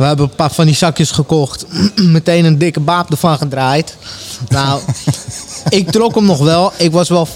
[0.00, 1.66] We hebben een paar van die zakjes gekocht.
[1.96, 3.96] Meteen een dikke baap ervan gedraaid.
[4.48, 4.80] Nou,
[5.68, 6.72] ik trok hem nog wel.
[6.76, 7.28] Ik was wel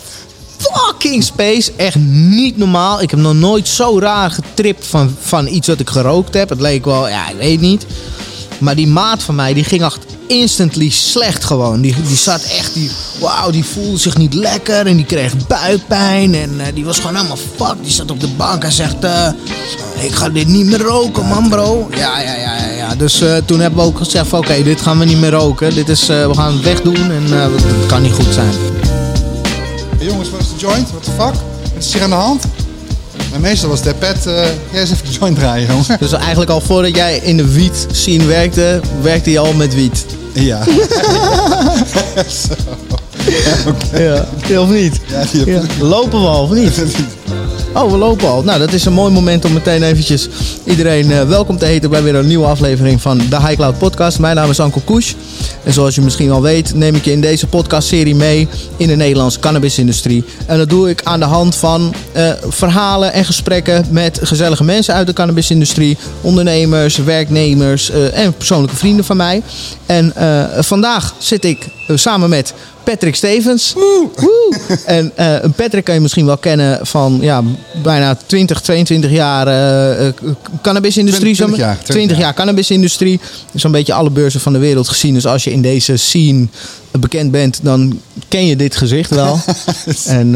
[0.57, 1.73] fucking space.
[1.77, 3.03] Echt niet normaal.
[3.03, 6.49] Ik heb nog nooit zo raar getript van, van iets wat ik gerookt heb.
[6.49, 7.87] Het leek wel, ja, ik weet niet.
[8.59, 11.81] Maar die maat van mij, die ging echt instantly slecht gewoon.
[11.81, 16.35] Die, die zat echt, die, wauw, die voelde zich niet lekker en die kreeg buikpijn.
[16.35, 17.75] En eh, die was gewoon helemaal fuck.
[17.83, 19.29] Die zat op de bank en zegt, eh,
[20.01, 21.89] ik ga dit niet meer roken man bro.
[21.91, 22.71] Ja, ja, ja, ja.
[22.71, 22.95] ja.
[22.95, 25.75] Dus eh, toen hebben we ook gezegd oké, dit gaan we niet meer roken.
[25.75, 28.53] Dit is, we gaan het wegdoen en het kan niet goed zijn.
[29.97, 30.91] Hey, jongens, wat is de joint?
[30.91, 31.35] What the fuck?
[31.75, 32.45] Wat is hier aan de hand?
[33.35, 35.99] En meestal was de pet, eh jij eens even de joint draaien, jongen.
[35.99, 40.07] Dus eigenlijk al voordat jij in de wiet scene werkte, werkte je al met wiet.
[40.33, 40.63] Ja.
[43.93, 45.01] Ja, ja of niet?
[45.45, 45.61] Ja.
[45.81, 46.83] Lopen we al of niet?
[47.75, 48.43] Oh, we lopen al.
[48.43, 50.29] Nou, dat is een mooi moment om meteen eventjes
[50.65, 54.19] iedereen eh, welkom te heten bij weer een nieuwe aflevering van de High Cloud Podcast.
[54.19, 55.15] Mijn naam is Anko Koes.
[55.63, 58.97] En zoals je misschien al weet, neem ik je in deze podcastserie mee in de
[58.97, 60.25] Nederlandse cannabisindustrie.
[60.47, 64.95] En dat doe ik aan de hand van eh, verhalen en gesprekken met gezellige mensen
[64.95, 65.97] uit de cannabisindustrie.
[66.21, 69.43] Ondernemers, werknemers eh, en persoonlijke vrienden van mij.
[69.87, 70.13] En
[70.59, 72.55] vandaag zit ik samen met
[72.85, 73.73] Patrick Stevens.
[73.73, 74.09] Woe!
[74.87, 77.43] En eh, een Patrick kan je misschien wel kennen van ja,
[77.83, 80.15] bijna 20, 22 jaar eh, eh,
[80.63, 81.35] cannabisindustrie.
[81.35, 83.21] 20 zo'n- jaar, 20 20 jaar cannabisindustrie.
[83.55, 85.15] Zo'n beetje alle beurzen van de wereld gezien.
[85.15, 86.47] Dus als je in deze scene
[86.99, 89.39] bekend bent, dan ken je dit gezicht wel.
[90.07, 90.35] en,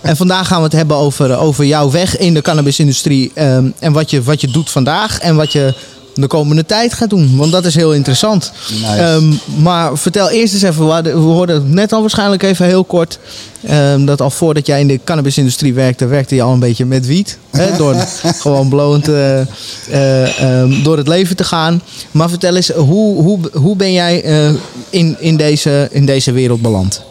[0.00, 3.30] en vandaag gaan we het hebben over, over jouw weg in de cannabisindustrie.
[3.34, 5.74] ehm, en wat je, wat je doet vandaag en wat je
[6.14, 7.36] de komende tijd gaat doen.
[7.36, 8.52] Want dat is heel interessant.
[8.70, 8.86] Nice.
[8.86, 13.18] Ehm, maar vertel eerst eens even, we hoorden het net al waarschijnlijk even heel kort.
[13.66, 17.06] ehm, dat al voordat jij in de cannabisindustrie werkte, werkte je al een beetje met
[17.06, 17.38] wiet.
[17.50, 21.82] Hè, door gewoon blowend eh, eh, ehm, door het leven te gaan.
[22.10, 24.54] Maar vertel eens, hoe, hoe, hoe ben jij eh,
[24.90, 27.02] in, in, deze, in deze wereld beland?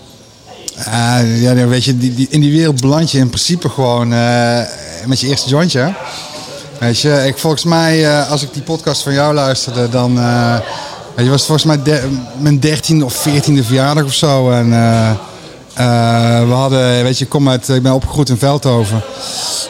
[0.77, 4.07] Ah, ja, weet je, die, die, in die wereld beland je in principe gewoon
[5.05, 5.93] met je eerste jointje.
[6.79, 10.57] Weet je, ik, volgens mij, eh, als ik die podcast van jou luisterde, dan eh,
[11.17, 12.01] je, was volgens mij
[12.37, 14.51] mijn dertiende of veertiende verjaardag of zo.
[14.51, 14.73] En
[15.73, 19.01] eh, we hadden, weet je, ik, kom uit, ik ben opgegroeid in Veldhoven.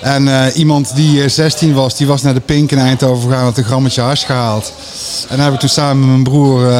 [0.01, 3.57] En iemand die eh, 16 was, die was naar de Pink in Eindhoven gegaan, had
[3.57, 4.73] een grammetje hash gehaald.
[5.21, 6.71] En daar hebben we toen samen met mijn broer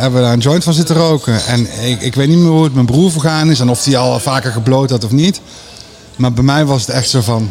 [0.00, 1.46] hebben we daar een joint van zitten roken.
[1.46, 3.96] En ik, ik weet niet meer hoe het mijn broer vergaan is en of hij
[3.96, 5.40] al vaker gebloot had of niet.
[6.16, 7.50] Maar bij mij was het echt zo van.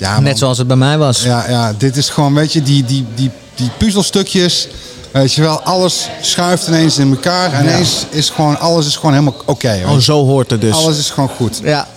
[0.00, 0.22] Ja, man.
[0.22, 1.22] Net zoals het bij mij was.
[1.22, 4.68] Ja, ja, dit is gewoon, weet je, die, die, die, die puzzelstukjes.
[5.12, 7.52] Weet je wel, alles schuift ineens in elkaar.
[7.52, 9.70] En ineens is gewoon, alles is gewoon helemaal oké.
[9.70, 10.74] weet Oh, zo hoort het dus.
[10.74, 11.60] Alles is gewoon goed.
[11.62, 11.88] Ja.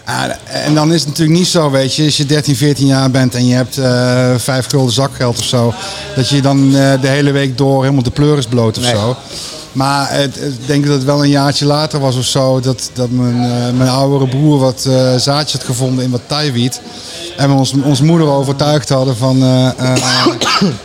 [0.46, 3.36] En dan is het natuurlijk niet zo, weet je, als je 13, 14 jaar bent
[3.36, 5.74] en je hebt eh vijf gulden zakgeld of zo,
[6.16, 8.94] dat je dan eh, de hele week door helemaal de pleuris bloot of Nee.
[8.96, 9.16] zo.
[9.73, 13.09] Maar het, ik denk dat het wel een jaartje later was of zo, dat, dat
[13.09, 16.81] mijn, eh, mijn oudere broer wat eh zaadjes had gevonden in wat taiwiet.
[17.38, 19.44] En we ons, onze moeder overtuigd hadden van...
[19.44, 19.69] eh,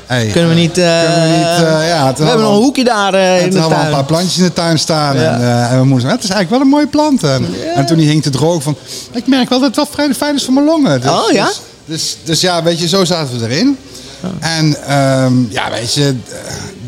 [0.07, 0.73] hey, Kunnen we niet...
[0.73, 3.59] kunnen we niet, ja, we hebben nog een hoekje daar eh, en in toen de
[3.59, 3.87] hadden we tuin.
[3.87, 5.17] een paar plantjes in de tuin staan.
[5.17, 5.33] Ja.
[5.33, 7.23] En, en mijn moeder zei, het is eigenlijk wel een mooie plant.
[7.23, 8.77] En, en toen die hing te droog van,
[9.13, 11.01] ik merk wel dat het wel vrij fijn is voor mijn longen.
[11.01, 11.45] Dus, Oh, ja?
[11.47, 13.79] Dus, dus, dus ja, weet je, zo zaten we erin.
[14.41, 16.15] En ehm, ja, weet je,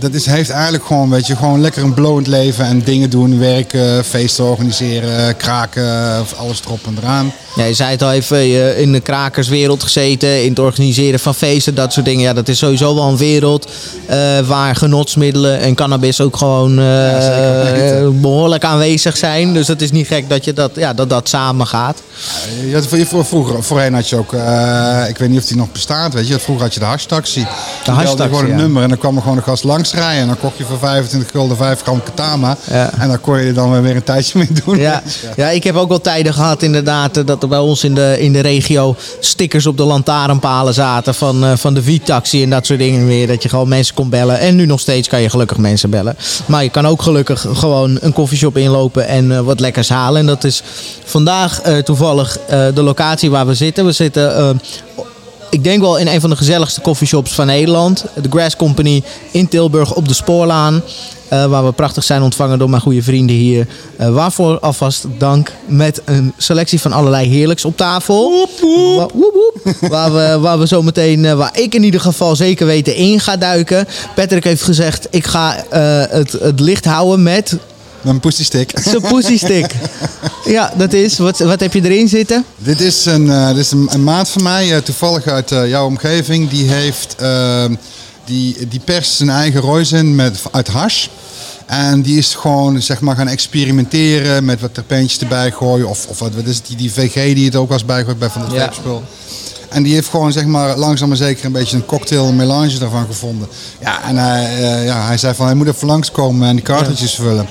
[0.01, 3.39] dat is, heeft eigenlijk gewoon, weet je, gewoon lekker een blowend leven en dingen doen,
[3.39, 7.33] werken, feesten organiseren, kraken, alles erop en eraan.
[7.57, 11.35] Ja, je zei het al even, je in de krakerswereld gezeten, in het organiseren van
[11.35, 12.23] feesten, dat soort dingen.
[12.23, 13.69] Ja, dat is sowieso wel een wereld
[14.07, 19.53] eh, waar genotsmiddelen en cannabis ook gewoon eh, eh, behoorlijk aanwezig zijn.
[19.53, 22.03] Dus het is niet gek dat je dat, ja, dat, dat samen gaat.
[23.07, 26.29] Voor- vroeger, voorheen had je ook, eh, ik weet niet of die nog bestaat, weet
[26.29, 26.39] je.
[26.39, 27.47] Vroeger had je de hashtaxi.
[27.85, 28.57] De hashtaxi, gewoon een ja.
[28.57, 30.21] nummer en dan kwam er gewoon een gast langs rijden.
[30.21, 32.57] En dan kocht je voor 25 gulden 5 gram katama.
[32.71, 32.91] Ja.
[32.99, 34.79] En daar kon je dan weer een tijdje mee doen.
[34.91, 35.03] Ja,
[35.37, 38.17] ja, ik heb ook wel tijden gehad inderdaad eh, dat er bij ons in de,
[38.19, 42.67] in de regio stickers op de lantaarnpalen zaten van, eh, van de V-taxi en dat
[42.67, 43.27] soort dingen weer.
[43.27, 44.39] Dat je gewoon mensen kon bellen.
[44.39, 46.17] En nu nog steeds kan je gelukkig mensen bellen.
[46.47, 50.21] Maar je kan ook gelukkig gewoon een koffieshop inlopen en eh, wat lekkers halen.
[50.21, 50.63] En dat is
[51.05, 52.39] vandaag eh, toevallig
[52.75, 53.85] de locatie waar we zitten.
[53.85, 54.61] We zitten...
[55.51, 58.05] ik denk wel in een van de gezelligste coffeeshops van Nederland.
[58.23, 60.83] De Grass Company in Tilburg op de Spoorlaan.
[61.29, 63.67] eh, waar we prachtig zijn ontvangen door mijn goede vrienden hier.
[63.97, 68.31] Eh, waarvoor alvast dank met een selectie van allerlei heerlijks op tafel.
[68.97, 69.33] Wa- woep,
[69.63, 69.75] woep.
[69.91, 73.21] waar, we, waar we zo meteen, eh, waar ik in ieder geval zeker weten in
[73.21, 73.87] ga duiken.
[74.15, 75.65] Patrick heeft gezegd, ik ga
[76.11, 77.57] het, het licht houden Met
[78.05, 78.73] een pussy stick.
[78.85, 79.75] zijn pussy stick.
[80.45, 81.19] ja, dat is.
[81.19, 82.45] Wat, wat heb je erin zitten?
[82.57, 85.69] dit is een, eh, dit is een, een maat van mij, eh, toevallig uit eh,
[85.69, 86.51] jouw omgeving.
[86.51, 87.75] Die heeft, ehm,
[88.25, 91.07] die, die perst zijn eigen roisin met, uit hash.
[91.67, 95.89] En die is gewoon zeg maar gaan experimenteren met wat terpeentjes erbij gooien.
[95.89, 98.29] Of, of wat, wat is het, die, die VG die het ook was bijgooit bij
[98.31, 98.71] van het Ja.
[99.69, 102.79] En die heeft gewoon zeg maar langzaam maar zeker een beetje een cocktail een melange
[102.79, 103.49] daarvan gevonden.
[103.81, 107.47] Ja, en hij, ja, hij zei van hij moet even langskomen en die cartridges vullen.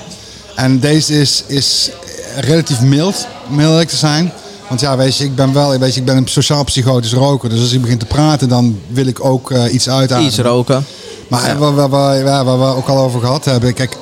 [0.60, 1.90] En deze is, is
[2.36, 3.26] relatief mild,
[3.58, 4.32] eerlijk te zijn.
[4.68, 7.48] Want ja, weet je, ik ben wel weet je, ik ben een sociaal psychotisch roker.
[7.48, 10.28] Dus als ik begin te praten, dan wil ik ook eh, iets uitademen.
[10.28, 10.84] Iets roken.
[11.28, 13.74] Maar waar, waar, waar, waar, waar we ook al over gehad hebben.
[13.74, 13.96] Kijk,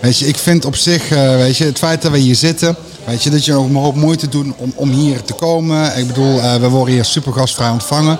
[0.00, 2.76] weet je, ik vind op zich, eh, weet je, het feit dat we hier zitten.
[3.04, 5.98] Weet je, dat je ook een hoop moeite doet om, om hier te komen.
[5.98, 8.18] Ik bedoel, eh, we worden hier super gastvrij ontvangen.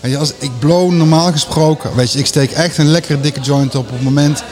[0.00, 3.40] Weet je, als ik blow normaal gesproken, weet je, ik steek echt een lekkere dikke
[3.40, 4.42] joint op op het moment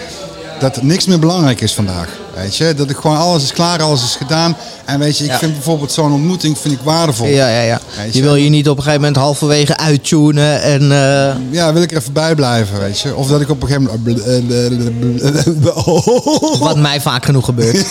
[0.61, 2.23] dat niks meer belangrijk is vandaag.
[2.37, 4.57] Weet je, dat ik gewoon alles is klaar, alles is gedaan.
[4.85, 5.39] En weet je, ik Ja.
[5.39, 7.27] vind bijvoorbeeld zo'n ontmoeting vind ik waardevol.
[7.27, 7.81] Ja, ja, ja.
[8.05, 10.83] Je je, wil je niet op een gegeven moment halverwege uittunen en...
[10.83, 13.15] eh, Ja, wil ik er even bij blijven, weet je.
[13.15, 14.23] Of dat ik op een gegeven moment...
[16.59, 17.87] Wat mij vaak genoeg gebeurt.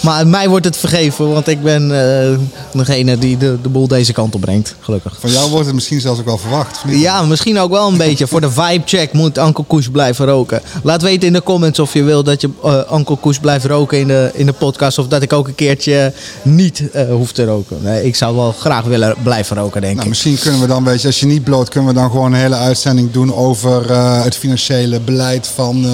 [0.00, 2.38] Maar mij wordt het vergeven, want ik ben eh,
[2.72, 4.74] degene die de, de boel deze kant op brengt.
[4.80, 5.16] Gelukkig.
[5.20, 6.80] Van jou wordt het misschien zelfs ook wel verwacht.
[6.86, 8.26] Ja, misschien ook wel een beetje.
[8.26, 10.60] Voor de vibe check moet Uncle Koes blijven roken.
[10.82, 12.50] Laat weten in de comments of je wil dat je
[12.92, 14.98] Uncle Koes blijft roken in de, in de podcast.
[14.98, 16.12] Of dat ik ook een keertje
[16.42, 17.76] niet eh hoef te roken.
[17.82, 20.08] Nee, ik zou wel graag willen blijven roken, denk Nou, ik.
[20.08, 22.40] misschien kunnen we dan, weet je, als je niet bloot, kunnen we dan gewoon een
[22.40, 25.84] hele uitzending doen over eh, het financiële beleid van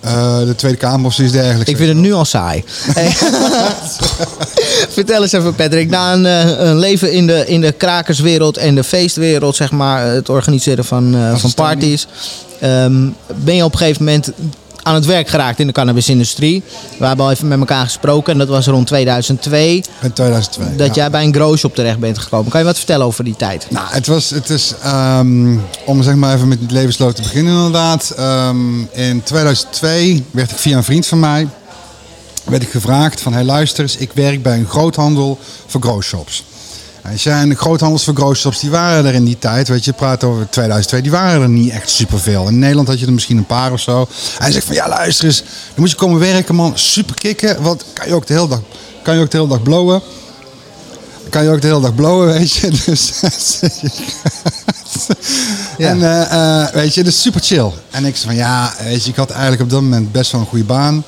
[0.00, 1.70] eh, de Tweede Kamer of zoiets dergelijks.
[1.70, 2.64] Ik vind het nu al saai.
[4.88, 5.88] Vertel eens even, Patrick.
[5.90, 6.24] Na een,
[6.68, 11.16] een leven in de, in de krakerswereld en de feestwereld, zeg maar, het organiseren van,
[11.36, 12.06] van parties,
[12.60, 13.08] ehm,
[13.44, 14.32] ben je op een gegeven moment
[14.84, 16.62] aan het werk geraakt in de cannabisindustrie.
[16.98, 19.74] We hebben al even met elkaar gesproken en dat was rond 2002.
[19.74, 20.76] In 2002.
[20.76, 20.94] Dat ja.
[20.94, 22.50] jij bij een growshop terecht bent gekomen.
[22.50, 23.66] Kan je wat vertellen over die tijd?
[23.70, 27.54] Nou, het was, het is, ehm, om zeg maar even met het levensloop te beginnen
[27.54, 28.12] inderdaad.
[28.16, 31.48] Ehm, in 2002 werd ik via een vriend van mij,
[32.44, 36.44] werd ik gevraagd van, hey luister eens, ik werk bij een groothandel voor growshops.
[37.08, 39.90] Weet je, en de groothandels voor growshops, die waren er in die tijd, weet je,
[39.90, 42.48] je praat over 2002, die waren er niet echt superveel.
[42.48, 44.00] In Nederland had je er misschien een paar of zo.
[44.00, 44.08] En
[44.38, 47.84] hij zegt van, ja luister eens, dan moet je komen werken man, super kicken, want
[47.92, 48.60] kan je ook de hele dag,
[49.02, 50.02] kan je ook de hele dag blowen.
[51.28, 52.70] Kan je ook de hele dag blowen, weet je.
[52.86, 53.12] Dus,
[55.78, 55.88] Ja.
[55.88, 57.70] En eh, eh, weet je, dus super chill.
[57.90, 60.40] En ik zei van ja, weet je, ik had eigenlijk op dat moment best wel
[60.40, 61.04] een goede baan.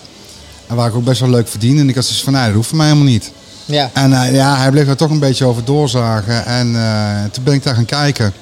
[0.66, 1.81] En waar ik ook best wel leuk verdiende.
[1.81, 3.31] En ik had dus van, nee, dat hoeft voor mij helemaal niet.
[3.66, 3.90] Ja.
[3.92, 6.46] En eh, ja, hij bleef er toch een beetje over doorzagen.
[6.46, 8.32] En eh, toen ben ik daar gaan kijken.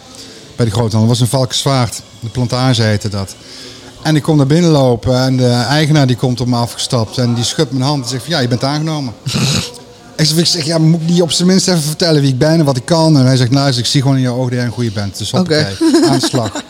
[0.56, 1.08] Bij de groothandel.
[1.08, 2.02] Dat was een Valkenswaard.
[2.20, 3.34] De plantage heette dat.
[4.02, 5.22] En ik kom naar binnen lopen.
[5.22, 7.18] En de eigenaar die komt op me afgestapt.
[7.18, 9.14] En die schudt mijn hand en zegt van, ja, je bent aangenomen.
[10.16, 12.64] ik zeg, ja, moet ik niet op zijn minst even vertellen wie ik ben en
[12.64, 13.18] wat ik kan?
[13.18, 15.18] En hij zegt, nou, ik zie gewoon in je ogen dat jij een goede bent.
[15.18, 15.76] Dus hoppakee,
[16.08, 16.62] aan de slag.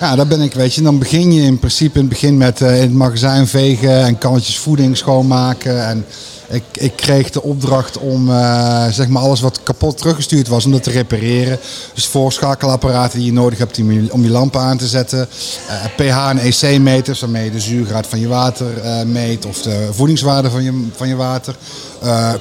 [0.00, 0.82] Ja, daar ben ik, weet je.
[0.82, 4.18] Dan begin je in principe in het begin met eh, in het magazijn vegen en
[4.18, 5.86] kannetjes voeding schoonmaken.
[5.86, 6.04] En
[6.48, 10.72] ik, ik kreeg de opdracht om eh, zeg maar alles wat kapot teruggestuurd was, om
[10.72, 11.58] dat te repareren.
[11.94, 15.28] Dus voorschakelapparaten die je nodig hebt om je, om je lampen aan te zetten.
[15.68, 19.88] Eh, pH en EC-meters, waarmee je de zuurgraad van je water eh, meet of de
[19.92, 21.54] voedingswaarde van je, van je water.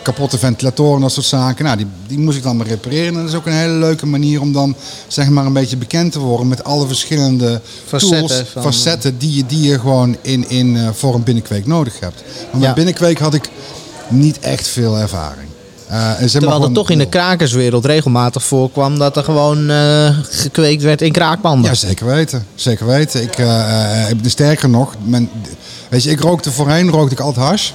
[0.02, 1.66] Kapotte ventilatoren, dat soort zaken.
[1.66, 3.08] Nou, die, die moest ik dan maar repareren.
[3.08, 4.76] En dat is ook een hele leuke manier om dan
[5.08, 9.36] zeg maar een beetje bekend te worden met alle verschillende Facetten tools, van- facetten die
[9.36, 12.24] je, die je gewoon in, in, voor een binnenkweek nodig hebt.
[12.52, 12.74] Maar met Ja.
[12.74, 13.50] binnenkweek had ik
[14.08, 15.48] niet echt veel ervaring.
[15.88, 20.18] Eh, en Terwijl er gewoon- toch in de krakerswereld regelmatig voorkwam dat er gewoon eh,
[20.30, 21.70] gekweekt werd in kraakpanden.
[21.70, 22.46] Ja, zeker weten.
[22.56, 23.22] Zeker weten.
[23.22, 25.30] Ik, eh, sterker nog, men,
[25.90, 27.72] weet je, ik rookte voorheen rookte ik altijd hash.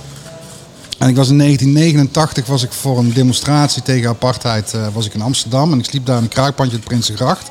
[0.99, 5.23] En ik was in 1989 was ik voor een demonstratie tegen apartheid was ik in
[5.23, 5.73] Amsterdam.
[5.73, 7.50] En ik sliep daar in een kraakpandje op Prinsengracht.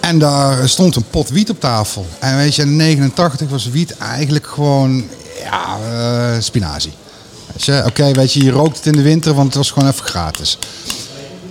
[0.00, 2.06] En daar stond een pot wiet op tafel.
[2.18, 5.04] En weet je, in 89 was wiet eigenlijk gewoon
[5.44, 6.92] ja, spinazie.
[7.84, 10.58] Oké, weet je, je rookt het in de winter, want het was gewoon even gratis.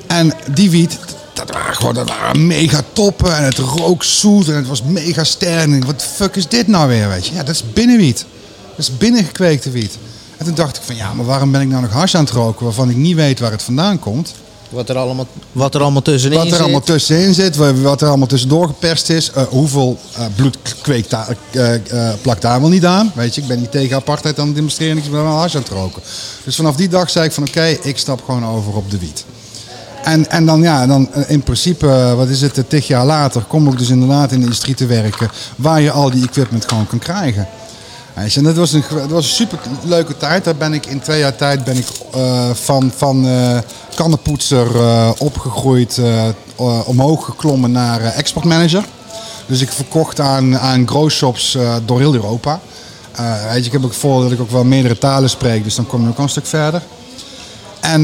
[0.08, 0.98] En die wiet,
[1.34, 3.38] dat waren gewoon dat mega toppen.
[3.38, 5.86] En het rook zoet en het was mega sterk.
[5.86, 7.34] Wat de fuck is dit nou weer, weet je?
[7.34, 8.26] Ja, dat is binnenwiet.
[8.70, 9.98] Dat is binnengekweekte wiet.
[10.38, 12.34] En toen dacht ik van, ja, maar waarom ben ik nou nog hash aan het
[12.34, 12.66] roken...
[12.66, 14.34] waarvan ik niet weet waar het vandaan komt?
[14.70, 16.62] Wat, er allemaal, wat er allemaal tussenin Wat er zit.
[16.62, 19.32] allemaal tussenin zit, wa- wat er allemaal tussendoor geperst is.
[19.32, 23.12] eh, hoeveel eh, bloed kweekt daar, eh, plakt daar wel niet aan.
[23.16, 25.62] Weet je, ik ben niet tegen apartheid aan het demonstreren, ik ben wel hash aan
[25.62, 26.02] het roken.
[26.44, 29.26] Dus vanaf die dag zei ik van oké, ik stap gewoon over op de wiet.
[30.04, 33.78] En, en dan ja, dan in principe, wat is het, tig jaar later kom ik
[33.78, 35.30] dus inderdaad in de industrie te werken.
[35.56, 37.48] Waar je al die equipment gewoon kan krijgen.
[38.16, 40.44] En dat was een, een super leuke tijd.
[40.44, 43.58] Daar ben ik in twee jaar tijd ben ik eh, van, van eh,
[43.96, 46.02] kannenpoetser eh, opgegroeid,
[46.86, 48.84] omhoog geklommen naar exportmanager.
[49.46, 50.86] Dus ik verkocht aan, aan
[51.86, 52.60] door heel Europa.
[53.56, 56.10] Ik heb ook voor dat ik ook wel meerdere talen spreek, dus dan kom je
[56.10, 56.82] ook een stuk verder.
[57.80, 58.02] En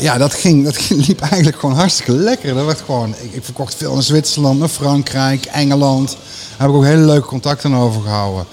[0.00, 2.54] ja, dat, ging, dat liep eigenlijk gewoon hartstikke lekker.
[2.54, 6.08] Dat werd gewoon, ik, ik, verkocht veel naar Zwitserland, Frankrijk, Engeland.
[6.08, 8.46] Daar heb ik ook hele leuke contacten over gehouden.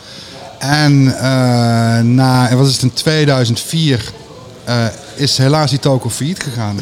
[0.69, 4.11] En uh, na, wat is het, in 2004
[4.67, 6.79] uh, is helaas die toko failliet gegaan.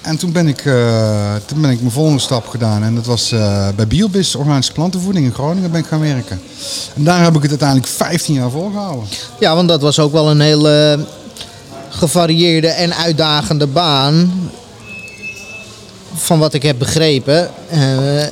[0.00, 2.82] En toen ben, ik, uh, toen ben ik mijn volgende stap gedaan.
[2.82, 3.28] En dat was
[3.76, 6.40] bij Biobis, organische plantenvoeding in Groningen, ben ik gaan werken.
[6.94, 9.08] En daar heb ik het uiteindelijk 15 jaar volgehouden.
[9.40, 11.06] Ja, want dat was ook wel een hele
[11.88, 14.32] gevarieerde en uitdagende baan.
[16.14, 17.78] Van wat ik heb begrepen, uh,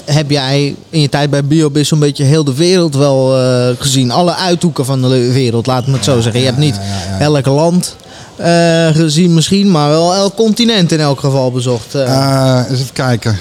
[0.05, 3.35] heb jij in je tijd bij Biobis een beetje heel de wereld wel
[3.79, 4.11] gezien.
[4.11, 6.41] Alle uithoeken van de wereld, laat me het zo zeggen.
[6.41, 6.81] Je hebt niet
[7.19, 7.97] elk land
[8.41, 11.95] uh, gezien misschien, maar wel elk continent in elk geval bezocht.
[11.95, 13.39] Eens even kijken.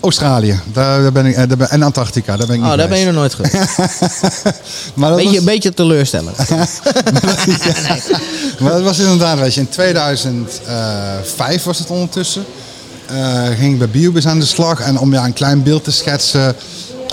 [0.00, 2.98] Australië daar, ben ik, daar ben, en Antarctica, daar ben ik Oh, niet daar ben
[2.98, 3.54] je nog nooit geweest.
[4.94, 5.38] maar dat beetje, was...
[5.38, 6.36] Een beetje teleurstellend.
[6.48, 8.02] nee.
[8.58, 12.44] Maar dat was inderdaad, weet je, in 2005 was het ondertussen.
[13.58, 14.80] ging ik bij Biobis aan de slag.
[14.80, 16.56] En om ja, een klein beeld te schetsen...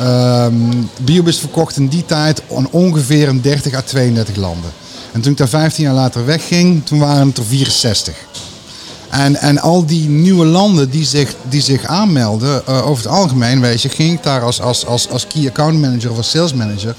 [0.02, 4.72] Um, Biobis verkocht in die tijd aan ongeveer een 30 à 32 landen.
[5.12, 8.16] En toen ik daar 15 jaar later wegging, toen waren het er 64.
[9.10, 13.62] En, en al die nieuwe landen die zich, die zich aanmelden, uh, over het algemeen,
[13.62, 16.54] weet je, ging ik daar als, als, als, als key account manager of als sales
[16.54, 16.96] manager,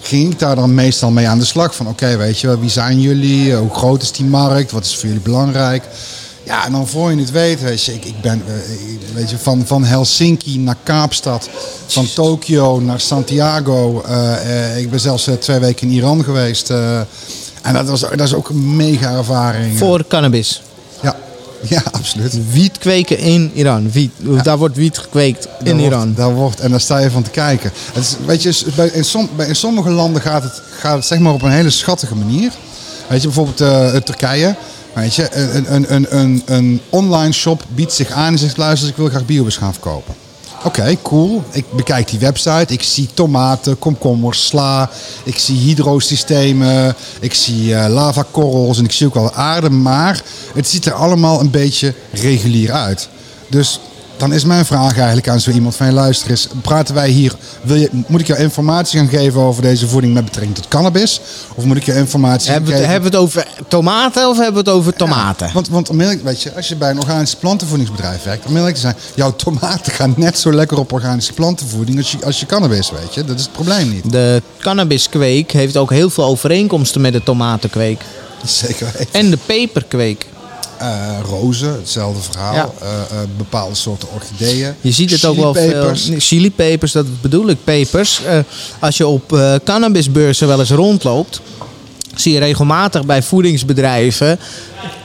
[0.00, 1.74] ging ik daar dan meestal mee aan de slag.
[1.74, 3.54] Van oké, weet je, wie zijn jullie?
[3.54, 4.72] Hoe groot is die markt?
[4.72, 5.84] Wat is voor jullie belangrijk?
[6.42, 8.42] Ja, en dan voor je het weet, weet je, ik, ik ben
[9.14, 11.48] weet je, van, van Helsinki naar Kaapstad,
[11.86, 14.04] van Tokio naar Santiago.
[14.76, 16.70] Ik ben zelfs twee weken in Iran geweest.
[17.62, 19.78] En dat, was, dat is ook een mega ervaring.
[19.78, 20.62] Voor cannabis?
[21.68, 22.52] Ja, absoluut.
[22.52, 23.90] Wiet kweken in Iran.
[23.90, 24.42] Wiet, ja.
[24.42, 26.14] Daar wordt wiet gekweekt in Iran.
[26.14, 27.72] Daar wordt, en daar sta je van te kijken.
[27.92, 31.06] Het is, weet je, bij, in, som, bij, in sommige landen gaat het, gaat het
[31.06, 32.52] zeg maar op een hele schattige manier.
[33.08, 34.54] Weet je, bijvoorbeeld uh, Turkije.
[34.94, 38.88] Weet je, een, een, een, een, een online shop biedt zich aan en zegt: luister,
[38.88, 40.14] ik wil graag biobus gaan verkopen.
[40.64, 41.42] Oké, cool.
[41.50, 42.72] Ik bekijk die website.
[42.72, 44.90] Ik zie tomaten, komkommers, sla.
[45.24, 46.96] Ik zie hydrosystemen.
[47.20, 49.70] Ik zie uh, lavakorrels en ik zie ook wel aarde.
[49.70, 50.22] Maar
[50.54, 53.08] het ziet er allemaal een beetje regulier uit.
[53.48, 53.80] Dus
[54.16, 57.34] dan is mijn vraag eigenlijk aan zo iemand van je luister is, praten wij hier,
[57.62, 61.20] wil je, moet ik jou informatie gaan geven over deze voeding met betrekking tot cannabis?
[61.54, 62.84] Of moet ik je informatie hebben geven?
[62.84, 65.46] We, hebben we het over tomaten of hebben we het over tomaten?
[65.46, 65.88] Ja, want, want
[66.22, 69.92] weet je, als je bij een organisch plantenvoedingsbedrijf werkt, om eerlijk te zijn, jouw tomaten
[69.92, 73.24] gaan net zo lekker op organische plantenvoeding als je, als je cannabis, weet je.
[73.24, 74.12] Dat is het probleem niet.
[74.12, 78.00] De cannabiskweek heeft ook heel veel overeenkomsten met de tomatenkweek.
[78.44, 79.12] Zeker weten.
[79.12, 80.26] En de peperkweek.
[80.84, 82.54] Uh, rozen, hetzelfde verhaal.
[82.54, 82.70] Ja.
[82.82, 84.74] Uh, uh, bepaalde soorten orchideeën.
[84.80, 85.92] Je ziet het ook wel veel.
[86.18, 88.20] Chilipepers, dat bedoel ik, pepers.
[88.78, 91.40] als je op cannabisbeurzen wel eens rondloopt,
[92.14, 94.38] zie je regelmatig bij voedingsbedrijven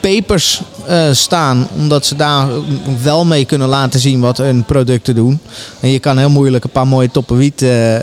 [0.01, 1.67] pepers uh, staan.
[1.77, 2.47] Omdat ze daar
[3.03, 5.39] wel mee kunnen laten zien wat hun producten doen.
[5.79, 7.95] En je kan heel moeilijk een paar mooie toppen wiet uh,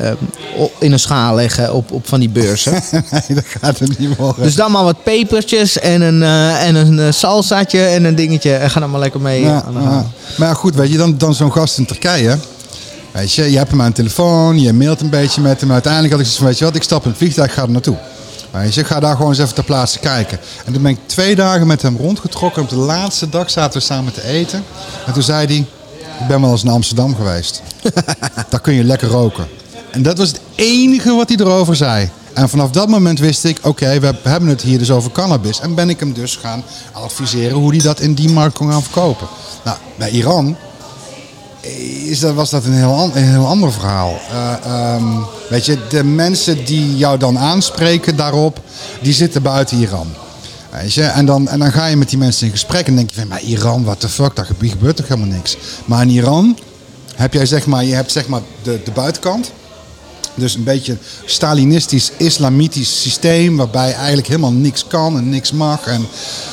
[0.79, 2.73] in een schaal leggen op, op van die beurzen.
[3.11, 4.43] nee, dat gaat er niet worden.
[4.43, 8.55] Dus dan maar wat pepertjes en een, uh, en een salsaatje en een dingetje.
[8.55, 10.07] En ga dan maar lekker mee ja, aan de ja.
[10.37, 12.39] Maar ja, goed, weet je, dan, dan zo'n gast in Turkije.
[13.17, 15.73] Weet je, je hebt hem aan de telefoon, je mailt een beetje met hem.
[15.73, 17.71] Uiteindelijk had ik zoiets van, weet je wat, ik stap in het vliegtuig, ga er
[17.71, 17.97] naartoe.
[18.63, 20.39] Weet je, ga daar gewoon eens even ter plaatse kijken.
[20.65, 22.63] En toen ben ik twee dagen met hem rondgetrokken.
[22.63, 24.65] Op de laatste dag zaten we samen te eten.
[25.07, 25.67] En toen zei hij,
[26.21, 27.63] ik ben wel eens naar Amsterdam geweest.
[28.51, 29.47] daar kun je lekker roken.
[29.91, 32.11] En dat was het enige wat hij erover zei.
[32.33, 35.61] En vanaf dat moment wist ik, oké, okay, we hebben het hier dus over cannabis.
[35.61, 38.83] En ben ik hem dus gaan adviseren hoe hij dat in die markt kon gaan
[38.83, 39.27] verkopen.
[39.65, 40.57] Nou, bij Iran
[42.09, 44.21] is dat, was dat een heel, een heel ander verhaal.
[44.33, 48.61] Uh, um, weet je, de mensen die jou dan aanspreken daarop,
[49.03, 50.07] die zitten buiten Iran.
[50.71, 51.03] Weet je?
[51.03, 53.29] En, dan, en dan ga je met die mensen in gesprek en denk je van,
[53.29, 55.57] maar Iran, what the fuck, daar gebeurt toch helemaal niks.
[55.85, 56.59] Maar in Iran
[57.15, 59.53] heb jij zeg maar, je hebt zeg maar de, de buitenkant.
[60.37, 65.87] Dus een beetje een Stalinistisch, islamitisch systeem waarbij eigenlijk helemaal niks kan en niks mag.
[65.87, 66.07] En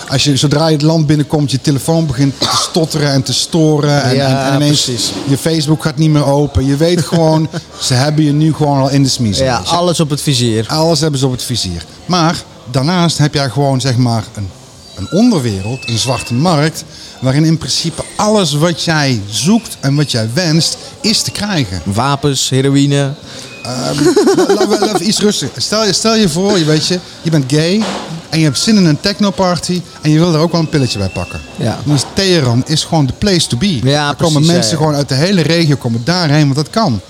[0.08, 4.04] als je zodra je het land binnenkomt, je telefoon begint te stotteren en te storen.
[4.04, 5.12] En, ja, en, en ineens precies.
[5.28, 6.66] je Facebook gaat niet meer open.
[6.66, 7.50] Je weet gewoon,
[7.82, 9.38] ze hebben je nu gewoon al in de smies.
[9.38, 10.68] Ja, alles op het vizier.
[10.68, 11.86] Alles hebben ze op het vizier.
[12.06, 14.50] Maar daarnaast heb jij gewoon zeg maar een,
[14.96, 16.84] een onderwereld, een zwarte markt.
[17.22, 21.82] Waarin in principe alles wat jij zoekt en wat jij wenst, is te krijgen.
[21.84, 23.14] Wapens, heroïne.
[23.66, 24.14] Um,
[24.48, 25.50] Laten we even iets rustig.
[25.58, 27.84] Stel je, stel je voor, je weet je, je bent gay
[28.30, 30.98] en je hebt zin in een technoparty en je wil er ook wel een pilletje
[30.98, 31.40] bij pakken.
[31.56, 31.80] Ja.
[31.86, 33.80] Dus Teheran is gewoon de place to be.
[33.84, 34.78] Ja, er komen precies, mensen ja, ja.
[34.78, 37.02] gewoon uit de hele regio komen daarheen, want dat kan.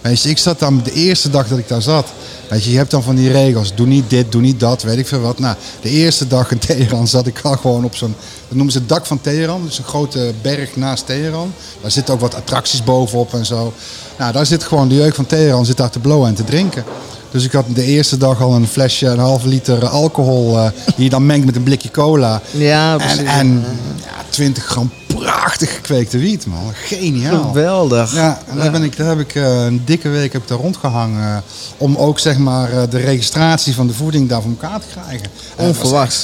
[0.00, 2.06] Weet je, ik zat dan de eerste dag dat ik daar zat.
[2.48, 3.74] Weet je, je hebt dan van die regels.
[3.74, 5.38] Doe niet dit, doe niet dat, weet ik veel wat.
[5.38, 8.14] Nou, de eerste dag in Teheran zat ik al gewoon op zo'n...
[8.48, 9.62] Dat noemen ze het dak van Teheran.
[9.62, 11.52] Dat is een grote berg naast Teheran.
[11.80, 13.72] Daar zitten ook wat attracties bovenop en zo.
[14.18, 16.84] Nou, daar zit gewoon de jeugd van Teheran zit daar te blowen en te drinken.
[17.30, 20.58] Dus ik had de eerste dag al een flesje, een halve liter alcohol...
[20.58, 22.40] eh, die je dan mengt met een blikje cola.
[22.50, 23.18] Ja, En, precies.
[23.28, 23.64] en
[24.04, 26.70] ja, 20 gram prachtig gekweekte wiet, man.
[26.74, 27.42] Geniaal.
[27.44, 28.14] Geweldig.
[28.14, 30.58] Ja, en daar, ben ik, daar heb ik eh, een dikke week heb ik daar
[30.58, 31.28] rondgehangen.
[31.34, 31.36] eh,
[31.76, 35.26] om ook zeg maar de registratie van de voeding daar voor elkaar te krijgen.
[35.56, 35.74] En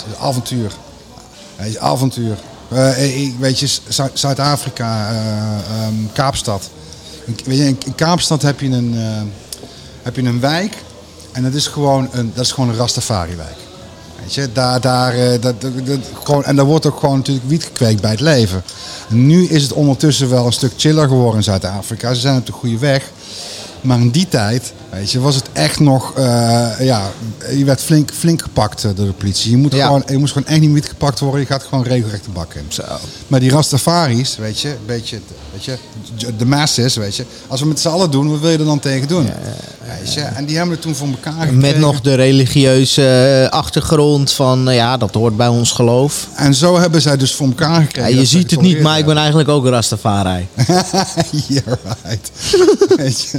[0.09, 0.73] een avontuur.
[1.57, 2.37] Weet je, avontuur.
[3.39, 5.17] Weet je, Zu- Zuid-Afrika, eh,
[5.83, 6.71] ehm, Kaapstad.
[7.45, 9.23] Weet je, in, Kaapstad heb je, een, eh,
[10.03, 10.77] heb je een wijk.
[11.33, 13.57] En dat is gewoon een, dat is gewoon een Rastafari-wijk.
[14.21, 17.65] Weet je, daar, daar, eh, dat, dat- gewoon, en daar wordt ook gewoon natuurlijk wiet
[17.65, 18.63] gekweekt bij het leven.
[19.09, 22.15] Nu is het ondertussen wel een stuk chiller geworden in Zuid-Afrika.
[22.15, 23.11] Ze zijn op de goede weg.
[23.81, 27.11] Maar in die tijd, weet je, was het echt nog, eh, ja,
[27.57, 29.51] je werd flink, flink gepakt eh, door de politie.
[29.51, 29.87] Je, moet Ja.
[29.87, 32.55] gewoon, je moest gewoon echt niet meer gepakt worden, je gaat gewoon regelrecht de bak
[32.55, 32.65] in.
[32.69, 32.83] Zo.
[33.27, 35.19] Maar die Rastafaris, weet je, een beetje,
[35.53, 35.77] weet je,
[36.37, 38.81] de masses, weet je, als we met z'n allen doen, wat wil je er dan
[38.81, 39.29] tegen doen?
[40.01, 41.59] Weet je, en die hebben het toen voor elkaar gekregen.
[41.59, 43.07] Met nog de religieuze
[43.43, 46.29] eh, achtergrond van, ja, dat hoort bij ons geloof.
[46.35, 48.15] En zo hebben zij dus voor elkaar Ja, gekregen.
[48.15, 50.47] je ziet het niet, maar ik ben eigenlijk ook Rastafari.
[51.49, 51.67] yeah,
[52.05, 52.31] right.
[52.97, 53.39] weet je.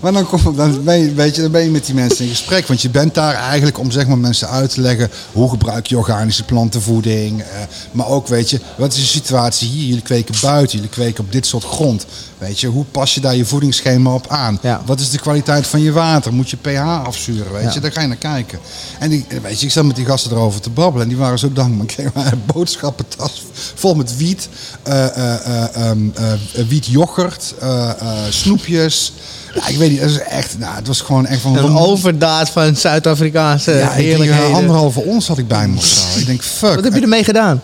[0.00, 2.30] Maar dan, kom, dan, ben je, weet je, dan ben je met die mensen in
[2.30, 2.66] gesprek.
[2.66, 5.10] Want je bent daar eigenlijk om zeg maar, mensen uit te leggen...
[5.32, 7.40] hoe gebruik je organische plantenvoeding.
[7.40, 7.46] eh,
[7.92, 9.86] maar ook, weet je, wat is de situatie hier?
[9.86, 12.06] Jullie kweken buiten, jullie kweken op dit soort grond.
[12.38, 14.58] Weet je, hoe pas je daar je voedingsschema op aan?
[14.62, 14.80] Ja.
[14.86, 16.32] Wat is de kwaliteit van je water?
[16.32, 17.52] Moet je pH afzuren?
[17.52, 17.70] Weet Ja.
[17.72, 18.58] je, daar ga je naar kijken.
[18.98, 21.02] En die, weet je, ik zat met die gasten erover te babbelen.
[21.02, 21.82] En die waren zo dankbaar.
[21.88, 23.42] Ik kreeg maar een boodschappentas
[23.74, 24.48] vol met wiet.
[24.82, 26.32] eh eh eh ehm, eh,
[26.68, 27.54] wiet yoghurt.
[27.60, 29.12] eh, eh, snoepjes.
[29.54, 30.58] Ja, ik weet niet, dat is echt...
[30.58, 31.56] Nou, het was gewoon echt van...
[31.56, 35.84] Een overdaad van Zuid-Afrikaanse ja, ik denk, eh, anderhalve ons had ik bij me of
[35.86, 36.18] zo.
[36.18, 36.74] Ik denk, fuck.
[36.74, 37.62] Wat heb je ermee gedaan?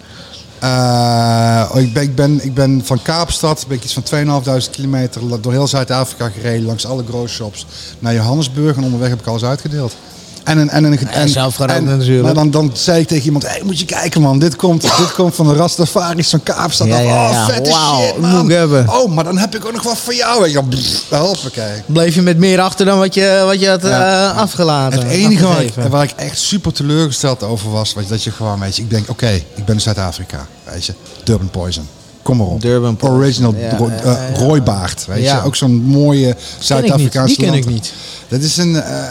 [0.58, 5.52] Eh, ik, ben, ik, ben, ik ben van Kaapstad, ben iets van 2.500 kilometer door
[5.52, 7.66] heel Zuid-Afrika gereden, langs alle grocershops
[7.98, 8.76] naar Johannesburg.
[8.76, 9.96] En onderweg heb ik alles uitgedeeld.
[10.44, 12.22] En, een, en, een, en, zelf gerookt en- natuurlijk.
[12.24, 15.12] Maar dan, dan zei ik tegen iemand, hey, moet je kijken man, dit komt, dit
[15.12, 16.86] komt van de Rastafaris van Kaapstad.
[16.86, 17.30] Ja, ja, ja.
[17.30, 18.88] Oh, vette Wauw, shit man.
[18.88, 20.52] Oh, maar dan heb ik ook nog wat voor jou.
[20.52, 21.82] En dacht, hoppakee.
[21.86, 24.30] Bleef je met meer achter dan wat je, wat je had Ja.
[24.30, 25.00] eh, afgelaten?
[25.02, 25.90] Het enige waar ik, afgegeven?
[25.90, 29.10] waar ik echt super teleurgesteld over was, was dat je gewoon, weet je, ik denk,
[29.10, 31.88] oké, ik ben in Zuid-Afrika, weet je, Durban Poison.
[32.24, 32.60] Kom maar op.
[32.60, 32.96] Durban.
[33.00, 35.36] Original Ja, ro- ja, eh, rooibaard, weet Ja.
[35.36, 35.42] je.
[35.42, 37.92] Ook zo'n mooie Zuid-Afrikaanse Die ken ik niet.
[38.28, 39.02] Dat is een, eh,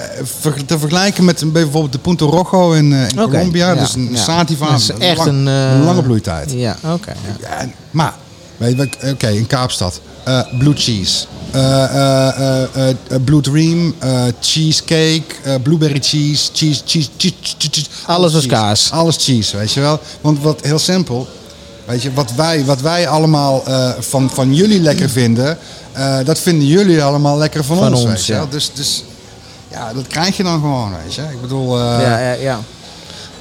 [0.65, 3.71] te vergelijken met een, bijvoorbeeld de Punto Rojo in, eh, in Colombia.
[3.73, 4.69] ja, dus een sativa.
[4.71, 6.51] Dat is echt lang- een, eh, lange bloeitijd.
[6.51, 7.13] Ja, oké.
[7.91, 8.13] maar,
[8.57, 10.01] weet je, oké, in Kaapstad.
[10.59, 11.25] blue cheese.
[13.23, 13.93] blue dream.
[14.39, 15.59] cheesecake.
[15.63, 16.49] blueberry cheese.
[16.53, 17.85] Cheese, cheese, cheese.
[18.05, 18.55] Alles was cheese.
[18.55, 18.91] kaas.
[18.91, 19.99] Alles cheese, weet je wel.
[20.21, 21.27] Want wat heel simpel.
[21.85, 25.57] Weet je, wat wij, wat wij allemaal eh, van, van jullie lekker vinden.
[25.91, 28.45] eh, dat vinden jullie allemaal lekker van, Van ons, ja.
[28.49, 29.03] Dus, dus
[29.71, 31.21] ja, dat krijg je dan gewoon, weet je.
[31.21, 31.79] Ik bedoel...
[31.79, 32.59] eh, ja, ja, ja.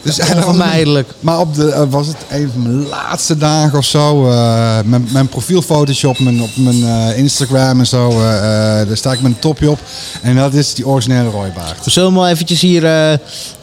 [0.03, 1.09] dus Onvermijdelijk.
[1.21, 4.21] Maar op de, was het een van mijn laatste dagen of zo.
[4.85, 8.11] mijn, mijn profielfotootje op mijn, op mijn Instagram en zo.
[8.89, 9.79] daar sta ik met een topje op.
[10.23, 11.85] En dat is die originele rooibaard.
[11.85, 12.83] We zullen wel eventjes hier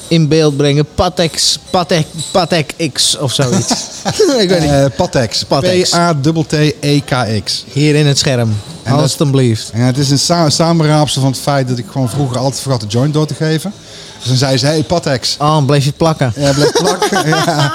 [0.09, 0.85] in beeld brengen.
[0.95, 3.71] Patex, Patek, Patek X of zoiets.
[4.43, 4.69] ik weet niet.
[4.69, 5.43] Eh, Patex.
[5.43, 5.89] Patex.
[5.89, 7.63] P-A-T-T-E-K-X.
[7.71, 8.55] Hier in het scherm.
[8.83, 9.69] En Alsjeblieft.
[9.73, 12.81] En het is een sa samenraapsel van het feit dat ik gewoon vroeger altijd vergat
[12.81, 13.73] de joint door te geven.
[14.19, 15.35] Dus dan zei ze, hey Patex.
[15.39, 16.33] Oh, bleef je plakken.
[16.35, 17.27] Ja, blijft plakken.
[17.45, 17.73] ja.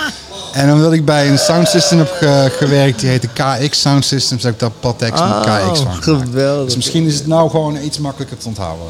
[0.53, 4.43] En omdat ik bij een sound system heb ge- gewerkt, die heette KX Sound Systems,
[4.43, 6.05] heb ik daar Patex Oh, KX van gemaakt.
[6.05, 6.65] geweldig.
[6.65, 8.87] Dus misschien is het nou gewoon iets makkelijker te onthouden.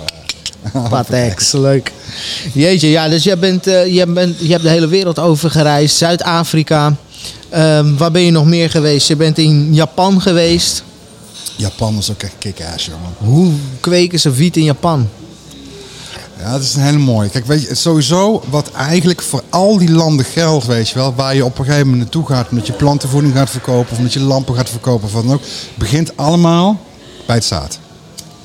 [0.91, 1.93] Patex, leuk.
[2.53, 5.97] Jeetje, ja, dus jij, bent, eh, jij, bent, je hebt de hele wereld over gereisd.
[5.97, 6.97] Zuid-Afrika.
[7.49, 9.09] Ehm, waar ben je nog meer geweest?
[9.09, 10.83] Je bent in Japan geweest.
[11.57, 13.15] Japan is ook echt kick-ass, jongen.
[13.19, 15.09] Hoe kweken ze wiet in Japan?
[16.39, 17.29] Ja, dat is een hele mooie.
[17.29, 21.35] Kijk, weet je, sowieso wat eigenlijk voor al die landen geldt, weet je wel, waar
[21.35, 24.21] je op een gegeven moment naartoe gaat, omdat je plantenvoeding gaat verkopen of omdat je
[24.21, 25.43] lampen gaat verkopen of wat dan ook,
[25.75, 26.81] begint allemaal
[27.27, 27.79] bij het zaad.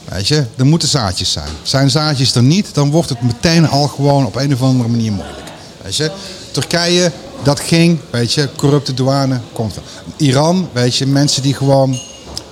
[0.09, 1.49] Weet je, er moeten zaadjes zijn.
[1.63, 5.11] Zijn zaadjes er niet, dan wordt het meteen al gewoon op een of andere manier
[5.11, 5.51] moeilijk.
[5.81, 6.11] Weet je,
[6.51, 7.11] Turkije,
[7.43, 9.81] dat ging, weet je, corrupte douane, komt er.
[10.17, 11.99] Iran, weet je, mensen die gewoon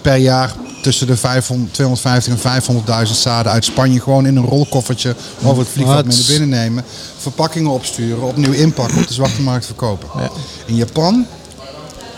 [0.01, 5.15] per jaar tussen de 500, 250 en 500.000 zaden uit Spanje gewoon in een rolkoffertje
[5.43, 6.83] over het vliegveld mee naar binnen nemen.
[7.17, 10.09] Verpakkingen opsturen, opnieuw inpakken, op de zwarte markt verkopen.
[10.17, 10.29] Ja.
[10.65, 11.25] In Japan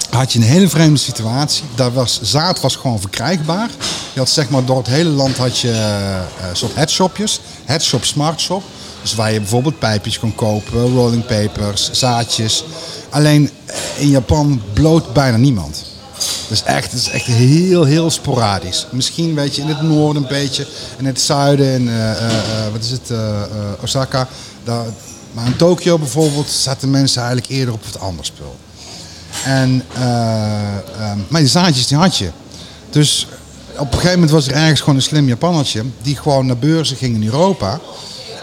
[0.10, 1.64] had je een hele vreemde situatie.
[1.76, 3.70] Daar was, zaad was gewoon verkrijgbaar.
[4.14, 7.40] Je had zeg maar door het hele land had je uh, soort headshopjes.
[7.66, 8.64] Headshop, smartshop.
[9.02, 12.64] Dus waar je bijvoorbeeld pijpjes kon kopen, rolling papers, zaadjes.
[13.10, 15.84] Alleen eh, in Japan bloot bijna niemand.
[16.48, 18.88] Dus echt, het is echt heel, heel sporadisch.
[18.92, 20.68] Misschien weet je in het noorden een beetje,
[20.98, 22.12] in het zuiden, in uh,
[22.72, 23.12] wat is het,
[23.84, 24.28] Osaka.
[25.32, 28.56] Maar in Tokio bijvoorbeeld zaten mensen eigenlijk eerder op het anders spul.
[29.46, 32.30] En, ehm, maar die zaadjes die had je.
[32.90, 33.28] Dus
[33.78, 36.98] op een gegeven moment was er ergens gewoon een slim Japannertje die gewoon naar beurzen
[36.98, 37.80] ging in Europa.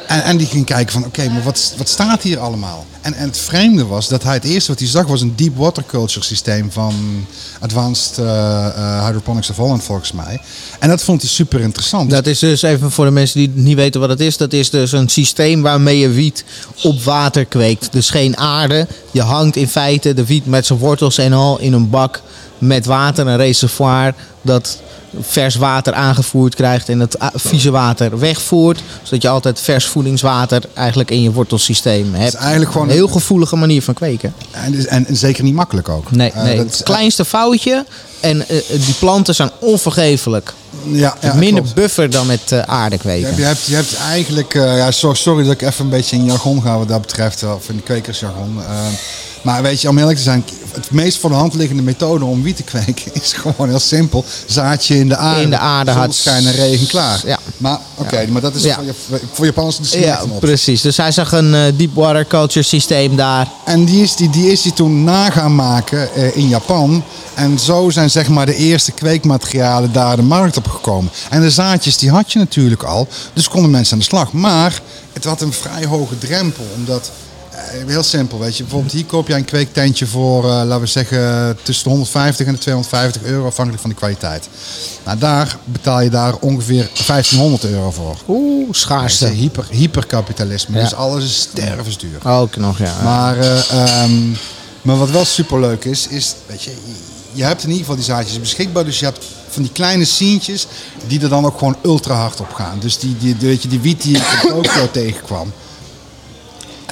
[0.06, 2.86] En, en die ging kijken van, oké, maar wat, wat staat hier allemaal?
[3.00, 5.56] En, en het vreemde was dat hij het eerste wat hij zag was een deep
[5.56, 7.26] water culture systeem van
[7.60, 10.40] Advanced uh, uh, Hydroponics of Holland volgens mij.
[10.78, 12.10] En dat vond hij super interessant.
[12.10, 14.36] Dat is dus even voor de mensen die niet weten wat het is.
[14.36, 16.44] Dat is dus een systeem waarmee je wiet
[16.82, 17.88] op water kweekt.
[17.92, 18.86] Dus geen aarde.
[19.10, 22.22] Je hangt in feite de wiet met zijn wortels en al in een bak
[22.58, 24.14] met water, een reservoir.
[24.42, 24.78] Dat
[25.20, 28.82] vers water aangevoerd krijgt en het vieze water wegvoert.
[29.02, 32.24] Zodat je altijd vers voedingswater eigenlijk in je wortelsysteem hebt.
[32.24, 34.34] Het is eigenlijk gewoon een heel gevoelige manier van kweken.
[34.50, 36.10] En, en, en zeker niet makkelijk ook.
[36.10, 36.54] Nee, nee.
[36.54, 37.84] Uh, het kleinste foutje
[38.20, 40.52] en uh, die planten zijn onvergeeflijk.
[40.82, 43.36] Ja, ja, minder buffer dan met uh, aarde kweken.
[43.36, 46.78] Je hebt, je hebt eigenlijk, ja, sorry dat ik even een beetje in jargon ga
[46.78, 48.60] wat dat betreft, of in de kwekersjargon.
[49.46, 52.42] Maar weet je, om eerlijk te zijn, het meest voor de hand liggende methode om
[52.42, 54.24] wiet te kweken is gewoon heel simpel.
[54.46, 55.42] Zaadje in de aarde.
[55.42, 57.20] In de aarde had schijnen regen klaar.
[57.24, 57.38] Ja.
[57.56, 58.74] Maar oké, okay, maar dat is ja.
[58.74, 58.94] voor, je,
[59.32, 60.80] voor Japanners de Ja, precies.
[60.80, 63.48] Dus hij zag een uh, deep water culture systeem daar.
[63.64, 67.04] En die is die, die, is die toen na gaan maken uh, in Japan.
[67.34, 71.12] En zo zijn zeg maar de eerste kweekmaterialen daar de markt op gekomen.
[71.30, 73.08] En de zaadjes die had je natuurlijk al.
[73.32, 74.32] Dus konden mensen aan de slag.
[74.32, 74.80] Maar
[75.12, 76.64] het had een vrij hoge drempel.
[76.76, 77.10] Omdat
[77.86, 78.62] heel simpel, weet je.
[78.62, 82.52] Bijvoorbeeld hier koop jij een kweektentje voor, uh, laten we zeggen, tussen de 150 en
[82.52, 84.48] de 250 euro afhankelijk van de kwaliteit.
[85.04, 88.16] Nou, daar betaal je daar ongeveer 1500 euro voor.
[88.28, 89.26] Oeh, schaarste.
[89.26, 90.82] Hyper, hyperkapitalisme, ja.
[90.82, 92.28] dus alles is stervensduur.
[92.28, 93.02] Ook nog, ja.
[93.02, 94.36] Maar, uh, um,
[94.82, 96.70] maar wat wel superleuk is, is, weet je,
[97.32, 100.66] je hebt in ieder geval die zaadjes beschikbaar, dus je hebt van die kleine sientjes
[101.06, 102.78] die er dan ook gewoon ultra hard op gaan.
[102.78, 105.52] Dus die, die, weet je, die wiet die ik in Tokio tegenkwam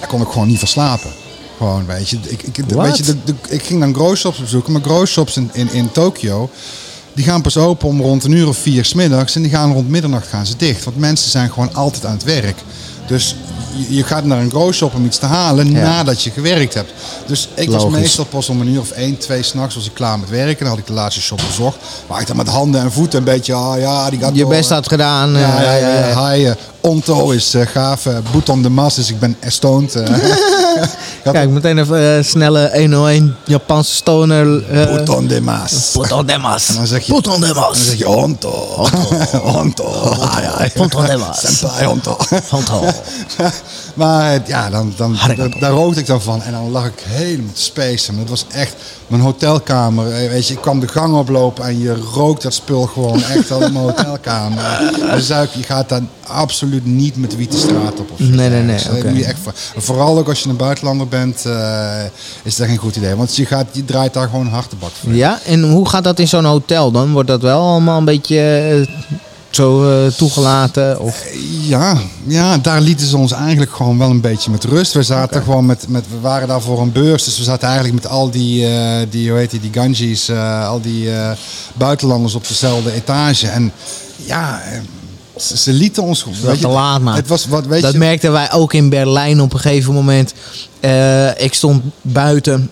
[0.05, 1.11] daar kon ik gewoon niet van slapen.
[1.57, 2.19] Gewoon, weet je.
[2.27, 5.37] Ik, ik, weet je de, de, ik ging dan grow shops bezoeken, maar grow shops
[5.37, 6.51] in, in, in Tokio,
[7.13, 9.89] die gaan pas open om rond een uur of vier smiddags en die gaan rond
[9.89, 10.85] middernacht gaan ze dicht.
[10.85, 12.57] Want mensen zijn gewoon altijd aan het werk.
[13.07, 13.37] Dus
[13.77, 16.93] je, je gaat naar een grow shop om iets te halen nadat je gewerkt hebt.
[17.27, 20.19] Dus ik was meestal pas om een uur of één, twee s'nachts was ik klaar
[20.19, 20.59] met werken.
[20.59, 21.77] Dan had ik de laatste shop bezocht.
[22.07, 24.71] Waar ik dan met handen en voeten een beetje, ah ja, die gaat Je best
[24.71, 25.31] had gedaan.
[25.31, 26.37] Ja, ja, ja, ja.
[26.37, 26.53] Uh,
[26.85, 28.07] Onto is uh, gaaf.
[28.07, 29.93] Uh, boet on the mas, dus ik ben stoned.
[31.33, 34.47] Kijk, meteen even snelle 101 Japanse stoner.
[34.47, 35.93] Uh, Boet on the mas.
[35.93, 36.69] Boet on the mas.
[36.69, 37.65] En dan zeg je, Boet on the mas.
[37.65, 38.49] Dan zeg je Onto.
[39.43, 39.85] Onto.
[39.85, 39.85] Onto.
[41.07, 41.41] The mas.
[41.41, 42.17] Senpai Onto.
[42.51, 42.85] Onto.
[43.95, 46.43] maar ja, dan, dan, dan, daar rookte ik dan van.
[46.43, 48.19] En dan lag ik helemaal te spacen.
[48.19, 48.75] Het was echt
[49.07, 50.05] mijn hotelkamer.
[50.09, 53.63] Weet je, ik kwam de gang oplopen en je rookt dat spul gewoon echt al
[53.65, 54.63] in mijn hotelkamer.
[55.15, 58.11] Dus je gaat dan absoluut niet met wiet de straat op.
[58.11, 58.25] Of zo.
[58.25, 58.77] Nee, nee, nee.
[58.77, 59.23] Dus, Okay.
[59.23, 59.39] echt,
[59.77, 62.03] vooral ook als je een buitenlander bent, uh,
[62.43, 63.15] is dat geen goed idee.
[63.15, 65.13] Want je, gaat, je draait daar gewoon een harde bak voor.
[65.13, 67.13] Ja, en hoe gaat dat in zo'n hotel dan?
[67.13, 68.97] Wordt dat wel allemaal een beetje uh,
[69.55, 71.01] zo uh, toegelaten?
[71.01, 71.25] Of?
[71.61, 74.93] Ja, ja, daar lieten ze ons eigenlijk gewoon wel een beetje met rust.
[74.93, 75.43] We zaten okay.
[75.43, 78.31] gewoon met, met, we waren daar voor een beurs, dus we zaten eigenlijk met al
[78.31, 78.67] die,
[79.11, 80.31] die hoe heet die, die ganjis,
[80.67, 81.09] al die
[81.75, 83.49] buitenlanders op dezelfde etage.
[83.49, 83.73] En
[84.17, 84.63] ja
[85.37, 86.37] ze, ze lieten ons gewoon.
[86.43, 87.15] Dat te laat, man.
[87.15, 90.35] Het was, wat, weet dat je, merkten wij ook in Berlijn op een gegeven moment.
[90.81, 92.71] Uh, ik stond buiten.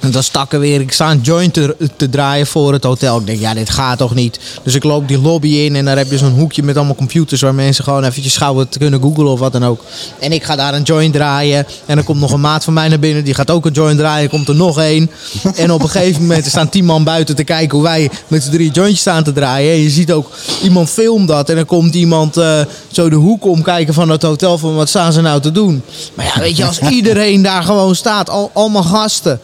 [0.00, 1.54] En dan stak er weer, ik sta een joint
[1.96, 3.18] te, draaien voor het hotel.
[3.18, 4.40] Ik denk, ja, dit gaat toch niet.
[4.62, 7.40] Dus ik loop die lobby in en daar heb je zo'n hoekje met allemaal computers
[7.40, 8.34] waar mensen gewoon eventjes
[8.68, 9.84] te kunnen googlen of wat dan ook.
[10.18, 11.66] En ik ga daar een joint draaien.
[11.86, 13.98] En dan komt nog een maat van mij naar binnen, die gaat ook een joint
[13.98, 14.28] draaien.
[14.28, 15.10] komt er nog één.
[15.54, 18.50] En op een gegeven moment staan tien man buiten te kijken hoe wij met z'n
[18.50, 19.72] drie jointjes staan te draaien.
[19.72, 20.30] En je ziet ook,
[20.62, 21.48] iemand filmt dat.
[21.48, 22.60] En dan komt iemand uh,
[22.92, 25.82] zo de hoek omkijken van het hotel van wat staan ze nou te doen.
[26.14, 29.40] Maar ja, weet je, als iedereen daar gewoon staat, al, allemaal gasten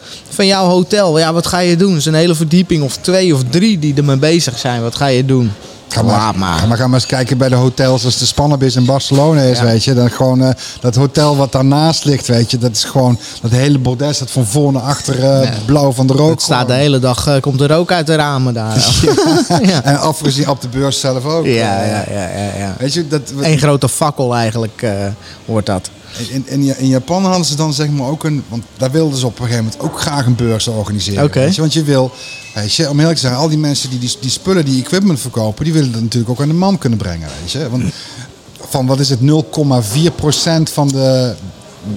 [0.47, 1.19] jouw hotel.
[1.19, 1.89] Ja, wat ga je doen?
[1.89, 4.81] Het is een hele verdieping of twee of drie die ermee bezig zijn.
[4.81, 5.51] Wat ga je doen?
[5.87, 6.59] Ga maar, maar.
[6.59, 9.57] Ga maar, ga maar eens kijken bij de hotels als de Spannabis in Barcelona is,
[9.57, 9.63] ja.
[9.63, 9.93] weet je.
[9.93, 12.57] Dan gewoon uh, dat hotel wat daarnaast ligt, weet je.
[12.57, 15.51] Dat is gewoon, dat hele bordes dat van voor naar achter uh, ja.
[15.65, 16.31] blauw van de rook.
[16.31, 18.75] Het staat de hele dag, uh, komt de rook uit de ramen daar.
[19.61, 19.83] ja.
[19.83, 21.45] En afgezien op de beurs zelf ook.
[21.45, 22.75] Ja, ja, ja, ja, ja.
[22.77, 23.21] Weet je, dat...
[23.41, 24.85] Eén grote fakkel eigenlijk
[25.45, 25.89] wordt dat.
[26.29, 28.43] In, in, in Japan hadden ze dan zeg maar ook een...
[28.47, 31.31] Want daar wilden ze op een gegeven moment ook graag een beurs organiseren.
[31.31, 32.11] Weet je, Want je wil,
[32.53, 35.19] weet je, om eerlijk te zijn, al die mensen die, die die spullen, die equipment
[35.19, 35.63] verkopen...
[35.63, 37.69] die willen dat natuurlijk ook aan de man kunnen brengen, weet je.
[37.69, 37.83] Want
[38.69, 39.25] van wat is het, 0,4%
[40.73, 41.35] van de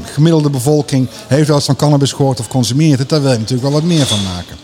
[0.04, 1.09] gemiddelde bevolking...
[1.26, 3.09] heeft wel eens van cannabis gehoord of consumeert het.
[3.09, 4.56] Daar wil je natuurlijk wel wat meer van maken.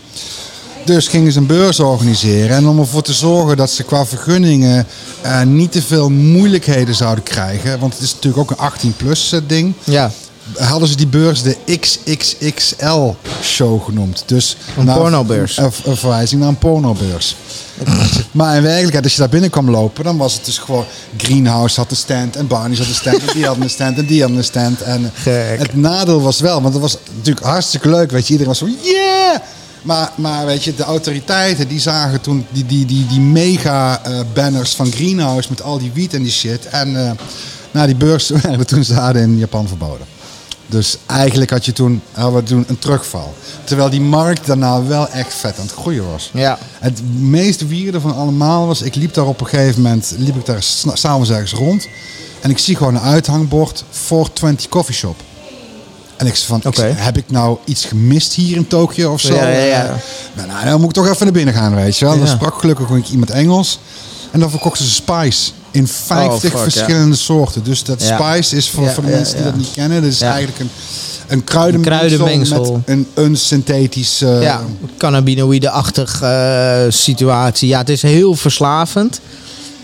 [0.85, 2.55] Dus gingen ze een beurs organiseren.
[2.55, 4.87] En om ervoor te zorgen dat ze qua vergunningen
[5.21, 7.79] eh, niet te veel moeilijkheden zouden krijgen.
[7.79, 9.73] Want het is natuurlijk ook een 18-plus ding.
[9.83, 10.11] Ja,
[10.55, 13.09] Hadden ze die beurs de XXXL
[13.41, 14.23] show genoemd.
[14.25, 15.57] Dus Een pornobeurs.
[15.57, 17.35] Een, een verwijzing naar een pornobeurs.
[18.31, 20.85] maar in werkelijkheid, als je daar binnen kwam lopen, dan was het dus gewoon...
[21.17, 24.05] Greenhouse had de stand en Barney's had de stand en die had een stand en
[24.05, 24.81] die had een stand.
[24.81, 25.59] En Gek.
[25.59, 28.11] het nadeel was wel, want het was natuurlijk hartstikke leuk.
[28.11, 29.39] Weet je, iedereen was zo, yeah!
[29.81, 34.19] Maar, maar weet je, de autoriteiten die zagen toen die, die, die, die mega eh,
[34.33, 36.65] banners van Greenhouse met al die wiet en die shit.
[36.65, 37.11] En eh
[37.77, 40.07] na die beurs werden toen zaden in Japan verboden.
[40.69, 43.33] Dus eigenlijk had je toen, hadden we toen een terugval.
[43.63, 46.29] Terwijl die markt daarna wel echt vet aan het groeien was.
[46.33, 46.57] ja.
[46.79, 50.45] Het meest wierde van allemaal was, ik liep daar op een gegeven moment, liep ik
[50.45, 50.63] daar
[50.93, 51.87] s'avonds ergens rond.
[52.41, 55.21] En ik zie gewoon een uithangbord, 420 Coffee Shop.
[56.17, 59.21] En ik zei van, ik zei, heb ik nou iets gemist hier in Tokio of
[59.21, 59.33] zo?
[59.35, 59.85] Ja, ja, ja.
[59.85, 59.91] Eh,
[60.35, 62.17] Nou, nou, dan moet ik toch even naar binnen gaan, weet je wel.
[62.17, 63.79] Dan sprak gelukkig iemand Engels.
[64.31, 66.57] En dan verkochten ze Spice in 50 Oh, fuck, ja.
[66.57, 67.63] verschillende soorten.
[67.63, 68.01] Dus dat.
[68.01, 70.69] Spice is voor, voor de mensen die dat niet kennen, dat is eigenlijk een,
[71.27, 72.71] een kruidenmengsel, kruidenmengsel.
[72.85, 74.21] met een, een synthetisch...
[74.21, 74.61] eh, ja,
[74.97, 77.67] cannabinoïde-achtig eh, situatie.
[77.67, 79.19] Ja, het is heel verslavend.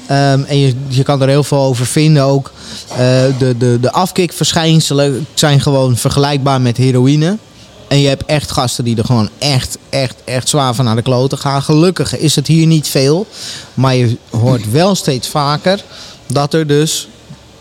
[0.08, 2.52] Ehm, en je, je kan er heel veel over vinden ook.
[2.90, 2.98] Eh,
[3.38, 7.38] de, de, de afkikverschijnselen zijn gewoon vergelijkbaar met heroïne.
[7.88, 11.02] En je hebt echt gasten die er gewoon echt, echt, echt zwaar van naar de
[11.02, 11.62] kloten gaan.
[11.62, 13.28] Gelukkig is het hier niet veel.
[13.74, 15.84] Maar je hoort wel steeds vaker
[16.28, 17.08] dat er dus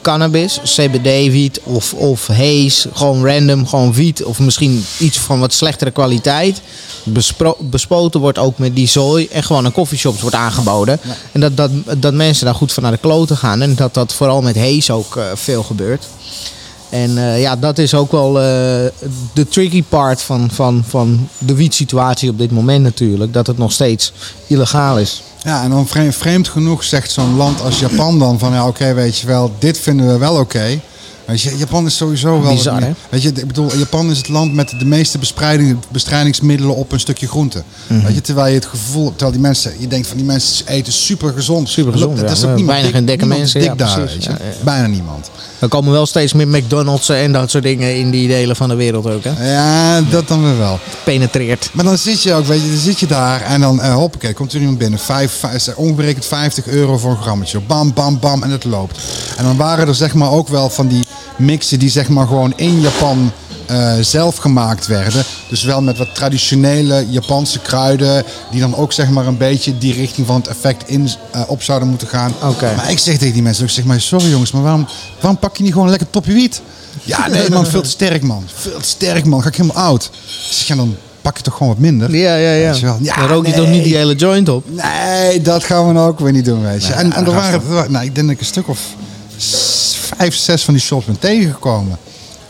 [0.03, 5.91] cannabis, CBD-wiet of, of haze, gewoon random, gewoon wiet of misschien iets van wat slechtere
[5.91, 6.61] kwaliteit,
[7.05, 11.01] bespro- bespoten wordt ook met die zooi en gewoon aan coffeeshops wordt aangeboden.
[11.33, 14.13] En dat, dat, dat mensen daar goed van naar de kloten gaan en dat dat
[14.15, 16.07] vooral met haze ook eh, veel gebeurt.
[16.93, 18.45] En eh, ja, dat is ook wel eh,
[19.33, 23.33] de tricky part van, van, van de wietsituatie op dit moment natuurlijk.
[23.33, 24.13] Dat het nog steeds
[24.47, 25.23] illegaal is.
[25.43, 28.95] Ja, en dan vreemd, vreemd genoeg zegt zo'n land als Japan dan van ja, oké,
[28.95, 30.81] weet je wel, dit vinden we wel oké.
[31.35, 32.55] Je, Japan is sowieso wel.
[32.55, 32.91] Bizar, hè?
[33.09, 37.01] Weet je, ik bedoel, Japan is het land met de meeste bespreiding, bestrijdingsmiddelen op een
[37.01, 37.63] stukje groente.
[37.87, 38.05] Mhm.
[38.05, 40.93] Weet je, terwijl je het gevoel, terwijl die mensen, je denkt van die mensen eten
[40.93, 41.69] super gezond.
[41.69, 42.51] Supergezond, Dat is ja.
[42.51, 44.31] ook niemand Weinig dik- en dikke mensen, dik ja, daar, weet je.
[44.31, 44.37] Ja.
[44.65, 45.31] Bijna niemand.
[45.63, 48.75] Er komen wel steeds meer McDonald's en dat soort dingen in die delen van de
[48.75, 49.25] wereld ook.
[49.25, 49.53] Hè?
[49.53, 50.79] Ja, dat dan weer wel.
[51.05, 51.71] Penetreert.
[51.73, 54.33] Maar dan zit je ook, weet je, dan zit je daar en dan, eh, hoppakee,
[54.33, 54.99] komt er iemand binnen.
[54.99, 57.61] Vijf, vijf, eh, ongerekend 50 euro voor een grammetje.
[57.61, 58.99] Bam, bam, bam en het loopt.
[59.37, 61.05] En dan waren er zeg maar ook wel van die
[61.37, 63.33] mixen die zeg maar gewoon in Japan
[63.67, 65.25] eh, zelf gemaakt werden.
[65.49, 68.25] Dus wel met wat traditionele Japanse kruiden.
[68.51, 71.63] Die dan ook zeg maar een beetje die richting van het effect in, eh, op
[71.63, 72.33] zouden moeten gaan.
[72.43, 72.75] Oké.
[72.77, 74.87] Maar ik zeg tegen die mensen, ik zeg maar, sorry jongens, maar waarom,
[75.21, 76.63] waarom pak je niet gewoon lekker topje wiet?
[77.03, 78.45] Ja, nee man, veel te sterk man.
[78.55, 80.11] Veel te sterk man, ga ik helemaal oud.
[80.61, 82.17] Ik ja, dan pak je toch gewoon wat minder.
[82.17, 82.97] Ja, ja, ja.
[83.01, 83.61] Ja, dan rook je nee.
[83.61, 84.65] toch niet die hele joint op?
[84.71, 86.89] Nee, dat gaan we nou ook weer niet doen, weet je.
[86.89, 88.81] Nee, en en er waren, nou, ik denk dat ik een stuk of
[90.17, 91.99] vijf, zes van die shops ben tegengekomen.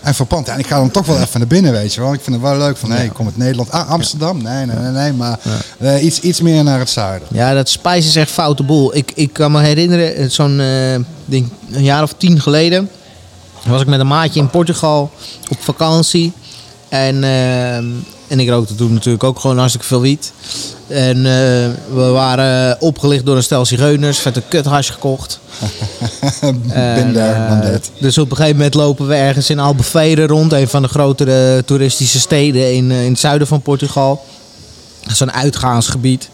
[0.03, 0.49] En verpand.
[0.49, 2.13] En ik ga dan toch wel even naar binnen, weet je wel.
[2.13, 3.71] Ik vind het wel leuk van, nee, ik kom uit Nederland.
[3.71, 4.43] Ah, Amsterdam?
[4.43, 5.13] Nee, nee, nee, nee.
[5.13, 5.39] Maar
[5.79, 7.29] eh, iets, iets meer naar het zuiden.
[7.31, 8.97] Ja, dat Spice is echt foute boel.
[8.97, 12.91] Ik, ik kan me herinneren, eh, zo'n eh, denk, een jaar of tien geleden...
[13.67, 15.11] was ik met een maatje in Portugal
[15.51, 16.33] op vakantie.
[16.89, 17.77] En, eh,
[18.33, 20.33] en ik rookte toen natuurlijk ook gewoon hartstikke veel wiet.
[20.87, 21.25] En eh,
[21.95, 24.19] we waren opgelicht door een stel zigeuners.
[24.19, 25.41] Vette kuthash gekocht.
[26.41, 27.91] Bin En, there, eh, done that.
[27.99, 30.53] dus op een gegeven moment lopen we ergens in Albufeira rond.
[30.53, 34.25] Een van de grotere toeristische steden in, eh, in het zuiden van Portugal.
[35.07, 36.29] Zo'n uitgaansgebied.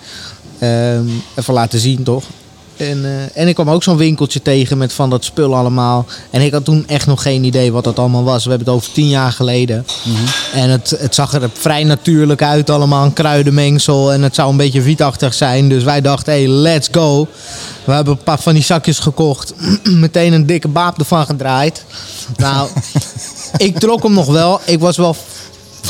[0.58, 2.24] Ehm, even laten zien toch.
[2.78, 6.06] En, eh, en ik kwam ook zo'n winkeltje tegen met van dat spul allemaal.
[6.30, 8.44] En ik had toen echt nog geen idee wat dat allemaal was.
[8.44, 9.86] We hebben het over tien jaar geleden.
[10.52, 13.04] En het, het zag er vrij natuurlijk uit allemaal.
[13.04, 14.12] Een kruidenmengsel.
[14.12, 15.68] En het zou een beetje wietachtig zijn.
[15.68, 17.28] Dus wij dachten, hey, let's go.
[17.84, 19.54] We hebben een paar van die zakjes gekocht.
[19.84, 21.84] Meteen een dikke baap ervan gedraaid.
[22.36, 22.68] Nou,
[23.56, 24.60] ik trok hem nog wel.
[24.64, 25.16] Ik was wel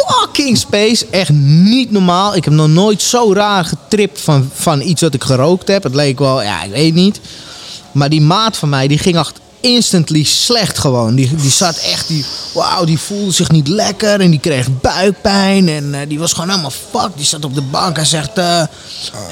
[0.07, 1.07] fucking space.
[1.11, 2.37] Echt niet normaal.
[2.37, 5.83] Ik heb nog nooit zo raar getript van, van iets wat ik gerookt heb.
[5.83, 7.21] Het leek wel, ja, ik weet niet.
[7.93, 11.15] Maar die maat van mij, die ging achter, instantly slecht gewoon.
[11.15, 15.69] Die, die zat echt, die, wauw, die voelde zich niet lekker en die kreeg buikpijn.
[15.69, 17.11] En eh, die was gewoon helemaal fuck.
[17.17, 18.63] Die zat op de bank en zegt, eh,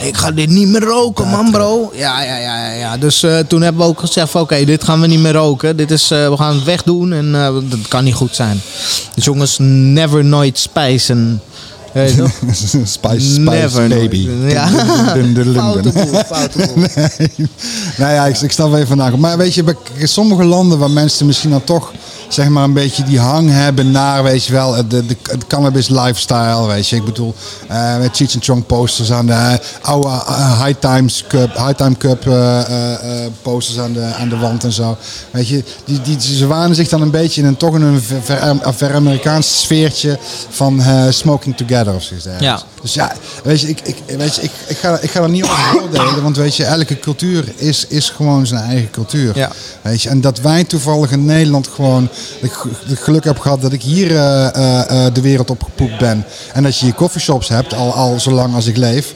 [0.02, 1.92] ik ga dit niet meer roken man bro.
[1.94, 2.72] Ja, ja, ja, ja.
[2.72, 2.96] ja.
[2.96, 5.76] Dus eh, toen hebben we ook gezegd, oké, dit gaan we niet meer roken.
[5.76, 7.32] Dit is, we gaan het wegdoen en
[7.68, 8.60] dat kan niet goed zijn.
[9.14, 11.40] Dus jongens, never nooit spijzen.
[11.96, 12.30] Weet je toch?
[12.85, 14.26] spice, spice Never baby.
[14.26, 14.52] nooit.
[14.52, 14.68] Ja.
[16.74, 17.46] Nee.
[17.96, 19.16] Nou ja, ik, ik wel even vandaag.
[19.16, 21.92] Maar weet je, bij sommige landen waar mensen misschien dan toch
[22.28, 25.88] zeg maar een beetje die hang hebben naar, weet je wel, de, de, de cannabis
[25.88, 26.96] lifestyle, weet je.
[26.96, 27.34] Ik bedoel,
[27.68, 31.74] eh, met Cheech and Chong posters aan de eh, oude eh, High Times Cup, High
[31.76, 32.22] Time Cup
[33.42, 34.96] posters aan de, aan de wand en zo.
[35.30, 38.02] Weet je, die, die, ze wanen zich dan een beetje in een toch in een
[38.02, 42.62] ver, ver, ver Amerikaans sfeertje van smoking together of zoiets dergelijks.
[42.62, 42.68] Ja.
[42.82, 43.12] Dus ja,
[43.42, 46.22] weet je, ik, ik, weet je, ik, ik, ga, ik ga er niet over oordelen,
[46.22, 49.36] want weet je, elke cultuur is, is gewoon zijn eigen cultuur.
[49.36, 49.50] Ja.
[49.82, 52.08] Weet je, en dat wij toevallig in Nederland gewoon
[52.87, 56.24] het geluk heb gehad dat ik hier eh, eh, eh, de wereld opgepoept ben.
[56.52, 59.14] En dat je hier coffeeshops hebt, al, al zolang als ik leef.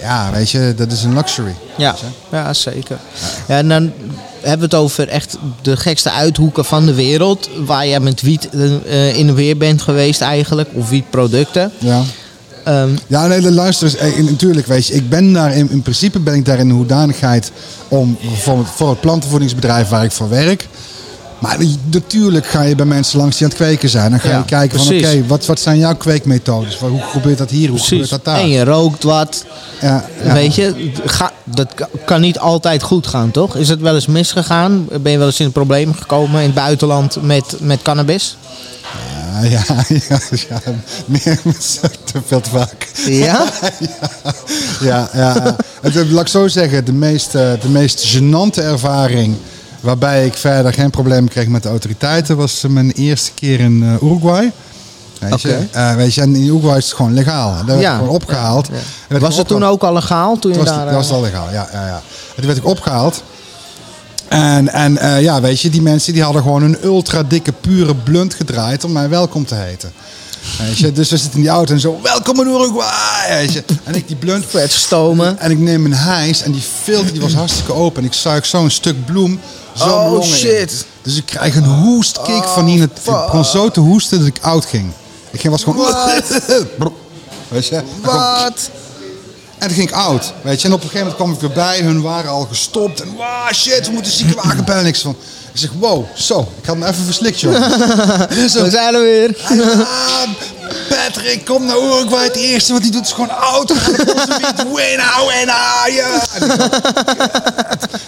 [0.00, 1.54] Ja, weet je, dat is een luxury.
[1.76, 1.94] Ja,
[2.30, 2.98] ja zeker.
[3.48, 3.92] Ja, en dan
[4.40, 7.48] hebben we het over echt de gekste uithoeken van de wereld.
[7.64, 8.48] Waar jij met wiet
[9.14, 10.68] in de weer bent geweest eigenlijk.
[10.72, 11.72] Of wietproducten.
[11.78, 12.02] Ja.
[12.64, 14.30] Ehm, Ja, nee, luister eens.
[14.30, 17.52] Natuurlijk, weet je, ik ben daar in, in principe ben ik daar in de hoedanigheid
[17.88, 20.68] om voor het, voor het plantenvoedingsbedrijf waar ik voor werk.
[21.40, 21.56] Maar
[21.90, 24.10] natuurlijk ga je bij mensen langs die aan het kweken zijn.
[24.10, 26.76] Dan ga Ja, je kijken van oké, wat, wat zijn jouw kweekmethodes?
[26.78, 27.68] Hoe gebeurt dat hier?
[27.68, 27.88] Hoe precies.
[27.88, 28.38] gebeurt dat daar?
[28.40, 29.44] En je rookt wat.
[29.80, 30.32] Ja, ja.
[30.32, 33.56] Weet je, ga, dat ka- kan niet altijd goed gaan, toch?
[33.56, 34.88] Is het wel eens misgegaan?
[35.00, 38.36] Ben je wel eens in een probleem gekomen in het buitenland met, met cannabis?
[39.42, 39.62] Ja, ja,
[40.08, 40.60] ja, ja,
[41.04, 41.40] meer
[42.04, 42.88] te veel te vaak.
[43.06, 43.44] Ja?
[44.80, 45.56] Ja, ja, ja.
[45.82, 49.36] Het, laat ik zo zeggen, de meest, de meest gênante ervaring
[49.80, 54.08] waarbij ik verder geen probleem kreeg met de autoriteiten was mijn eerste keer in eh,
[54.08, 54.52] Uruguay.
[55.18, 55.48] Weet, je?
[55.48, 55.68] Oké.
[55.72, 57.64] Eh, weet je, en in Uruguay is het gewoon legaal.
[57.66, 58.66] Daar werd gewoon opgehaald.
[58.66, 58.78] Ja.
[59.08, 60.38] Werd Was het toen ook al legaal?
[60.38, 61.68] Toen je Het was, daar, dat was eh, al legaal, ja.
[61.72, 62.02] ja, ja.
[62.28, 63.22] En toen werd ik opgehaald.
[64.28, 68.34] En, en ja, weet je, die mensen die hadden gewoon een ultra dikke, pure blunt
[68.34, 69.92] gedraaid om mij welkom te heten.
[70.58, 73.28] Weet je, dus we zitten in die auto en zo, welkom in Uruguay!
[73.28, 73.62] Weet je.
[73.84, 75.38] En ik die blunt Vet stomen.
[75.38, 78.02] En ik neem een hijs en die filter die was hartstikke open.
[78.02, 79.40] En ik zuig zo'n stuk bloem
[79.82, 80.22] Oh, in.
[80.22, 80.86] shit.
[81.02, 82.80] Dus ik krijg een hoestkick van hier.
[82.80, 84.92] Het ik begon zo te hoesten dat ik oud ging.
[85.30, 85.86] Ik ging was gewoon...
[87.48, 87.82] Weet je?
[88.02, 88.70] Wat?
[89.60, 90.68] en toen ging ik oud, weet je.
[90.68, 91.80] En op een gegeven moment kwam ik weer bij.
[91.80, 93.00] Hun waren al gestopt.
[93.00, 94.82] En wow, shit, we moeten ziekenwagen bellen.
[94.82, 95.16] En ik van...
[95.52, 96.48] Ik zeg, wow, zo.
[96.60, 97.52] Ik had me even verslikt, joh.
[98.28, 99.36] dus We zijn er weer.
[99.48, 100.28] ah,
[100.88, 102.24] Patrick, kom naar Uruguay.
[102.24, 104.66] Het eerste wat hij doet is gewoon naar wiet.
[104.76, 106.22] Wena, wena, ja.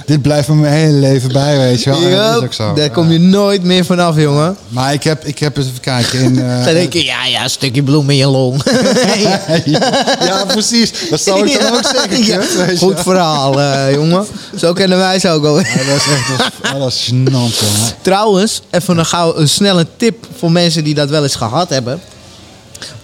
[0.07, 2.01] Dit blijft me mijn hele leven bij, weet je wel.
[2.11, 2.73] Dat is ook zo.
[2.75, 4.57] Daar kom je nooit meer vanaf, jongen.
[4.69, 6.39] Maar ik heb, ik heb eens even kijken in...
[6.49, 8.63] eh, Dan denk je, ja, ja, een stukje bloem in je long.
[9.17, 9.41] ja,
[10.21, 10.93] ja, precies.
[11.11, 12.37] Dat zou ik dan Ja, ook zeggen, ja.
[12.37, 12.77] kut, weet je.
[12.87, 14.27] Goed verhaal, eh, jongen.
[14.57, 15.59] Zo kennen wij ze ook al.
[15.59, 17.95] Ja, dat is echt dat is, dat is gênant, jongen.
[18.03, 22.01] Trouwens, even een, gauw, een snelle tip voor mensen die dat wel eens gehad hebben.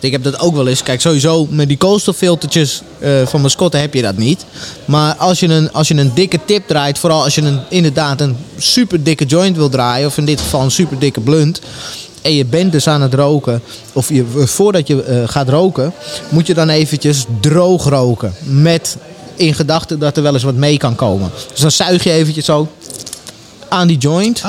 [0.00, 0.82] Ik heb dat ook wel eens.
[0.82, 4.44] Kijk, sowieso met die koolstoffiltertjes eh, van mascotte heb je dat niet.
[4.84, 8.20] Maar als je, een, als je een dikke tip draait, vooral als je een, inderdaad
[8.20, 11.60] een super dikke joint wil draaien, of in dit geval een super dikke blunt.
[12.22, 13.62] En je bent dus aan het roken,
[13.92, 15.92] of je, voordat je eh, gaat roken,
[16.28, 18.34] moet je dan eventjes droog roken.
[18.42, 18.96] Met
[19.36, 21.30] in gedachten dat er wel eens wat mee kan komen.
[21.50, 22.68] Dus dan zuig je eventjes zo
[23.68, 24.42] aan die joint.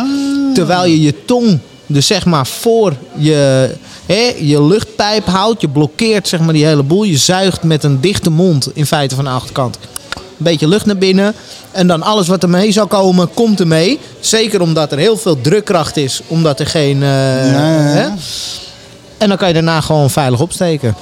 [0.53, 3.69] Terwijl je je tong dus zeg maar voor je,
[4.13, 5.61] hè, je luchtpijp houdt.
[5.61, 7.03] Je blokkeert zeg maar die hele boel.
[7.03, 9.77] Je zuigt met een dichte mond in feite van de achterkant.
[10.15, 11.33] Een beetje lucht naar binnen.
[11.71, 13.99] En dan alles wat er mee zou komen, komt er mee.
[14.19, 16.21] Zeker omdat er heel veel drukkracht is.
[16.27, 17.03] Omdat er geen...
[17.03, 17.09] eh.
[17.09, 18.07] Hè?
[19.17, 20.95] En dan kan je daarna gewoon veilig opsteken.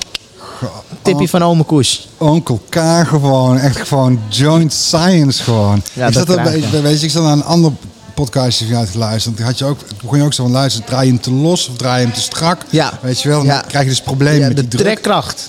[1.02, 2.08] Tipje van ome Koes.
[2.18, 5.82] Onkel K gewoon, echt gewoon joint science gewoon.
[5.94, 6.82] Ja, ik dat zat er, krijg je.
[6.82, 7.72] weet, je, ik zat naar een ander
[8.22, 9.38] podcastje van luisteren.
[9.38, 11.68] Toen had je ook, begon je ook zo van luisteren, draai je hem te los
[11.70, 12.62] of draai je hem te strak?
[12.70, 13.00] Ja.
[13.02, 13.64] Weet je wel, dan Ja.
[13.68, 14.82] krijg je dus problemen Ja, met de die druk.
[14.84, 15.48] trekkracht.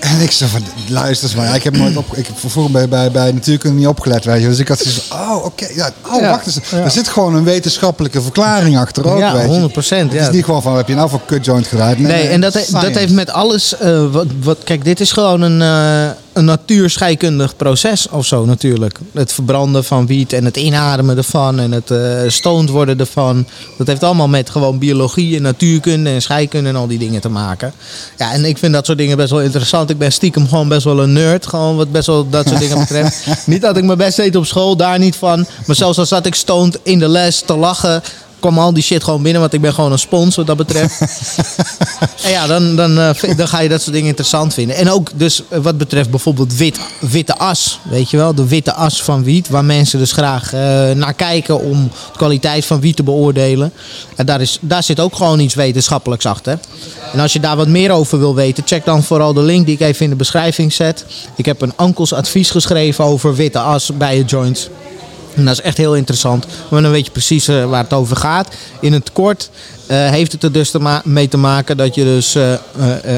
[0.00, 1.46] En ik zo van, luister eens maar.
[1.46, 4.40] Ja, ik heb nooit op, ik heb vroeger bij, bij, bij natuurlijk niet opgelet, weet
[4.42, 4.48] je.
[4.48, 6.30] Dus ik had zoiets van, oh, oké, ja, oh, Ja.
[6.30, 6.58] wacht eens.
[6.70, 6.78] Ja.
[6.78, 9.48] Er zit gewoon een wetenschappelijke verklaring achter ook, Ja, weet je.
[9.48, 10.26] 100%, Het ja.
[10.28, 11.98] is niet gewoon van, heb je nou voor kut joint gedraaid?
[11.98, 13.76] Nee, en dat, he- dat heeft met alles.
[13.76, 18.98] eh, wat, wat, kijk, dit is gewoon een, eh, een natuurscheikundig proces of zo natuurlijk.
[19.12, 23.46] Het verbranden van wiet en het inademen ervan en het uh, worden ervan.
[23.78, 27.28] Dat heeft allemaal met gewoon biologie en natuurkunde en scheikunde en al die dingen te
[27.28, 27.72] maken.
[28.18, 29.90] Ja, en ik vind dat soort dingen best wel interessant.
[29.90, 32.78] Ik ben stiekem gewoon best wel een nerd, gewoon wat best wel dat soort dingen
[32.78, 33.26] betreft.
[33.46, 35.46] niet dat ik mijn best deed op school, daar niet van.
[35.66, 38.02] Maar zelfs al zat ik stoned in de les te lachen
[38.44, 41.00] kwam al die shit gewoon binnen, want ik ben gewoon een spons wat dat betreft.
[42.24, 44.76] en ja, dan, dan, uh, dan ga je dat soort dingen interessant vinden.
[44.76, 48.72] En ook dus uh, wat betreft bijvoorbeeld wit, witte as, weet je wel, de witte
[48.72, 52.96] as van wiet, waar mensen dus graag uh, naar kijken om de kwaliteit van wiet
[52.96, 53.72] te beoordelen.
[54.16, 56.58] En daar, is, daar zit ook gewoon iets wetenschappelijks achter.
[57.12, 59.74] En als je daar wat meer over wil weten, check dan vooral de link die
[59.74, 61.04] ik even in de beschrijving zet.
[61.36, 64.68] Ik heb een Ankels advies geschreven over witte as bij je joints.
[65.34, 66.46] En dat is echt heel interessant.
[66.68, 68.54] Maar dan weet je precies uh, waar het over gaat.
[68.80, 69.50] In het kort
[69.90, 72.52] uh, heeft het er dus te ma mee te maken dat je dus uh,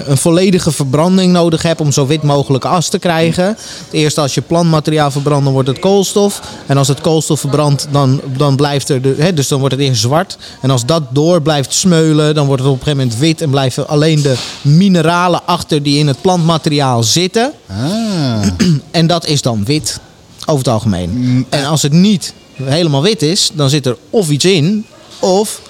[0.07, 3.47] een volledige verbranding nodig hebt om zo wit mogelijk as te krijgen.
[3.47, 3.59] Het
[3.91, 6.41] eerst als je plantmateriaal verbrandt, dan wordt het koolstof.
[6.67, 9.85] En als het koolstof verbrandt, dan, dan blijft er, de, hè, dus dan wordt het
[9.85, 10.37] eerst zwart.
[10.61, 13.51] En als dat door blijft smeulen, dan wordt het op een gegeven moment wit en
[13.51, 17.53] blijven alleen de mineralen achter die in het plantmateriaal zitten.
[17.67, 18.47] Ah.
[18.91, 20.01] en dat is dan wit.
[20.47, 21.47] Over het algemeen.
[21.49, 22.33] En als het niet
[22.63, 24.87] helemaal wit is, dan zit er of iets in,
[25.19, 25.61] of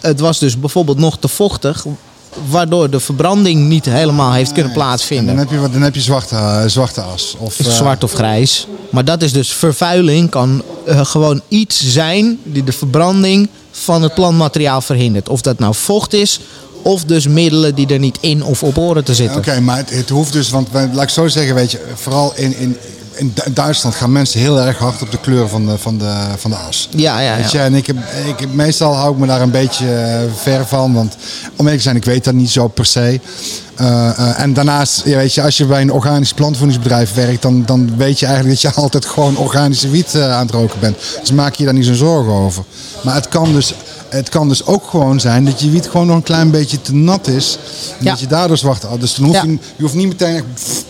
[0.00, 1.84] het was dus bijvoorbeeld nog te vochtig,
[2.48, 5.28] waardoor de verbranding niet helemaal heeft kunnen plaatsvinden.
[5.28, 7.34] En dan heb je, dan heb je zwarte, uh, zwarte as.
[7.38, 7.66] Of, uh...
[7.66, 8.66] Zwart of grijs.
[8.90, 14.14] Maar dat is dus vervuiling, kan uh, gewoon iets zijn die de verbranding van het
[14.14, 15.28] plantmateriaal verhindert.
[15.28, 16.40] Of dat nou vocht is,
[16.82, 19.38] of dus middelen die er niet in of op horen te zitten.
[19.38, 22.32] Oké, okay, maar het, het, hoeft dus, want laat ik zo zeggen, weet je, vooral
[22.34, 22.76] in, in,
[23.20, 26.50] in Duitsland gaan mensen heel erg hard op de kleur van de, van de, van
[26.50, 26.88] de as.
[26.90, 27.36] Ja, ja.
[27.36, 27.96] Weet je, en ik heb,
[28.38, 30.94] ik meestal hou ik me daar een beetje ver van.
[30.94, 31.16] Want
[31.56, 33.20] om eerlijk te zijn, ik weet dat niet zo per se.
[33.80, 37.62] Uh, uh, en daarnaast, ja, weet je, als je bij een organisch plantvoedingsbedrijf werkt, dan,
[37.66, 40.96] dan weet je eigenlijk dat je altijd gewoon organische wiet uh, aan het roken bent.
[41.20, 42.64] Dus maak je daar niet zo'n zorgen over.
[43.02, 43.74] Maar het kan dus
[44.10, 46.94] het kan dus ook gewoon zijn dat je wiet gewoon nog een klein beetje te
[46.94, 47.58] nat is.
[47.98, 48.10] En Ja.
[48.10, 49.00] dat je daardoor zwart had.
[49.00, 49.42] Dus dan hoef Ja.
[49.44, 50.44] je, hoeft niet meteen echt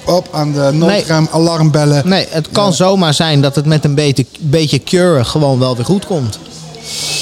[0.06, 2.08] op aan de noodrem, alarmbellen.
[2.08, 5.84] Nee, het kan zomaar zijn dat het met een beetje, beetje cure gewoon wel weer
[5.84, 6.38] goed komt.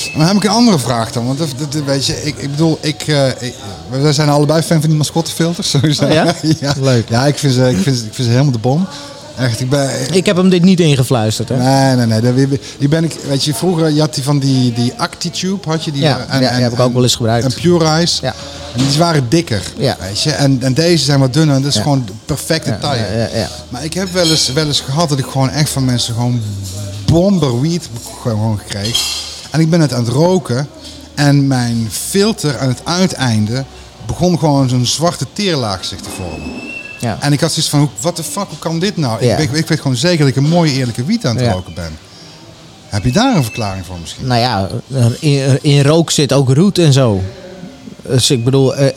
[0.09, 1.27] Maar dan heb ik een andere vraag dan.
[1.27, 3.55] Want dat, dat- weet je, ik, ik bedoel, ik, eh, ik-
[3.91, 5.71] we zijn allebei fan van die mascottefilters.
[5.71, 6.05] Sowieso.
[6.05, 6.35] Oh ja?
[6.61, 6.75] ja?
[6.81, 7.09] Leuk.
[7.09, 8.87] Ja, ik vind, ze, ik, vind, ze- ik vind ze helemaal de bom.
[9.39, 10.15] Echt, ik ben...
[10.15, 11.49] Ik heb hem dit niet ingefluisterd.
[11.49, 11.57] Hè?
[11.57, 12.49] Nee, nee, nee.
[12.79, 15.93] Die, ben ik, weet je, vroeger je had die van die, die Actitube, had je
[15.93, 16.03] die?
[16.03, 17.45] Ja, ja, die heb ik ook wel eens gebruikt.
[17.45, 18.19] En Pure Eyes.
[18.23, 18.35] Ja.
[18.77, 19.97] En die waren dikker, Ja.
[20.01, 20.31] weet je.
[20.31, 21.55] En, en deze zijn wat dunner.
[21.57, 21.83] en Dat is Ja.
[21.83, 23.05] gewoon de perfecte taille.
[23.13, 23.49] ja, ja, ja.
[23.69, 26.41] Maar ik heb wel eens, wel eens gehad dat ik gewoon echt van mensen gewoon
[27.05, 27.89] bomber weed
[28.23, 29.05] gewoon gekregen.
[29.51, 30.69] En ik ben het aan het roken.
[31.15, 33.65] En mijn filter aan het uiteinde
[34.07, 36.68] begon gewoon zo'n zwarte teerlaag zich te vormen.
[37.01, 37.17] Ja.
[37.21, 39.25] En ik had zoiets van, wat de fuck, hoe kan dit nou?
[39.25, 39.37] Ja.
[39.37, 41.53] Ik, weet- ik weet gewoon zeker dat ik een mooie eerlijke wiet aan het Ja.
[41.53, 41.99] roken ben.
[42.89, 44.27] Heb je daar een verklaring voor misschien?
[44.27, 44.69] Nou ja,
[45.21, 47.23] in, in rook zit ook roet en zo.
[48.03, 48.97] Dus ik bedoel, er,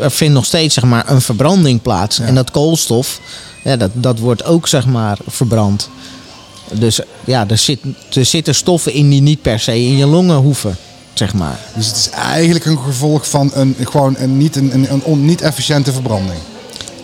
[0.00, 2.18] er, vindt nog steeds zeg maar, een verbranding plaats.
[2.18, 3.20] En dat koolstof,
[3.64, 5.88] ja, dat, dat wordt ook zeg maar, verbrand.
[6.72, 7.78] Dus ja, er, zit,
[8.12, 10.76] er zitten stoffen in die niet per se in je longen hoeven,
[11.14, 11.58] zeg maar.
[11.74, 15.24] Dus het is eigenlijk een gevolg van een, gewoon een niet, een, een, een on-
[15.24, 16.38] niet efficiënte verbranding.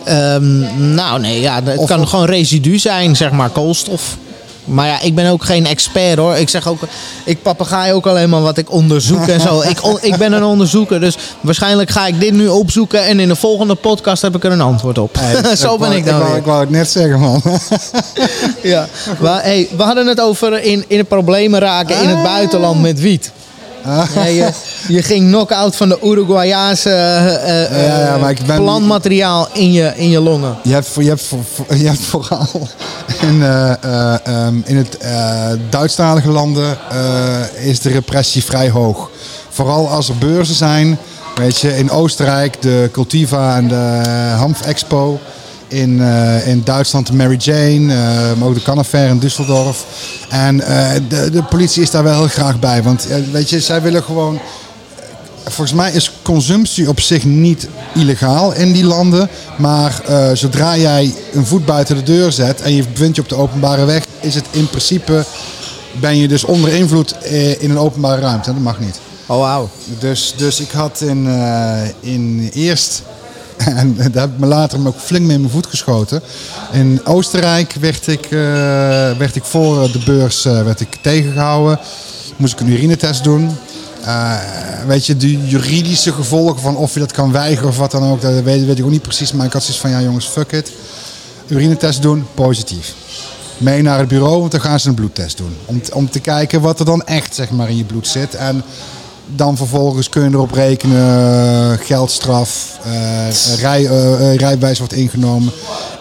[0.03, 0.59] Ehm,
[0.95, 4.17] nou nee, ja, het Of- kan of- gewoon residu zijn, zeg maar, koolstof.
[4.65, 6.35] Maar ja, ik ben ook geen expert hoor.
[6.35, 6.79] Ik zeg ook,
[7.25, 9.61] ik papegaai ook alleen maar wat ik onderzoek en zo.
[9.61, 13.35] Ik, ik ben een onderzoeker, dus waarschijnlijk ga ik dit nu opzoeken en in de
[13.35, 15.15] volgende podcast heb ik er een antwoord op.
[15.19, 16.37] Hey, zo ben wou- ik dan wou, weer.
[16.39, 17.41] ik wou het net zeggen, man.
[18.63, 18.87] Ja.
[19.19, 22.99] Maar, hey, we hadden het over in, in de problemen raken in het buitenland met
[22.99, 23.31] wiet.
[23.85, 24.03] Ah.
[24.91, 29.71] Je ging knock-out van de Uruguayaanse eh, eh, Ja, ja, maar ik ben- plantmateriaal in
[29.71, 30.57] je, in je longen.
[30.63, 31.25] Je hebt, je hebt,
[31.69, 32.67] je hebt vooral
[33.21, 39.09] in, eh, eh, ehm, in het eh, Duitsstalige landen eh, is de repressie vrij hoog.
[39.49, 40.97] Vooral als er beurzen zijn.
[41.35, 44.01] Weet je, in Oostenrijk de Cultiva en de
[44.37, 45.19] Hanf Expo.
[45.67, 49.77] In, eh, in Duitsland de Mary Jane, eh, maar ook de Canafair in Düsseldorf.
[50.29, 52.83] En eh, de, de politie is daar wel heel graag bij.
[52.83, 54.39] Want eh, weet je, zij willen gewoon
[55.43, 59.29] Volgens mij is consumptie op zich niet illegaal in die landen.
[59.57, 63.29] Maar eh, zodra jij een voet buiten de deur zet en je bevindt je op
[63.29, 65.25] de openbare weg, is het in principe.
[65.99, 68.53] ben je dus onder invloed eh, in een openbare ruimte.
[68.53, 68.99] Dat mag niet.
[69.25, 69.69] Oh wauw.
[69.99, 73.01] Dus, dus ik had in, eh, in eerst.
[73.81, 76.21] En daar heb ik me later ook flink mee in mijn voet geschoten.
[76.71, 78.27] In Oostenrijk werd ik,
[79.17, 81.79] werd ik voor de beurs werd ik tegengehouden.
[82.35, 83.57] Moest ik een urinetest doen.
[84.05, 84.35] Eh,
[84.87, 88.21] weet je, de juridische gevolgen van of je dat kan weigeren of wat dan ook,
[88.21, 89.31] dat weet, weet ik ook niet precies.
[89.31, 90.71] Maar ik had zoiets van, ja jongens, fuck it.
[91.47, 92.93] urinetest doen, positief.
[93.57, 95.55] Mee naar het bureau, want dan gaan ze een bloedtest doen.
[95.65, 98.35] Om, te- om te kijken wat er dan echt zeg maar, in je bloed zit.
[98.35, 98.63] En
[99.35, 105.53] dan vervolgens kun je erop rekenen, geldstraf, eh, rij, eh, rijbewijs wordt ingenomen.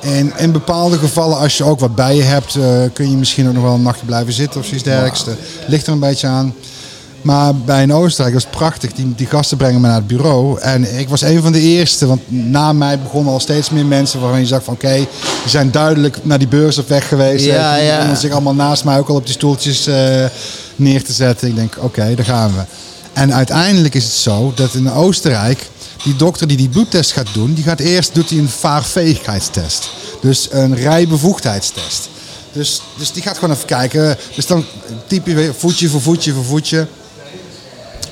[0.03, 2.59] En in bepaalde gevallen, als je ook wat bij je hebt,
[2.93, 5.25] kun je misschien ook nog wel een nachtje blijven zitten of zoiets dergelijks.
[5.67, 6.55] Ligt er een beetje aan.
[7.23, 8.93] Maar bij een Oostenrijk, dat is prachtig.
[8.93, 10.61] Die, die gasten brengen me naar het bureau.
[10.61, 12.07] En ik was een van de eerste.
[12.07, 14.75] Want na mij begonnen al steeds meer mensen waarvan je zag van...
[14.75, 15.07] Oké, die
[15.47, 17.45] zijn duidelijk naar die beurs op weg geweest.
[17.45, 17.95] Ja, Die ja.
[17.95, 20.25] begonnen zich allemaal naast mij ook al op die stoeltjes eh,
[20.77, 21.49] neer te zetten.
[21.49, 22.63] Ik denk, oké, daar gaan we.
[23.13, 25.69] En uiteindelijk is het zo dat in Oostenrijk...
[26.05, 27.55] Die dokter die die bloedtest gaat doen...
[27.55, 29.91] Die gaat eerst doet hij een vaarveiligheidstest.
[30.21, 32.09] Dus een rijbevoegdheidstest.
[32.53, 34.17] Dus, dus die gaat gewoon even kijken.
[34.35, 34.65] Dus dan
[35.07, 36.87] typ je voetje voor voetje voor voetje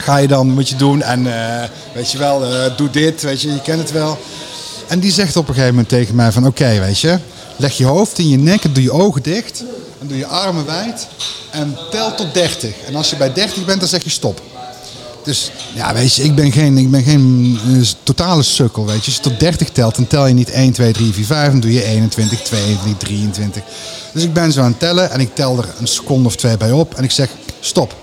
[0.02, 3.40] ga je dan moet je doen en eh, weet je wel, eh, doe dit, weet
[3.40, 4.18] je, je kent het wel.
[4.88, 7.18] En die zegt op een gegeven moment tegen mij van oké, weet je,
[7.56, 9.64] leg je hoofd in je nek en doe je ogen dicht
[10.00, 11.06] en doe je armen wijd
[11.50, 12.74] en tel tot 30.
[12.86, 14.40] En als je bij 30 bent, dan zeg je stop.
[15.24, 19.06] Dus ja, weet je, ik ben geen, ik ben geen eh, totale sukkel, weet je.
[19.06, 21.50] Als je tot 30 telt, dan tel je niet 1, 2, 3, 4, 5.
[21.50, 23.62] Dan doe je 21, 22, 23.
[24.12, 26.56] Dus ik ben zo aan het tellen en ik tel er een seconde of twee
[26.56, 26.94] bij op.
[26.94, 27.28] En ik zeg,
[27.60, 27.94] stop.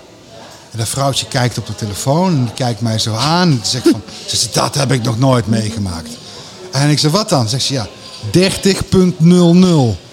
[0.76, 3.50] En dat vrouwtje kijkt op de telefoon en die kijkt mij zo aan.
[3.50, 6.08] En zegt van, ze zegt, dat heb ik nog nooit meegemaakt.
[6.72, 7.48] En ik zeg, wat dan?
[7.48, 7.88] Zegt ze, ja,
[8.32, 10.05] 30.00.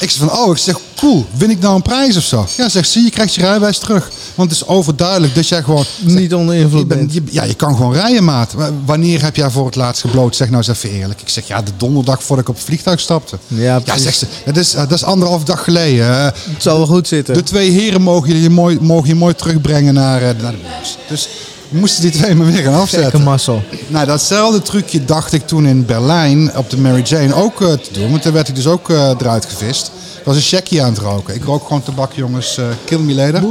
[0.00, 2.46] Ik zeg van, oh, ik zeg, cool, win ik nou een prijs of zo?
[2.56, 4.10] Ja, zegt ze, je krijgt je rijbewijs terug.
[4.34, 5.84] Want het is overduidelijk dat jij gewoon...
[6.00, 8.54] Niet onder Je invloed bent- je- ja, je kan gewoon rijden, maat.
[8.84, 10.36] Wanneer heb jij voor het laatst gebloot?
[10.36, 11.20] Zeg nou eens even eerlijk.
[11.20, 13.38] Ik zeg, ja, de donderdag voordat ik op het vliegtuig stapte.
[13.46, 16.08] Ja, ja zegt ze, dat is, dat is anderhalf dag geleden.
[16.18, 17.34] Eh, Het zal wel goed zitten.
[17.34, 20.96] de twee heren mogen je mooi, mogen je mooi terugbrengen naar, eh, naar de beurs.
[21.08, 21.28] Dus
[21.70, 23.22] moesten die twee maar weer gaan afzetten.
[23.22, 23.62] mazzel.
[23.88, 27.92] Nou, datzelfde trucje dacht ik toen in Berlijn op de Mary Jane ook eh, te
[27.92, 28.10] doen.
[28.10, 29.90] Want daar werd ik dus ook eh, eruit gevist.
[30.18, 31.34] Ik was een checkie aan het roken.
[31.34, 32.58] Ik rook gewoon tabak, jongens.
[32.58, 33.42] eh kill me later.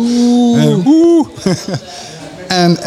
[2.48, 2.78] En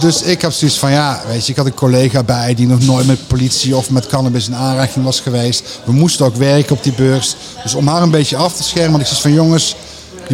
[0.00, 2.80] dus ik heb zoiets van, ja, weet je, ik had een collega bij die nog
[2.80, 5.62] nooit met politie of met cannabis in aanraking was geweest.
[5.84, 7.36] We moesten ook werken op die beurs.
[7.62, 9.76] Dus om haar een beetje af te schermen, had ik zoiets van, jongens,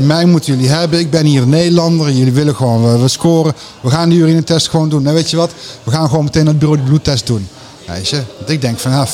[0.03, 0.99] mij moeten jullie hebben.
[0.99, 3.53] Ik ben hier een Nederlander en jullie willen gewoon, we, scoren.
[3.80, 5.03] We gaan die urinetest gewoon doen.
[5.03, 7.49] Nou, weet je wat, we gaan gewoon meteen naar het bureau de bloedtest doen.
[7.86, 9.07] Weet je, want ik denk van, ja.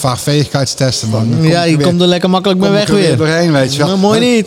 [1.22, 3.16] En dan kom Ja, je weer- komt er lekker makkelijk mee weg er weer.
[3.16, 3.86] doorheen, weet je wel.
[3.86, 4.46] Nou, mooi En- niet.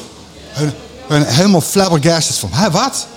[0.52, 0.72] hun,
[1.08, 3.08] hun helemaal flabbergasted van, hè, wat?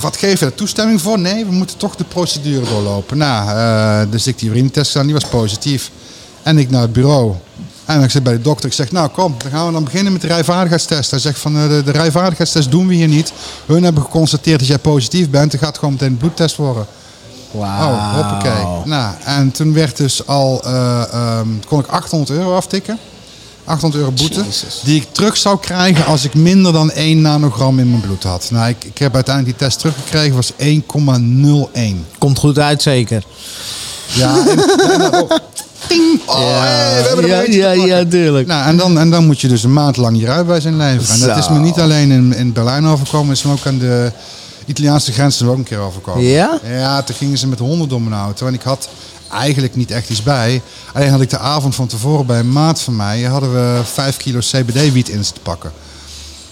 [0.00, 1.18] Wat geef je daar toestemming voor?
[1.18, 3.18] Nee, we moeten toch de procedure doorlopen.
[3.18, 5.90] Nou, eh, dus ik die urinetest gedaan, die was positief.
[6.42, 7.34] En ik naar het bureau.
[7.88, 10.12] En ik zit bij de dokter, ik zeg, nou kom, dan gaan we dan beginnen
[10.12, 11.10] met de rijvaardigheidstest.
[11.10, 13.32] Hij zegt van, eh, de, de rijvaardigheidstest doen we hier niet.
[13.66, 16.86] Hun hebben geconstateerd dat jij positief bent, dan gaat gewoon meteen een bloedtest worden.
[17.50, 17.92] Wauw.
[17.92, 18.64] Oh, hoppakee.
[18.84, 22.98] Nou, en toen werd dus al, eh, ehm, kon ik 800 euro aftikken.
[23.64, 24.44] 800 euro boete.
[24.44, 24.80] Jezus.
[24.84, 28.48] Die ik terug zou krijgen als ik minder dan 1 nanogram in mijn bloed had.
[28.50, 32.06] Nou, ik, ik heb uiteindelijk die test teruggekregen, was 1,01.
[32.18, 33.24] Komt goed uit, zeker.
[34.12, 35.30] Ja, en, oh,
[35.88, 36.20] ting!
[36.26, 38.46] Oh, hey, we hebben er ja, een ja, ja, tuurlijk.
[38.46, 41.20] Nou, en dan, en dan moet je dus een maand lang je rijbewijs inleveren.
[41.20, 44.12] En dat is me niet alleen in, in Berlijn overkomen, is me ook aan de
[44.66, 46.24] Italiaanse grens ook een keer overkomen.
[46.24, 46.58] Ja?
[46.64, 48.46] Ja, toen gingen ze met honderd om mijn auto.
[48.46, 48.88] En ik had
[49.32, 50.62] eigenlijk niet echt iets bij.
[50.92, 54.16] Alleen had ik de avond van tevoren bij een maat van mij, hadden we 5
[54.16, 55.72] kilo CBD-wiet in te pakken.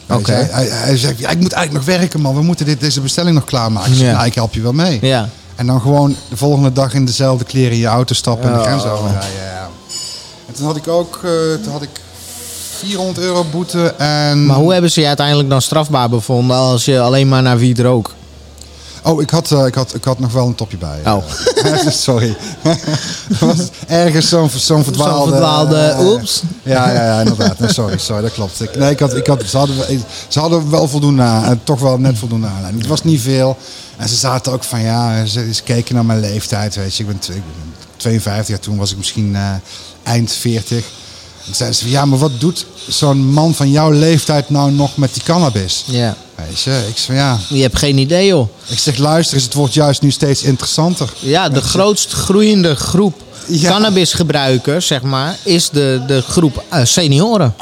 [0.08, 0.32] Oké.
[0.32, 3.44] Hij, hij, ja, ik moet eigenlijk nog werken man, we moeten dit, deze bestelling nog
[3.44, 3.96] klaarmaken.
[3.96, 4.12] Ja.
[4.12, 4.98] nou, ik help je wel mee.
[5.00, 5.28] Ja.
[5.56, 8.64] En dan gewoon de volgende dag in dezelfde kleren in je auto stappen en de
[8.64, 9.30] grens overrijden.
[9.34, 9.68] Ja.
[10.46, 11.30] En toen had ik ook eh,
[11.62, 12.00] toen had ik
[12.78, 14.46] 400 euro boete en...
[14.46, 17.78] Maar hoe hebben ze je uiteindelijk dan strafbaar bevonden als je alleen maar naar wiet
[17.78, 18.14] rook?
[19.06, 21.00] Oh, ik had, eh, ik, had, ik had nog wel een topje bij.
[21.04, 21.22] Oh.
[21.64, 22.36] Eh, Sorry.
[23.40, 25.20] Was ergens zo'n zo'n verdwaalde...
[25.20, 26.42] Zo'n verdwaalde, eh, oeps.
[26.62, 27.58] Ja, ja, ja, inderdaad.
[27.58, 28.62] Nee, sorry, sorry, dat klopt.
[28.62, 29.86] Ik, nee, ik had, ik had, ze, hadden, wel-
[30.28, 32.78] ze hadden wel voldoende aan, eh, toch wel net voldoende aanleiding.
[32.78, 33.56] Het was niet veel.
[33.96, 37.02] En ze zaten ook van, ja, ze, ze keken naar mijn leeftijd, weet je.
[37.02, 39.50] Ik ben, ik ben 52, ja, toen was ik misschien eh,
[40.02, 40.84] eind 40.
[41.48, 44.96] En zeiden ze van, ja, maar wat doet zo'n man van jouw leeftijd nou nog
[44.96, 45.84] met die cannabis?
[45.86, 46.16] Ja.
[46.34, 47.38] Weet je, ik zeg van, ja...
[47.48, 48.48] Je hebt geen idee, joh.
[48.66, 51.12] Ik zeg, luister eens, het wordt juist nu steeds interessanter.
[51.18, 53.14] Ja, de grootst groeiende groep
[53.46, 53.70] Ja.
[53.70, 57.54] cannabisgebruikers, zeg maar, is de, de groep eh, senioren.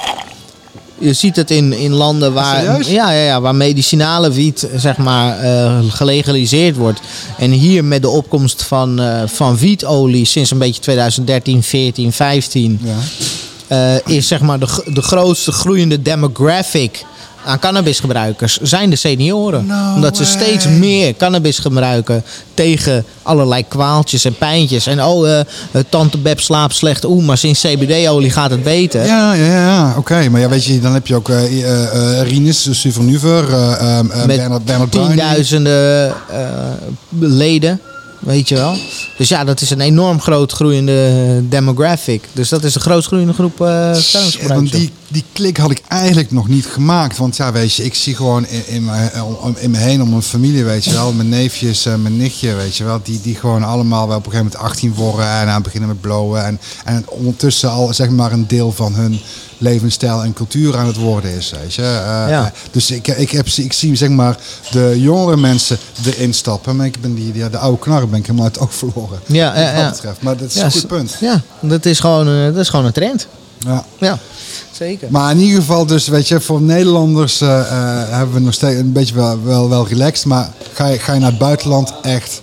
[0.99, 5.39] Je ziet het in, in landen waar, ja, ja, ja, waar medicinale wiet zeg maar,
[5.39, 7.01] eh, gelegaliseerd wordt.
[7.39, 12.80] En hier met de opkomst van, eh, van wietolie sinds een beetje 2013, 14, 15.
[12.82, 12.97] Ja.
[13.66, 17.04] Eh, is zeg maar de, de grootste groeiende demographic
[17.44, 19.66] aan cannabisgebruikers zijn de senioren.
[19.66, 20.32] No Omdat ze way.
[20.32, 24.86] steeds meer cannabis gebruiken tegen allerlei kwaaltjes en pijntjes.
[24.86, 25.46] En oh, eh, eh,
[25.88, 27.04] tante Beb slaapt slecht.
[27.04, 29.06] Oeh, maar sinds CBD-olie gaat het beter.
[29.06, 30.28] Ja, ja, ja, oké.
[30.28, 34.92] Maar ja, weet je, dan heb je ook eh, eh, Rinus eh, Met Bernard, Bernard
[34.92, 36.14] tienduizenden
[37.18, 37.80] leden,
[38.24, 38.76] weet je wel.
[39.16, 42.28] Dus ja, dat is een enorm groot groeiende demographic.
[42.32, 43.58] Dus dat is de grootst groeiende groep
[44.46, 47.16] want die, die klik had ik eigenlijk nog niet gemaakt.
[47.16, 49.10] Want ja, weet je, ik zie gewoon in, in, me,
[49.40, 51.12] om- in me heen om mijn familie, weet je wel.
[51.12, 53.00] Mijn neefjes en mijn nichtje, weet je wel.
[53.02, 55.88] Die, die gewoon allemaal wel op een gegeven moment 18 worden en aan het beginnen
[55.88, 56.44] met blowen.
[56.44, 59.20] En, en ondertussen al zeg maar een deel van hun
[59.58, 61.82] levensstijl en cultuur aan het worden is, weet je.
[61.82, 62.52] Eh, Ja.
[62.70, 64.36] Dus ik, ik, heb, ik zie zeg maar
[64.70, 66.76] de jongere mensen erin stappen.
[66.76, 69.18] Maar ik ben die, die, de oude knarren ben ik helemaal uit het oog verloren.
[69.26, 69.90] Ja, wat ja, dat ja.
[69.90, 70.22] betreft.
[70.22, 71.16] Maar dat is een goed punt.
[71.20, 73.26] Ja, dat is gewoon, eh, dat is gewoon een trend.
[73.64, 73.84] Ja.
[73.98, 74.18] Ja,
[74.72, 75.08] zeker.
[75.10, 78.78] Maar in ieder geval, dus weet je, voor Nederlanders eh, eh, hebben we nog steeds
[78.78, 80.24] een beetje wel, wel, wel relaxed.
[80.24, 82.42] Maar ga je, ga je naar het buitenland, echt,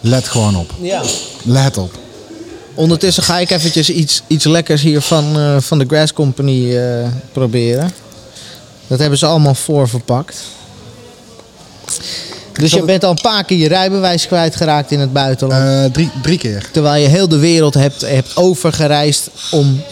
[0.00, 0.70] let gewoon op.
[0.80, 1.02] Ja.
[1.42, 1.98] Let op.
[2.74, 6.78] Ondertussen ga ik eventjes iets, iets lekkers hier van, eh, van de Grass Company
[7.32, 7.90] proberen.
[8.86, 10.44] Dat hebben ze allemaal voorverpakt.
[12.52, 15.94] Dus je bent al een paar keer je rijbewijs kwijtgeraakt in het buitenland.
[15.94, 16.68] Drie, drie keer.
[16.72, 19.82] Terwijl je heel de wereld hebt, hebt overgereisd om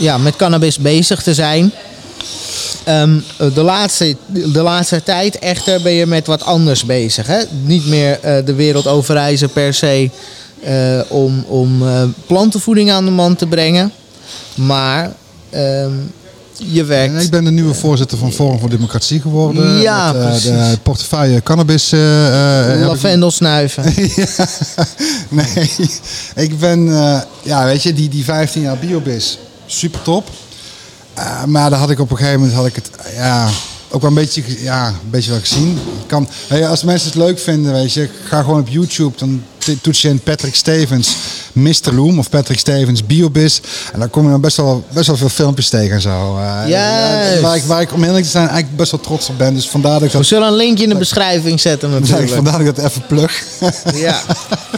[0.00, 1.72] ja, met cannabis bezig te zijn.
[2.84, 3.18] Ehm,
[3.54, 7.26] de, laatste, de laatste tijd echter ben je met wat anders bezig.
[7.26, 7.38] Hè?
[7.64, 10.10] Niet meer eh, de wereld overreizen per se
[10.62, 13.92] eh, om, om eh, plantenvoeding aan de man te brengen.
[14.54, 15.12] Maar
[15.50, 15.92] ehm,
[16.56, 17.14] je werkt...
[17.14, 19.80] En ik ben de nieuwe voorzitter van Forum voor Democratie geworden.
[19.80, 20.44] Ja, Met, precies.
[20.44, 21.90] De portefeuille cannabis.
[21.90, 23.84] lavendel snuiven.
[24.16, 24.46] Ja,
[25.28, 25.70] nee,
[26.34, 26.84] ik ben,
[27.42, 29.38] ja, weet je, die, die 15 jaar biobis,
[29.72, 30.28] super top.
[31.14, 33.48] Eh, maar daar had ik op een gegeven moment had ik het, ja,
[33.90, 35.78] ook wel een beetje, ja, een beetje wel gezien.
[36.06, 36.28] Kan,
[36.68, 39.42] als mensen het leuk vinden, weet je, ga gewoon op YouTube, dan
[39.82, 41.16] toets je in Patrick Stevens
[41.52, 41.94] Mr.
[41.94, 43.60] Loom of Patrick Stevens biobis.
[43.92, 46.38] En dan kom je dan best wel, best wel veel filmpjes tegen en zo.
[46.66, 47.40] Juist.
[47.40, 49.54] waar, ik, waar ik, om eerlijk te zijn, eigenlijk best wel trots op ben.
[49.54, 52.30] Dus vandaar dat ik We zullen een linkje in de beschrijving zetten natuurlijk.
[52.30, 53.44] vandaar dat ik dat even plug.
[53.94, 54.20] Ja.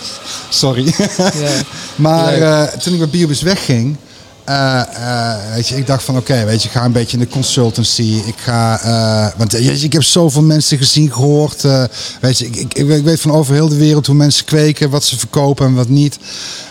[0.49, 0.95] Sorry.
[1.17, 1.51] Ja.
[1.97, 3.97] maar eh, toen ik bij Biobus wegging,
[4.45, 7.23] eh, eh, weet je, ik dacht van oké, weet je, ik ga een beetje in
[7.23, 8.23] de consultancy.
[8.27, 11.65] Ik ga, eh, want ik heb zoveel mensen gezien, gehoord.
[11.65, 11.85] eh,
[12.21, 15.05] weet je, ik, ik, ik weet van over heel de wereld hoe mensen kweken, wat
[15.05, 16.19] ze verkopen en wat niet.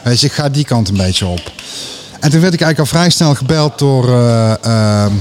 [0.04, 1.52] Weet je, ik ga die kant een beetje op.
[2.20, 5.12] En toen werd ik eigenlijk al vrij snel gebeld door eh, eh,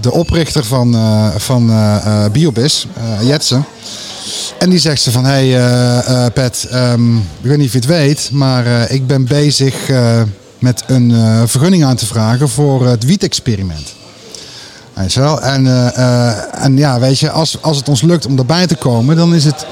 [0.00, 0.96] de oprichter van,
[1.36, 1.70] van
[2.32, 2.86] Biobis,
[3.22, 3.64] Jetsen.
[4.58, 7.86] En die zegt ze van, hé hey, Pat, ehm, ik weet niet of je het
[7.88, 9.74] weet, maar ik ben bezig
[10.62, 13.94] met een eh, vergunning aan te vragen voor het wiet-experiment.
[15.14, 15.42] Wel?
[15.42, 18.74] En, eh, eh, en ja, weet je, als, als het ons lukt om erbij te
[18.74, 19.66] komen, dan is het,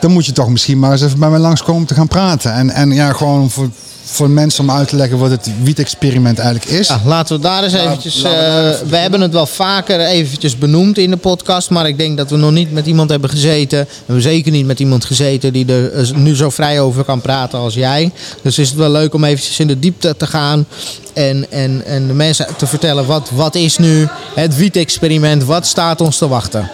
[0.00, 2.52] dan moet je toch misschien maar eens even bij mij langskomen om te gaan praten.
[2.52, 3.68] En, en ja, gewoon voor,
[4.12, 6.88] voor mensen om uit te leggen wat het wiet-experiment eigenlijk is.
[6.88, 8.22] Ja, laten we daar eens eventjes...
[8.22, 11.70] daar eh, even we hebben het wel vaker eventjes benoemd in de podcast.
[11.70, 13.78] Maar ik denk dat we nog niet met iemand hebben gezeten.
[13.78, 17.20] We hebben zeker niet met iemand gezeten die er eh, nu zo vrij over kan
[17.20, 18.10] praten als jij.
[18.42, 20.66] Dus is het wel leuk om eventjes in de diepte te gaan.
[21.12, 25.44] En, en, en de mensen te vertellen wat, wat is nu het wiet-experiment.
[25.44, 26.70] Wat staat ons te wachten?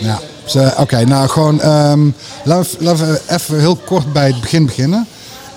[0.00, 0.20] Ja,
[0.76, 2.08] oké, nou gewoon, ehm,
[2.44, 5.06] laten we even heel kort bij het begin beginnen.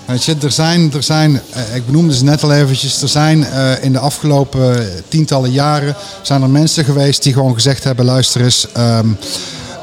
[0.08, 3.44] Weet je, er zijn, er zijn eh, ik benoemde ze net al eventjes, er zijn
[3.44, 8.42] eh, in de afgelopen tientallen jaren zijn er mensen geweest die gewoon gezegd hebben, luister
[8.42, 9.08] eens, ehm,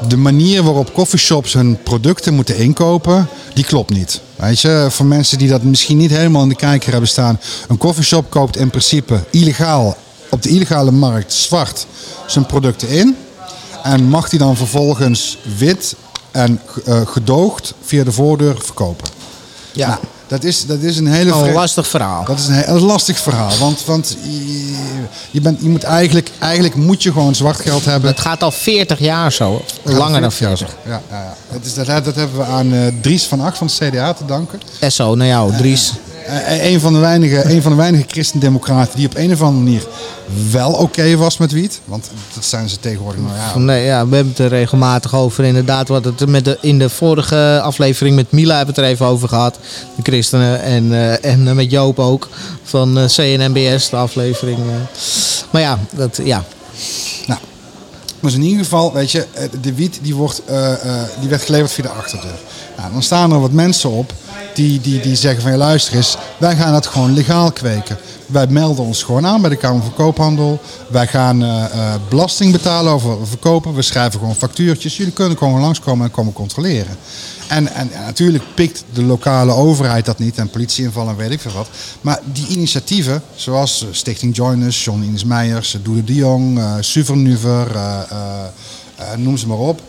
[0.08, 4.20] de manier waarop coffeeshops hun producten moeten inkopen, die klopt niet.
[4.36, 7.78] Weet je, voor mensen die dat misschien niet helemaal in de kijker hebben staan, een
[7.78, 9.96] coffeeshop koopt in principe illegaal
[10.30, 11.86] op de illegale markt zwart
[12.26, 13.16] zijn producten in.
[13.82, 15.94] En mag die dan vervolgens wit
[16.30, 19.08] en eh, gedoogd via de voordeur verkopen.
[19.72, 22.24] Ja, Nou, dat, is, dat is een hele Oh, een lastig verhaal.
[22.24, 23.58] dat is een heel lastig verhaal.
[23.58, 24.74] Want, want je,
[25.30, 28.10] je, bent, je moet eigenlijk, eigenlijk moet je gewoon zwart geld hebben.
[28.10, 29.62] Het gaat al 40 jaar zo.
[29.82, 30.76] Langer dan 40.
[30.84, 31.34] Ja, ja, ja.
[31.52, 34.24] Dat, is, dat, dat hebben we aan eh, Dries van Acht van het CDA te
[34.24, 34.60] danken.
[34.80, 35.92] Esso, naar jou, Dries.
[36.62, 39.86] Een, van de weinige, een van de weinige christendemocraten die op een of andere manier
[40.50, 41.80] wel oké was met wiet.
[41.84, 43.20] Want dat zijn ze tegenwoordig.
[43.20, 45.44] Nou ja, Nee, ja, we hebben het er regelmatig over.
[45.44, 48.94] Inderdaad, wat het met de, in de vorige aflevering met Mila hebben we het er
[48.96, 49.58] even over gehad.
[49.96, 52.28] De christenen en, eh, en eh, met Joop ook.
[52.62, 54.58] Van eh, CNNBS, de aflevering.
[54.58, 54.64] eh.
[55.50, 56.44] Maar ja, dat, ja.
[57.26, 57.40] Nou,
[58.20, 61.42] dus in ieder geval, weet je, eh, de wiet die, wordt, eh, eh, die werd
[61.42, 62.38] geleverd via de achterdeur.
[62.76, 64.12] Nou, dan staan er wat mensen op
[64.54, 67.98] die, die, die zeggen van, luister eens, wij gaan dat gewoon legaal kweken.
[68.26, 70.60] Wij melden ons gewoon aan bij de Kamer van Koophandel.
[70.88, 73.74] Wij gaan eh, belasting betalen over verkopen.
[73.74, 74.96] We schrijven gewoon factuurtjes.
[74.96, 76.96] Jullie kunnen gewoon langskomen en komen controleren.
[77.48, 81.52] En, en, natuurlijk pikt de lokale overheid dat niet en politieinvallen en weet ik veel
[81.52, 81.68] wat.
[82.00, 87.74] Maar die initiatieven, zoals eh, Stichting Joiners, John Ines Meijers, Doede de Jong, uh, Suvernuver,
[87.74, 88.42] uh,
[89.16, 89.80] noem ze maar op.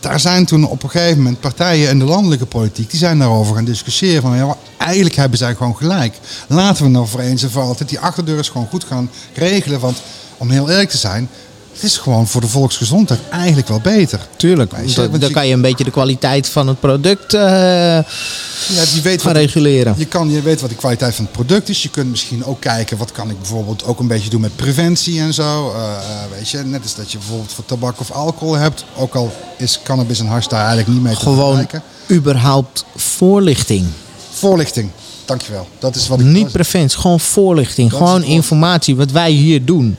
[0.00, 3.54] Daar zijn toen op een gegeven moment partijen in de landelijke politiek, die zijn daarover
[3.54, 4.22] gaan discussiëren.
[4.22, 6.18] Van ja, eigenlijk hebben zij gewoon gelijk.
[6.48, 9.80] Laten we nou voor eens en voor altijd die achterdeur eens gewoon goed gaan regelen.
[9.80, 10.02] Want
[10.36, 11.28] om heel eerlijk te zijn,
[11.74, 14.20] het is gewoon voor de volksgezondheid eigenlijk wel beter.
[14.36, 19.00] Tuurlijk, dan, dan kan je een beetje de kwaliteit van het product uh, ja, je
[19.02, 19.94] weet gaan wat, reguleren.
[19.96, 21.82] Je, kan, je weet wat de kwaliteit van het product is.
[21.82, 25.20] Je kunt misschien ook kijken, wat kan ik bijvoorbeeld ook een beetje doen met preventie
[25.20, 25.72] en zo.
[25.72, 25.98] Uh,
[26.36, 28.84] weet je, net als dat je bijvoorbeeld voor tabak of alcohol hebt.
[28.96, 31.82] Ook al is cannabis en hash daar eigenlijk niet mee te Gewoon vergelijken.
[32.10, 33.86] überhaupt voorlichting.
[34.32, 34.90] Voorlichting.
[35.24, 35.66] Dankjewel.
[35.78, 37.90] Dat is wat ik Niet preventie, gewoon voorlichting.
[37.90, 39.96] Dat gewoon informatie, wat wij hier doen.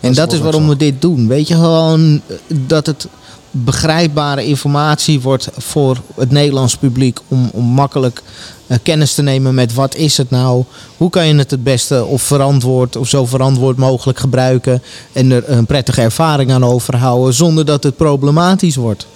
[0.00, 1.28] En dat is waarom we dit doen.
[1.28, 3.06] Weet je, gewoon eh, dat het
[3.50, 7.18] begrijpbare informatie wordt voor het Nederlands publiek.
[7.28, 8.22] Om, om makkelijk
[8.66, 10.64] eh, kennis te nemen met wat is het nou.
[10.96, 14.82] Hoe kan je het het beste of verantwoord of zo verantwoord mogelijk gebruiken.
[15.12, 19.06] En er een prettige ervaring aan overhouden zonder dat het problematisch wordt.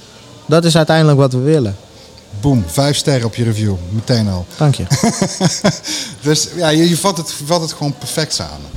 [0.47, 1.77] Dat is uiteindelijk wat we willen.
[2.43, 3.75] Boom, vijf sterren op je review.
[3.91, 4.47] Meteen al.
[4.57, 4.85] Dank je.
[6.29, 8.71] dus ja, je, je, vat het, vat het gewoon perfect samen.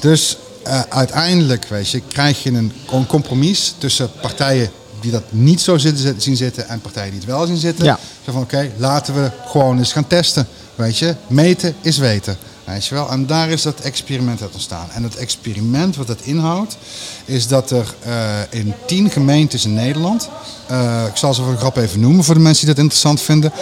[0.00, 5.60] Dus eh, uiteindelijk, weet je, krijg je een, een compromis tussen partijen die dat niet
[5.60, 7.84] zo zitten, zien zitten en partijen die het wel zien zitten.
[7.84, 7.98] Ja.
[8.24, 10.46] Zo van, oké, laten we gewoon eens gaan testen.
[10.74, 12.36] Weet je, meten is weten.
[12.68, 13.10] Weet je wel?
[13.10, 14.90] En daar is dat experiment uit ontstaan.
[14.90, 16.76] En dat experiment wat dat inhoudt,
[17.24, 20.28] is dat er eh, in tien gemeentes in Nederland,
[20.66, 23.20] eh, ik zal ze voor de grap even noemen voor de mensen die dat interessant
[23.20, 23.52] vinden.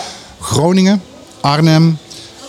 [0.40, 1.02] Groningen,
[1.40, 1.98] Arnhem,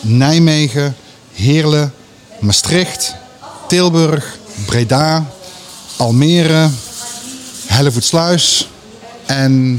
[0.02, 0.96] Nijmegen,
[1.34, 1.94] Heerlen,
[2.40, 3.16] Maastricht,
[3.68, 5.26] Tilburg, Breda,
[5.98, 6.70] Almere,
[7.66, 8.70] Hellevoetsluis
[9.26, 9.74] en...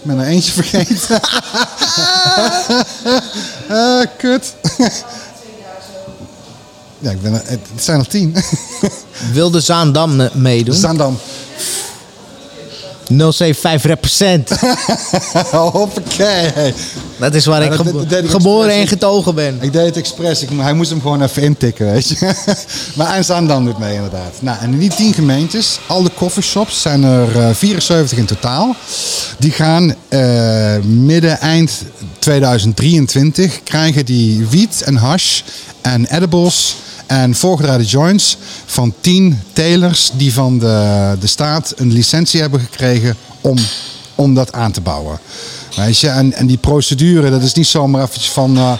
[0.00, 1.20] Ik ben er eentje vergeten.
[3.68, 4.54] Ah, kut.
[6.98, 8.36] Ja, ik ben het zijn er tien.
[9.32, 10.74] Wilde Zaandam meedoen?
[10.74, 11.18] Zaandam.
[13.08, 14.50] 075 represent.
[15.72, 16.74] Hoppakee.
[17.18, 19.58] Dat is waar Ja, ik gebo- geboren en getogen ben.
[19.60, 20.42] Ik deed het expres.
[20.42, 22.34] Ik, hij moest hem gewoon even intikken, weet je.
[22.96, 24.32] maar Zaandam doet mee inderdaad.
[24.40, 28.74] Nou, en in die tien gemeentes, al de coffeeshops, zijn er eh, 74 in totaal.
[29.38, 31.72] Die gaan eh, midden, eind
[32.18, 35.40] 2023 krijgen die wiet en hash
[35.80, 36.76] en edibles
[37.06, 43.16] en voorgedraaide joints van 10 telers die van de, de staat een licentie hebben gekregen
[43.40, 43.58] om,
[44.14, 45.18] om dat aan te bouwen.
[45.76, 48.56] Weet je, en, en die procedure, dat is niet zomaar eventjes van...
[48.56, 48.72] eh,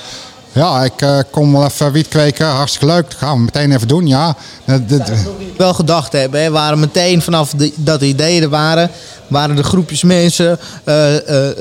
[0.56, 3.88] ja, ik eh, kom wel even wiet kweken, hartstikke leuk, dat gaan we meteen even
[3.88, 4.36] doen, ja.
[4.64, 5.10] Dat- dat-
[5.56, 8.90] Wel gedacht hebben, hè, waren meteen vanaf de, dat de ideeën er waren,
[9.28, 11.16] waren er groepjes mensen, eh,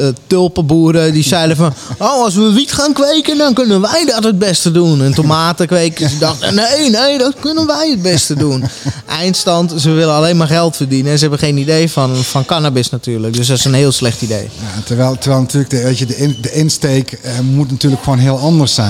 [0.08, 4.24] eh, tulpenboeren, die zeiden van, oh als we wiet gaan kweken, dan kunnen wij dat
[4.24, 5.04] het beste doen.
[5.04, 8.64] En tomatenkwekers die dachten, nee, nee, dat kunnen wij het beste doen.
[9.06, 12.90] Eindstand, ze willen alleen maar geld verdienen en ze hebben geen idee van, van cannabis
[12.90, 13.34] natuurlijk.
[13.34, 14.50] Dus dat is een heel slecht idee.
[14.60, 18.38] Ja, terwijl, terwijl natuurlijk de, weet je, de, in- de insteek moet natuurlijk gewoon heel
[18.40, 18.85] anders zijn.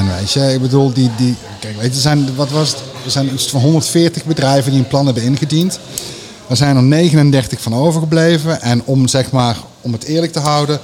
[0.54, 2.80] Ik bedoel, die, die, kijk, weet je, er zijn, wat was het?
[3.06, 5.80] er zijn iets van 140 bedrijven die een plan hebben ingediend.
[6.50, 8.62] Er zijn er 39 van overgebleven.
[8.62, 10.80] En om, zeg maar, om het eerlijk te houden,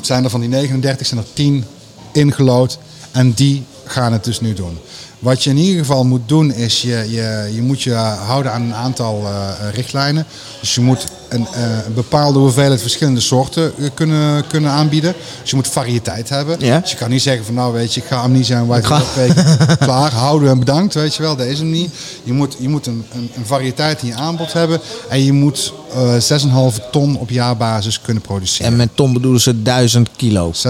[0.00, 1.64] zijn er van die 39 zijn er 10
[2.12, 2.78] ingelood.
[3.10, 4.78] En die gaan het dus nu doen.
[5.24, 7.92] Wat je in ieder geval moet doen is, je, je, je moet je
[8.26, 10.26] houden aan een aantal eh, richtlijnen.
[10.60, 15.14] Dus je moet een, eh, een bepaalde hoeveelheid verschillende soorten eh, kunnen, kunnen aanbieden.
[15.40, 16.56] Dus je moet variëteit hebben.
[16.60, 16.78] Ja.
[16.80, 19.02] Dus je kan niet zeggen van nou weet je, ik ga amnesia en white ga-
[19.14, 19.44] weken
[19.86, 21.90] klaar, houden en bedankt, weet je wel, deze hem niet.
[22.22, 25.72] Je moet, je moet een, een, een variëteit in je aanbod hebben en je moet
[25.94, 28.72] eh 6,5 ton op jaarbasis kunnen produceren.
[28.72, 30.52] En met ton bedoelen ze 1000 kilo.
[30.52, 30.60] 6.500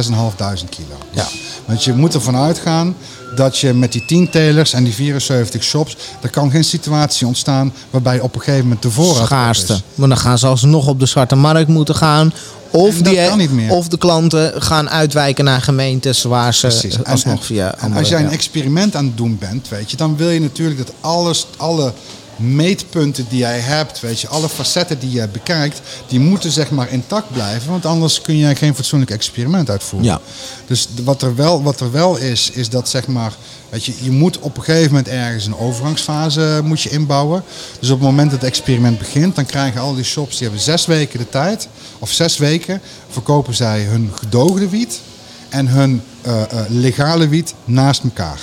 [0.69, 0.97] kilo.
[1.11, 1.27] Ja.
[1.65, 2.97] Want je moet ervan uitgaan
[3.37, 7.73] dat je met die 10 telers en die 74 shops, er kan geen situatie ontstaan
[7.91, 9.81] waarbij op een gegeven moment de voorraad schaarste.
[9.95, 12.33] Maar dan gaan ze alsnog op de zwarte markt moeten gaan.
[12.71, 17.05] Of, die, of de klanten gaan uitwijken naar gemeentes waar ze Precies.
[17.05, 18.31] Alsnog en- via en andere- als jij een ja.
[18.33, 21.93] experiment aan het doen bent, weet je, dan wil je natuurlijk dat alles, alle
[22.37, 26.91] meetpunten die jij hebt, weet je, alle facetten die je bekijkt, die moeten zeg maar
[26.91, 30.09] intact blijven, want anders kun jij geen fatsoenlijk experiment uitvoeren.
[30.09, 30.21] Ja.
[30.67, 33.33] Dus wat er wel, wat er wel is, is dat zeg maar,
[33.69, 37.43] weet je, je moet op een gegeven moment ergens een overgangsfase moet je inbouwen.
[37.81, 40.65] Dus op het moment dat het experiment begint, dan krijgen al die shops, die hebben
[40.65, 41.69] zes weken de tijd,
[41.99, 45.01] of zes weken, verkopen zij hun gedoogde wiet.
[45.49, 48.39] en hun eh, eh, legale wiet naast elkaar.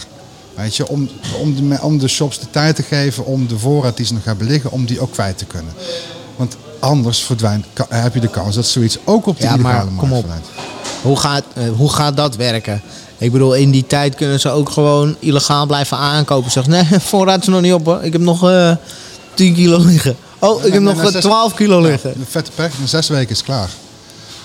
[0.56, 1.10] Weet je, om,
[1.42, 4.24] om, de, om de shops de tijd te geven om de voorraad die ze nog
[4.26, 5.74] hebben liggen, om die ook kwijt te kunnen.
[6.36, 9.60] Want anders verdwijnt, ka- heb je de kans dat zoiets ook op de Ja, maar
[9.60, 10.18] illegale markt kom op.
[10.20, 10.46] verdwijnt.
[11.02, 12.82] Hoe gaat, eh, hoe gaat dat werken?
[13.18, 16.52] Ik bedoel, in die tijd kunnen ze ook gewoon illegaal blijven aankopen.
[16.52, 18.04] Zeg, nee, voorraad is nog niet op hoor.
[18.04, 18.72] Ik heb nog eh
[19.34, 20.16] 10 kilo liggen.
[20.40, 22.14] Oh, ik heb nog na eh, zes- 12 kilo liggen.
[22.18, 23.70] de vette pech, in zes weken is klaar.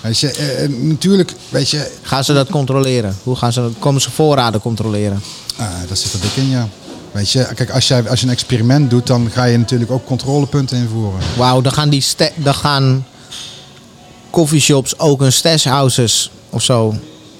[0.01, 3.17] Weet je, eh, eh, natuurlijk, weet je, Gaan ze dat controleren?
[3.23, 3.71] Hoe gaan ze dat?
[3.79, 5.21] Komen ze voorraden controleren?
[5.57, 6.67] Ah, dat zit er dik in, ja.
[7.11, 10.05] Weet je, kijk, als, jij, als je een experiment doet, dan ga je natuurlijk ook
[10.05, 11.19] controlepunten invoeren.
[11.37, 12.03] Wauw, dan gaan die
[12.35, 13.05] dan gaan
[14.29, 16.95] coffeeshops ook hun stashhouses of zo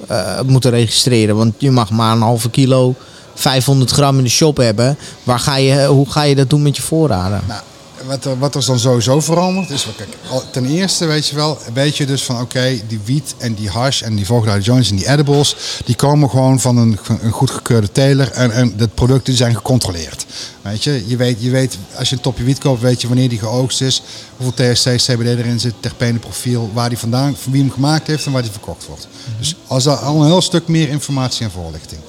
[0.08, 1.36] eh, moeten registreren.
[1.36, 2.96] Want je mag maar een halve kilo,
[3.36, 4.98] 500 gram in de shop hebben.
[5.24, 7.42] Waar ga je, hoe ga je dat doen met je voorraden?
[7.48, 7.62] Nou,
[8.08, 10.10] wat er, wat er dan sowieso verandert is, kijk,
[10.52, 14.02] ten eerste weet je wel, weet je dus van oké, die wiet en die hash
[14.02, 15.56] en die vogelhuide joints en die edibles,
[15.86, 20.26] die komen gewoon van een, een goedgekeurde teler en, en de producten zijn gecontroleerd.
[20.62, 23.30] Weet je, je weet, je weet, als je een topje wiet koopt, weet je wanneer
[23.30, 24.02] die geoogst is,
[24.38, 28.26] hoeveel THC, CBD erin zit, terpene profiel, waar die vandaan, van wie hem gemaakt heeft
[28.26, 29.08] en waar die verkocht wordt.
[29.40, 32.02] Dus als al een heel stuk meer informatie en voorlichting.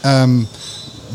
[0.00, 0.42] Ehm,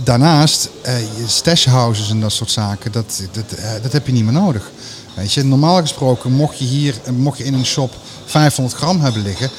[0.04, 4.24] Daarnaast, eh, je stashhouses en dat soort zaken, dat, dat, eh, dat heb je niet
[4.24, 4.72] meer nodig.
[5.14, 7.94] Weet je, normaal gesproken mocht je hier, mocht je in een shop
[8.26, 9.50] 500 gram hebben liggen.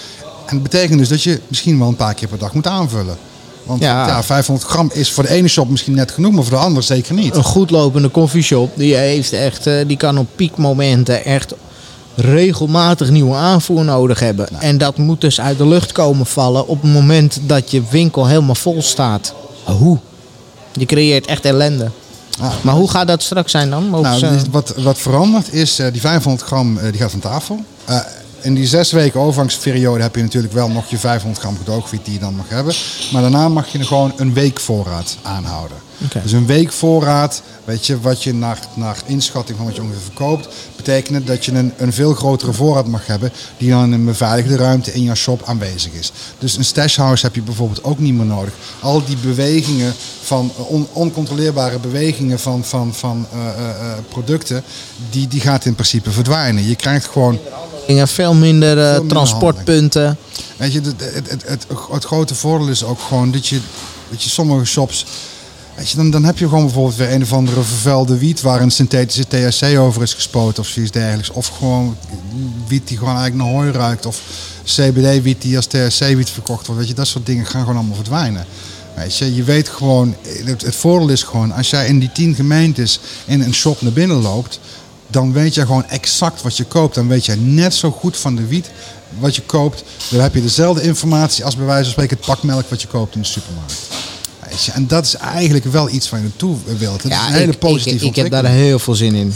[0.47, 3.16] En dat betekent dus dat je misschien wel een paar keer per dag moet aanvullen.
[3.64, 4.07] Want Ja.
[4.07, 4.22] ja.
[4.22, 7.14] 500 gram is voor de ene shop misschien net genoeg, maar voor de andere zeker
[7.14, 7.36] niet.
[7.36, 11.55] Een goed lopende koffieshop, die, heeft echt, eh, die kan op piekmomenten echt
[12.14, 14.49] regelmatig nieuwe aanvoer nodig hebben.
[14.61, 18.26] En dat moet dus uit de lucht komen vallen op het moment dat je winkel
[18.26, 19.34] helemaal vol staat.
[19.64, 19.99] Hoe?
[20.79, 21.91] Je creëert echt ellende.
[22.41, 23.89] Ah, Maar hoe gaat dat straks zijn dan?
[23.89, 27.20] Mogen Nou, ze- wat, wat verandert is, eh, die 500 gram eh, die gaat van
[27.20, 27.64] tafel.
[27.85, 27.99] Eh,
[28.41, 32.14] in die zes weken overgangsperiode heb je natuurlijk wel nog je 500 gram gedoogwiet die
[32.14, 32.74] je dan mag hebben.
[33.12, 35.76] Maar daarna mag je er gewoon een week voorraad aanhouden.
[36.23, 40.01] Dus een week voorraad, weet je, wat je naar, naar inschatting van wat je ongeveer
[40.03, 44.05] verkoopt, betekent dat je een, een veel grotere voorraad mag hebben die dan in een
[44.05, 46.13] beveiligde ruimte in jouw shop aanwezig is.
[46.39, 48.53] Dus een stashhouse heb je bijvoorbeeld ook niet meer nodig.
[48.81, 54.63] Al die bewegingen van eh, on- oncontroleerbare bewegingen van, van, van eh, eh, producten,
[55.11, 56.69] die, die gaat in principe verdwijnen.
[56.69, 57.39] Je krijgt gewoon
[57.87, 60.17] veel minder minder transportpunten.
[60.57, 63.61] Weet je, het, het, het, het, het grote voordeel is ook gewoon dat je,
[64.11, 65.07] dat je sommige shops.
[65.79, 68.61] Weet je, dan, dan heb je gewoon bijvoorbeeld weer een of andere vervuilde wiet waar
[68.61, 71.31] een synthetische THC over is gespoten of zoiets dergelijks.
[71.31, 71.97] Of gewoon
[72.66, 74.07] wiet die gewoon eigenlijk naar hooi ruikt.
[74.07, 74.22] Of
[74.64, 76.81] CBD-wiet die als THC-wiet verkocht wordt.
[76.81, 78.47] Weet je, dat soort dingen gaan gewoon allemaal verdwijnen.
[78.95, 83.01] Weet je, je weet gewoon, het, voordeel is gewoon, als jij in die tien gemeentes
[83.26, 84.61] in een shop naar binnen loopt,
[85.07, 86.95] dan weet je gewoon exact wat je koopt.
[86.95, 88.70] Dan weet je net zo goed van de wiet
[89.18, 89.85] wat je koopt.
[90.11, 92.89] Dan heb je dezelfde informatie als bij wijze van spreken het pak melk wat je
[92.89, 93.89] koopt in de supermarkt.
[94.51, 97.03] Weet je, en dat is eigenlijk wel iets waar je naartoe wilt.
[97.03, 99.35] Het is een hele ik, positieve ik, ik heb daar heel veel zin in.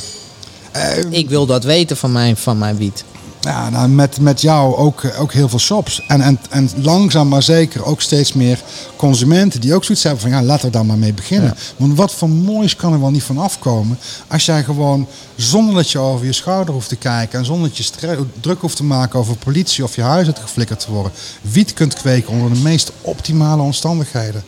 [0.72, 3.04] Eh, Ik wil dat weten van mijn, van mijn wiet.
[3.40, 6.04] Ja, nou, met, met jou ook, eh, ook heel veel shops.
[6.08, 8.60] En, en, en langzaam maar zeker ook steeds meer
[8.96, 11.54] consumenten die ook zoiets hebben van ja, laten we daar maar mee beginnen.
[11.76, 13.98] Want wat voor moois kan er wel niet van afkomen
[14.28, 15.06] als jij gewoon
[15.36, 18.76] zonder dat je over je schouder hoeft te kijken en zonder dat je druk hoeft
[18.76, 22.60] te maken over politie of je huis uitgeflikkerd te worden, wiet kunt kweken onder de
[22.60, 24.42] meest optimale omstandigheden.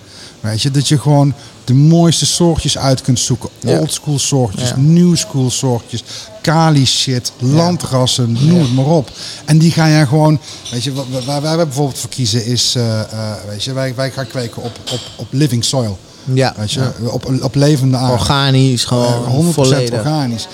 [0.45, 1.35] Weet je, dat je gewoon
[1.65, 3.49] de mooiste soortjes uit kunt zoeken.
[3.61, 3.79] Ja.
[3.79, 4.77] Oldschool soortjes, Ja.
[4.77, 6.05] new school soortjes,
[6.43, 9.11] kali shit, landrassen, noem het maar op.
[9.45, 10.39] En die ga jij gewoon,
[10.71, 13.95] weet je, wa- wa- waar wij bijvoorbeeld voor kiezen is, eh, eh, weet je, wij,
[13.95, 15.99] wij gaan kweken op, op, op living soil.
[16.35, 18.13] Ja, Weet je, op, op levende aarde.
[18.13, 19.99] organisch, Eh, gewoon 100% volledig.
[19.99, 20.47] organisch.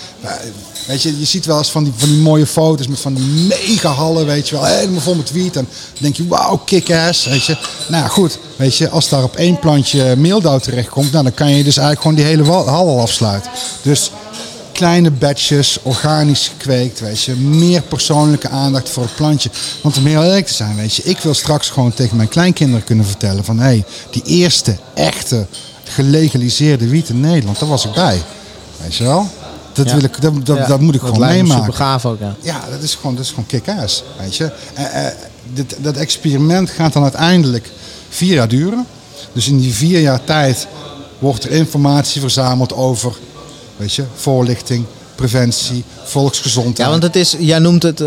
[0.91, 3.25] Weet je, je ziet wel eens van die, van die mooie foto's met van die
[3.25, 5.57] mega hallen, weet je wel, helemaal vol met wiet.
[5.57, 7.57] En dan denk je, wauw, kick-ass, weet je.
[7.89, 11.65] Nou goed, weet je, als daar op één plantje meeldauw terechtkomt, nou, dan kan je
[11.65, 13.51] dus eigenlijk gewoon die hele hal al afsluiten.
[13.83, 14.11] Dus
[14.73, 17.35] kleine batches, organisch gekweekt, weet je.
[17.35, 19.51] Meer persoonlijke aandacht voor het plantje.
[19.83, 22.85] Want om heel eerlijk te zijn, weet je, ik wil straks gewoon tegen mijn kleinkinderen
[22.85, 23.59] kunnen vertellen van...
[23.59, 25.47] hey, die eerste echte
[25.85, 28.23] gelegaliseerde wiet in Nederland, daar was ik bij.
[28.83, 29.29] Weet je wel?
[29.73, 29.95] Dat, Ja.
[29.95, 31.65] wil ik, dat, dat, Ja, dat moet ik dat gewoon meemaken.
[31.65, 32.35] super gaaf ook, ja.
[32.43, 34.51] Ja, dat is gewoon, dat is gewoon kick-ass, weet je.
[34.75, 35.07] Eh,
[35.53, 37.71] dit, dat experiment gaat dan uiteindelijk
[38.09, 38.87] vier jaar duren.
[39.33, 40.67] Dus in die vier jaar tijd
[41.19, 43.13] wordt er informatie verzameld over,
[43.77, 46.79] weet je, voorlichting, preventie, volksgezondheid.
[46.79, 48.07] Ja, want het is, jij noemt het, eh,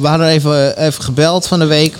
[0.00, 1.96] we hadden even, even gebeld van de week.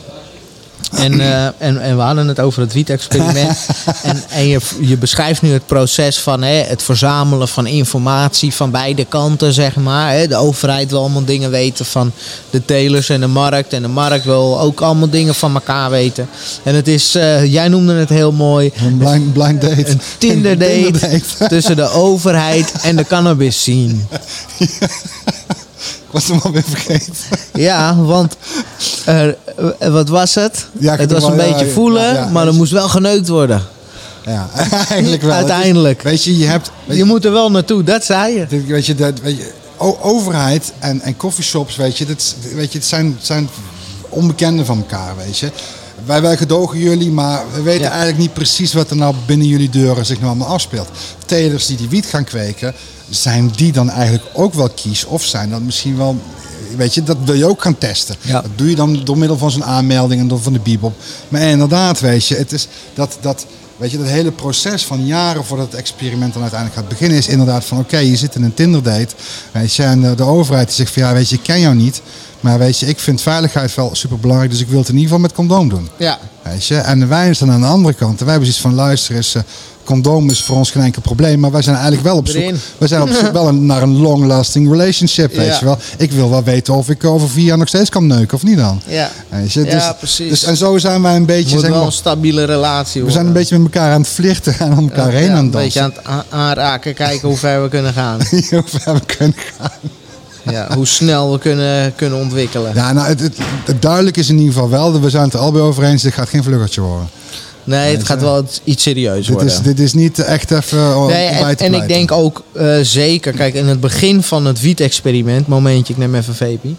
[0.93, 3.66] En, eh, en, en we hadden het over het wiet-experiment.
[4.03, 8.70] en en je, je beschrijft nu het proces van hè, het verzamelen van informatie van
[8.70, 10.12] beide kanten, zeg maar.
[10.12, 10.28] Hè.
[10.28, 12.12] De overheid wil allemaal dingen weten van
[12.51, 13.72] de telers en de markt.
[13.72, 16.28] En de markt wil ook allemaal dingen van elkaar weten.
[16.62, 19.89] En het is, eh, jij noemde het heel mooi, Een blind, blind date.
[19.89, 23.95] een Tinder Tinder date tussen de overheid en de cannabis scene.
[24.59, 24.78] Ik
[26.16, 27.14] was hem alweer vergeten.
[27.54, 28.36] Ja, want
[29.78, 30.66] wat was het?
[30.78, 33.62] Ja, het was een ja, beetje voelen, ja, maar er moest wel geneukt worden.
[34.26, 34.48] Ja,
[34.88, 35.30] eigenlijk wel.
[35.30, 36.02] Is- Uiteindelijk.
[36.02, 36.70] weet je, je hebt...
[36.84, 38.46] Je moet er wel naartoe, dat zei je.
[38.46, 39.52] Dit- Weet je, dat, weet je
[40.00, 43.48] overheid en, en coffeeshops, weet je, dit, weet je, het zijn, zijn
[44.08, 45.50] onbekenden van elkaar, weet je.
[46.07, 47.88] Wij, wij gedogen jullie, maar we weten Ja.
[47.88, 50.88] eigenlijk niet precies wat er nou binnen jullie deuren zich nou allemaal afspeelt.
[51.26, 52.74] Telers die die wiet gaan kweken,
[53.11, 55.04] zijn die dan eigenlijk ook wel kies?
[55.04, 56.16] Of zijn dat misschien wel,
[56.76, 58.16] weet je, dat wil je ook gaan testen.
[58.20, 58.40] Ja.
[58.40, 60.94] Dat doe je dan door middel van zo'n aanmelding en door van de bibop.
[61.28, 63.46] Maar inderdaad, weet je, het is dat, dat,
[63.77, 67.29] weet je, dat hele proces van jaren voordat het experiment dan uiteindelijk gaat beginnen, is
[67.29, 69.14] inderdaad van oké, je zit in een Tinder date,
[69.53, 71.74] weet je, en de, de overheid die zegt van ja, weet je, ik ken jou
[71.74, 72.03] niet,
[72.41, 75.09] maar weet je, ik vind veiligheid wel super belangrijk, dus ik wil het in ieder
[75.09, 75.89] geval met condoom doen.
[75.97, 76.18] Ja.
[76.43, 76.77] Weet je?
[76.77, 78.18] En wij staan aan de andere kant.
[78.18, 79.43] En wij hebben zoiets van luister eens, eh,
[79.87, 81.41] condoom is voor ons geen enkel probleem.
[81.41, 83.97] Maar wij zijn eigenlijk wel op zoek, wij zijn op zoek wel een- naar een
[84.01, 85.34] long-lasting relationship.
[85.37, 85.57] Weet Ja.
[85.59, 85.78] je wel?
[85.97, 88.57] Ik wil wel weten of ik over vier jaar nog steeds kan neuken of niet
[88.57, 88.80] dan.
[88.87, 89.11] Ja.
[89.28, 89.64] Weet je?
[89.64, 90.28] Ja, Dus, precies.
[90.30, 93.26] Dus, en zo zijn wij een beetje, moet zeg wel een stabiele relatie we zijn
[93.26, 96.24] een beetje met elkaar aan het flirten en om elkaar heen een beetje aan het
[96.28, 98.18] aanraken, kijken hoe ver we kunnen gaan.
[98.51, 99.70] Hoe ver we kunnen gaan.
[100.51, 102.72] Ja, hoe snel we kunnen, kunnen ontwikkelen.
[102.74, 105.32] Ja, nou, het, het, het duidelijk is in ieder geval wel, dat we zijn het
[105.32, 107.09] er al bij over eens, dit gaat geen vluggertje worden.
[107.66, 109.52] Nee, het gaat wel iets- serieus Dit worden.
[109.52, 112.42] is, dit is niet echt even om Nee, bij en, te en ik denk ook
[112.52, 116.74] eh, zeker, kijk, in het begin van het wiet-experiment, momentje, ik neem even een vape.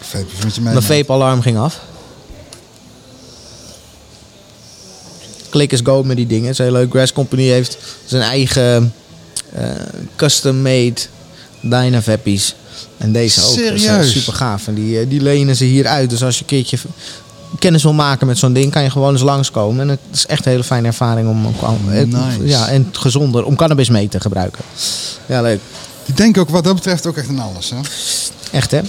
[0.00, 1.80] Vape, moet je mee Mijn vape-alarm ging af.
[5.50, 6.44] Click is go met die dingen.
[6.48, 6.90] Het is heel leuk.
[6.90, 8.94] Grass Company heeft zijn eigen
[9.52, 9.64] eh,
[10.16, 11.00] custom-made
[11.60, 12.54] Dynavappies.
[12.98, 13.54] En deze ook.
[13.54, 14.12] Serieus?
[14.12, 14.66] super gaaf.
[14.66, 16.10] En die, eh, die lenen ze hier uit.
[16.10, 16.78] Dus als je een keertje
[17.58, 19.80] kennis wil maken met zo'n ding, kan je gewoon eens langskomen.
[19.80, 21.54] En het is echt een hele fijne ervaring om, om
[21.88, 22.38] het- Nice.
[22.44, 24.64] ja, en gezonder om cannabis mee te gebruiken.
[25.26, 25.60] Ja, leuk.
[26.04, 27.70] Ik denk ook wat dat betreft ook echt aan alles.
[27.70, 27.76] Hè?
[28.50, 28.80] Echt hè?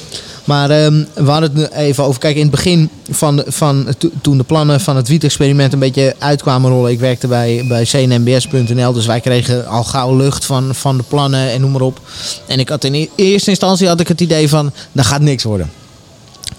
[0.43, 2.19] Maar ehm, we hadden het even over.
[2.19, 6.15] Kijk, in het begin van, van to- toen de plannen van het wiet-experiment een beetje
[6.19, 6.91] uitkwamen rollen.
[6.91, 11.51] Ik werkte bij, bij cnmbs.nl, dus wij kregen al gauw lucht van, van de plannen
[11.51, 11.99] en noem maar op.
[12.47, 15.43] En ik had in e- eerste instantie had ik het idee van, dat gaat niks
[15.43, 15.71] worden.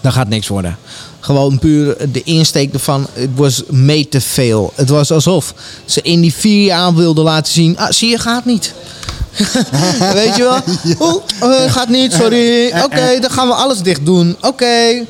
[0.01, 0.77] Dat gaat niks worden.
[1.25, 4.73] Gewoon puur de insteek ervan, het was made to fail.
[4.75, 5.53] Het was alsof
[5.85, 8.73] ze in die vier jaar wilden laten zien, ah, zie je, gaat niet.
[10.13, 10.59] Weet je wel?
[11.41, 12.67] Oeh, eh, gaat niet, sorry.
[12.83, 14.35] Oké, dan gaan we alles dicht doen.
[14.41, 15.05] Oké.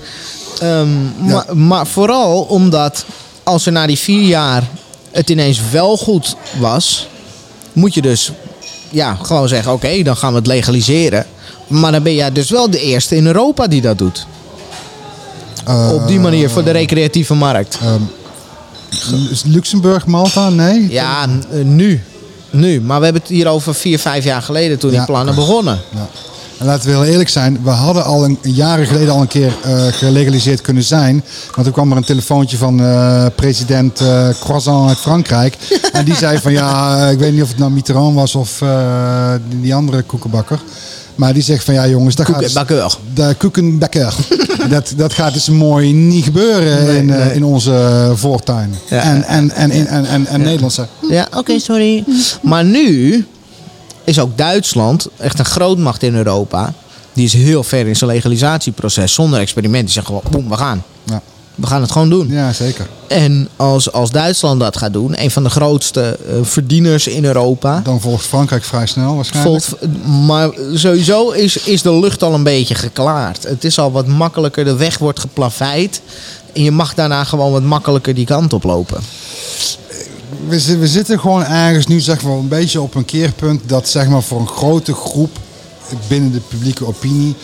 [0.59, 3.05] Ehm, maar, maar vooral omdat
[3.43, 4.63] als er na die vier jaar
[5.11, 7.07] het ineens wel goed was,
[7.73, 8.31] moet je dus
[8.89, 11.25] ja, gewoon zeggen: oké, dan gaan we het legaliseren.
[11.67, 14.25] Maar dan ben jij dus wel de eerste in Europa die dat doet.
[15.93, 17.79] Op die manier voor de recreatieve markt.
[19.31, 20.49] Is Luxemburg, Malta?
[20.49, 20.91] Nee?
[20.91, 22.03] Ja, eh, nu.
[22.49, 22.81] Nu.
[22.81, 25.05] Maar we hebben het hier over vier, vijf jaar geleden toen die Ja.
[25.05, 25.79] plannen begonnen.
[25.89, 26.07] Ja.
[26.57, 29.53] En laten we heel eerlijk zijn, we hadden al een, jaren geleden al een keer
[29.63, 31.23] eh, gelegaliseerd kunnen zijn.
[31.51, 35.57] Want toen kwam er een telefoontje van eh, president eh, Croissant uit Frankrijk.
[35.91, 38.63] en die zei van ja, ik weet niet of het nou Mitterrand was of
[39.61, 40.59] die, andere koekenbakker.
[41.15, 42.35] Maar die zegt van ja jongens, dat gaat...
[42.35, 42.97] Koekenbakker.
[43.13, 44.13] De koekenbakker.
[44.75, 47.33] dat, dat gaat dus mooi niet gebeuren Nee, in, eh, nee.
[47.33, 48.75] in onze voortuin.
[48.89, 49.01] Ja.
[49.01, 50.87] En, en, en, en, en, en, en Nederlandse.
[51.09, 52.03] Ja, oké, sorry.
[52.41, 53.25] Maar nu
[54.03, 56.73] is ook Duitsland echt een grootmacht in Europa.
[57.13, 59.13] Die is heel ver in zijn legalisatieproces.
[59.13, 59.83] Zonder experiment.
[59.83, 60.83] Die zeggen gewoon, boem, we gaan.
[61.03, 61.21] Ja,
[61.55, 62.27] We gaan het gewoon doen.
[62.31, 62.87] ja zeker.
[63.07, 67.81] En als, als Duitsland dat gaat doen, een van de grootste eh, verdieners in Europa.
[67.83, 69.63] Dan volgt Frankrijk vrij snel waarschijnlijk.
[69.63, 73.43] Volgt, maar sowieso is, is de lucht al een beetje geklaard.
[73.43, 74.63] Het is al wat makkelijker.
[74.63, 76.01] De weg wordt geplaveid.
[76.53, 79.01] En je mag daarna gewoon wat makkelijker die kant op lopen.
[80.47, 84.07] we, we zitten gewoon ergens nu zeg maar een beetje op een keerpunt dat zeg
[84.07, 85.39] maar voor een grote groep
[86.07, 87.35] binnen de publieke opinie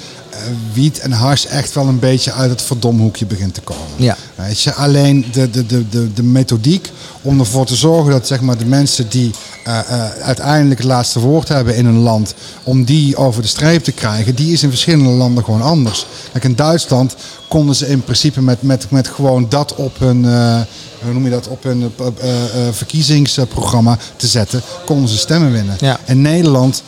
[0.74, 3.84] wiet en hars echt wel een beetje uit het verdomhoekje begint te komen.
[3.96, 4.18] Ja.
[4.36, 6.90] Weet je, alleen de, de, de, de, de methodiek
[7.22, 9.32] om ervoor te zorgen dat zeg maar, de mensen die
[9.64, 12.34] eh, eh, uiteindelijk het laatste woord hebben in een land,
[12.64, 16.06] om die over de streep te krijgen, die is in verschillende landen gewoon anders.
[16.32, 17.16] Kijk, in Duitsland
[17.48, 20.62] konden ze in principe met, met, met gewoon dat op hun, eh,
[21.04, 25.52] hoe noem je dat, op hun eh, eh, eh, verkiezingsprogramma te zetten, konden ze stemmen
[25.52, 25.76] winnen.
[25.80, 26.00] Ja.
[26.06, 26.84] In Nederland,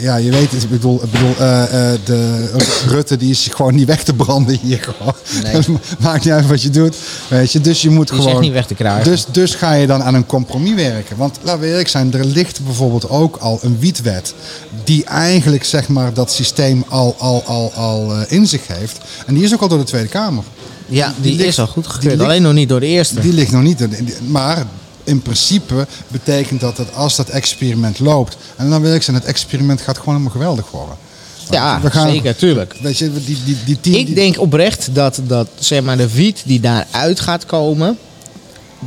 [0.00, 1.34] ja, je weet het, ik bedoel, ik bedoel
[2.04, 2.50] de
[2.88, 5.14] Rutte die is gewoon niet weg te branden hier gewoon.
[5.42, 5.78] Nee.
[6.00, 6.96] Maakt niet uit wat je doet,
[7.28, 7.60] weet je.
[7.60, 8.32] Dus je moet Die gewoon...
[8.32, 9.10] echt niet weg te krijgen.
[9.10, 11.16] Dus, dus ga je dan aan een compromis werken.
[11.16, 14.34] Want laten we eerlijk zijn, er ligt bijvoorbeeld ook al een wietwet.
[14.84, 18.98] Die eigenlijk zeg maar dat systeem al, al, al, al in zich heeft.
[19.26, 20.44] En die is ook al door de Tweede Kamer.
[20.90, 22.12] Ja, die, die ligt- is al die goedgekeurd.
[22.14, 23.20] ligt- Alleen nog niet door de eerste.
[23.20, 23.86] Die ligt nog niet.
[24.26, 24.66] Maar
[25.04, 28.36] in principe betekent dat dat als dat experiment loopt.
[28.56, 30.96] En dan wil ik zeggen, het experiment gaat gewoon helemaal geweldig worden.
[31.50, 32.76] ja, We gaan- zeker, tuurlijk.
[32.82, 33.94] Weet je, die, die, die tien...
[33.94, 37.98] Ik denk oprecht dat, dat zeg maar, de wiet die daaruit gaat komen,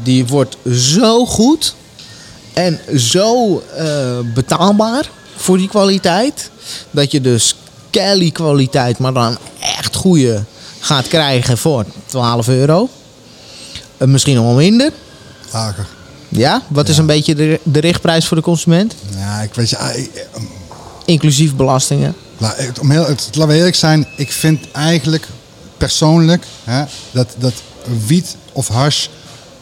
[0.03, 1.75] die wordt zo goed
[2.53, 3.85] en zo eh,
[4.33, 6.49] betaalbaar voor die kwaliteit,
[6.91, 7.55] dat je dus
[7.89, 9.37] Kelly kwaliteit, maar dan
[9.77, 10.43] echt goede
[10.83, 12.89] gaat krijgen voor 12 euro.
[13.97, 14.91] Eh, misschien nog wel minder.
[15.51, 15.85] Lager.
[16.29, 18.95] Ja, wat is een beetje de, de richtprijs voor de consument?
[19.17, 19.77] Ja, ik weet je...
[19.77, 20.27] ah, ik-
[21.05, 22.15] Inclusief belastingen.
[22.37, 25.27] La- het- om heel, het, laten we eerlijk zijn, ik vind eigenlijk
[25.77, 27.53] persoonlijk hè, dat, dat
[28.05, 29.07] wiet of hash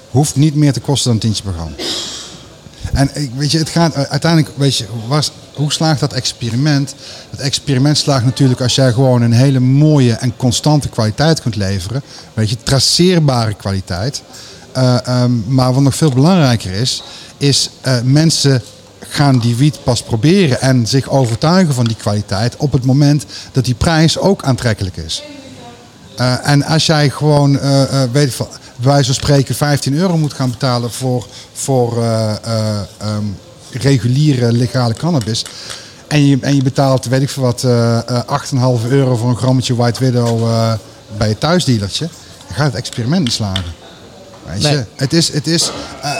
[0.09, 1.75] hoeft niet meer te kosten dan een tientje per gram.
[2.93, 6.95] En weet je, het gaat u- uiteindelijk, weet je, was, hoe slaagt dat experiment?
[7.29, 12.01] Dat experiment slaagt natuurlijk als jij gewoon een hele mooie en constante kwaliteit kunt leveren.
[12.33, 14.21] Weet je, traceerbare kwaliteit.
[14.71, 17.03] Eh, ehm, maar wat nog veel belangrijker is,
[17.37, 18.61] is eh, mensen
[18.99, 23.65] gaan die wiet pas proberen en zich overtuigen van die kwaliteit op het moment dat
[23.65, 25.23] die prijs ook aantrekkelijk is.
[26.17, 28.47] Eh, en als jij gewoon, eh, eh, weet bij
[28.83, 33.25] wijze van spreken 15 euro moet gaan betalen voor, voor eh, eh, ehm,
[33.71, 35.45] reguliere legale cannabis.
[36.07, 38.23] En je, en je betaalt, weet ik veel wat, eh eh,
[38.81, 40.49] 8,5 euro voor een grammetje White Widow
[41.17, 42.09] bij je thuisdealertje.
[42.47, 43.73] Dan gaat het experiment niet slagen.
[44.45, 44.83] Weet je, Nee.
[44.95, 45.71] het is, het is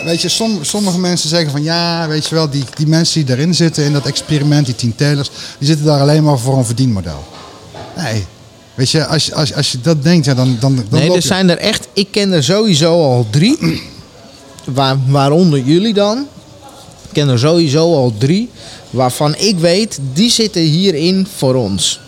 [0.06, 3.24] weet je, som, sommige mensen zeggen van ja, weet je wel, die, die mensen die
[3.24, 6.66] daarin zitten in dat experiment, die tien telers, die zitten daar alleen maar voor een
[6.66, 7.26] verdienmodel.
[7.98, 8.26] Nee,
[8.76, 11.16] weet je, als, je- als, als je dat denkt, ja, dan, dan, dan Nee, loop
[11.16, 11.88] er je- zijn er echt.
[11.94, 13.58] Ik ken er sowieso al drie.
[14.66, 16.18] Waar, waaronder jullie dan.
[17.04, 18.50] Ik ken er sowieso al drie.
[18.90, 22.00] Waarvan ik weet, die zitten hierin voor ons.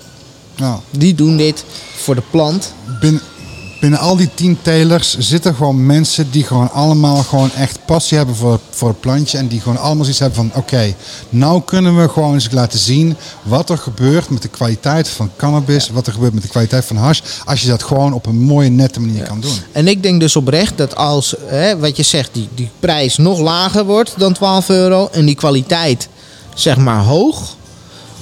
[0.92, 1.64] Die doen dit
[1.96, 2.74] voor de plant.
[3.00, 3.22] binnen,
[3.84, 8.36] binnen al die tien telers zitten gewoon mensen die gewoon allemaal gewoon echt passie hebben
[8.36, 9.38] voor, voor het plantje.
[9.38, 10.96] En die gewoon allemaal zoiets hebben van oké,
[11.30, 15.90] nou kunnen we gewoon eens laten zien wat er gebeurt met de kwaliteit van cannabis.
[15.90, 17.22] Wat er gebeurt met de kwaliteit van hash.
[17.46, 19.56] Als je dat gewoon op een mooie, nette manier kan doen.
[19.72, 23.40] En ik denk dus oprecht dat als, hè, wat je zegt, die, die prijs nog
[23.40, 25.10] lager wordt dan 12 euro.
[25.12, 26.08] En die kwaliteit,
[26.56, 27.56] zeg maar, hoog.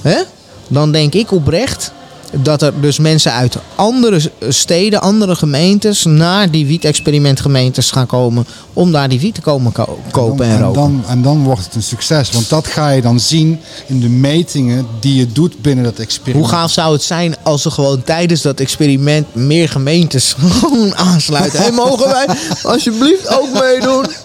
[0.02, 0.22] Hè,
[0.68, 1.92] dan denk ik oprecht
[2.32, 8.46] dat er dus mensen uit andere steden, andere gemeentes, naar die wiet-experimentgemeentes gaan komen.
[8.74, 10.82] Om daar die wiet te komen ko- kopen en en, roken.
[10.82, 12.32] dan, en dan wordt het een succes.
[12.32, 16.46] Want dat ga je dan zien in de metingen die je doet binnen dat experiment.
[16.50, 21.66] Hoe gaaf zou het zijn als er gewoon tijdens dat experiment meer gemeentes gewoon aansluiten?
[21.66, 22.28] En mogen wij
[22.64, 24.06] alsjeblieft ook meedoen?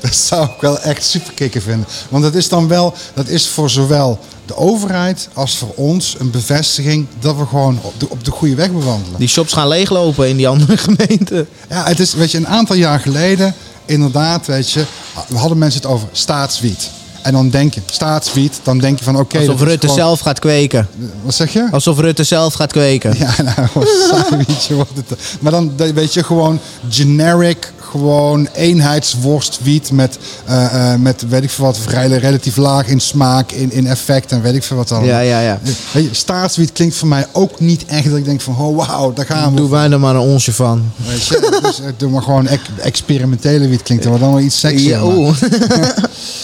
[0.00, 1.86] Dat zou ik wel echt super kicken vinden.
[2.08, 6.30] Want dat is dan wel, dat is voor zowel de overheid als voor ons een
[6.30, 9.18] bevestiging dat we gewoon op de, op de goede weg bewandelen.
[9.18, 11.48] Die shops gaan leeglopen in die andere gemeenten.
[11.68, 14.84] Ja, het is, weet je, een aantal jaar geleden, inderdaad, weet je,
[15.28, 16.90] we hadden mensen het over staatswiet.
[17.22, 19.38] En dan denk je, staatswiet, dan denk je van oké.
[19.38, 20.88] Alsof Rutte gewoon- zelf gaat kweken.
[21.22, 21.68] Wat zeg je?
[21.70, 23.14] Alsof Rutte zelf gaat kweken.
[23.18, 25.18] Ja, nou, gewoon saai, weet je wat het.
[25.40, 31.64] Maar dan weet je gewoon generic, gewoon eenheidsworstwiet met, eh, eh, met weet ik veel
[31.64, 35.04] wat, vrij relatief laag in smaak, in, in effect en weet ik veel wat dan.
[35.04, 35.60] Ja, ja, ja.
[35.92, 39.12] Weet je, staatswiet klinkt voor mij ook niet echt dat ik denk van, oh wauw,
[39.12, 39.56] daar gaan we.
[39.60, 40.92] Doe wij er maar een onsje van.
[40.96, 44.40] Weet je, dus, eh, doe maar gewoon ex- experimentele wiet klinkt er wel dan wel
[44.40, 45.04] iets sexier.
[45.04, 45.32] Ja.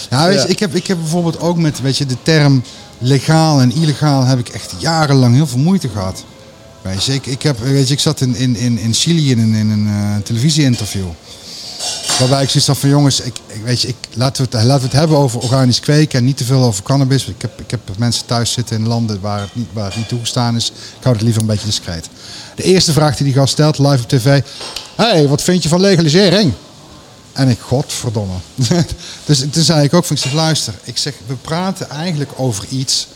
[0.09, 0.45] Ja, weet je, Ja.
[0.47, 2.63] ik, heb, ik heb bijvoorbeeld ook met weet je, de term
[2.97, 6.23] legaal en illegaal heb ik echt jarenlang heel veel moeite gehad.
[6.81, 9.53] Weet je, ik, ik, heb, weet je, ik zat in, in, in, Chili in, een-
[9.55, 11.05] in een eh, televisie-interview.
[12.19, 14.91] Waarbij ik zoiets had van jongens, ik, ik, weet je, ik, laten, we het, het
[14.91, 17.27] hebben over organisch kweken en niet te veel over cannabis.
[17.27, 20.55] Ik heb, ik heb mensen thuis zitten in landen waar het, niet, waar niet toegestaan
[20.55, 20.67] is.
[20.67, 22.09] Ik hou het liever een beetje discreet.
[22.55, 24.41] De eerste vraag die die gast stelt live op tv.
[24.95, 26.53] hey, wat vind je van legalisering?
[27.33, 28.35] En ik, godverdomme.
[29.25, 32.65] dus toen zei ik ook van, ik zeg, luister, ik zeg, we praten eigenlijk over
[32.69, 33.07] iets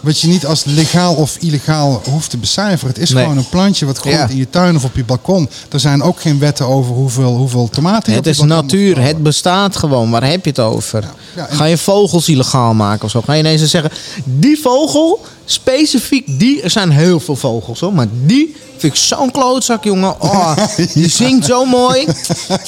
[0.00, 2.94] wat je niet als legaal of illegaal hoeft te becijferen.
[2.94, 3.22] Het is Nee.
[3.22, 4.28] gewoon een plantje wat groeit Ja.
[4.28, 5.48] in je tuin of op je balkon.
[5.70, 9.76] Er zijn ook geen wetten over hoeveel, hoeveel tomaten je Het is natuur, het bestaat
[9.76, 10.10] gewoon.
[10.10, 11.04] Waar heb je het over?
[11.36, 13.20] Ja, Ga je vogels illegaal maken of zo?
[13.22, 13.90] Ga je ineens zeggen,
[14.24, 19.30] die vogel, specifiek die, er zijn heel veel vogels hoor, maar die vind ik zo'n
[19.30, 20.20] klootzak jongen.
[20.22, 20.56] Oh,
[20.94, 22.06] die zingt zo mooi,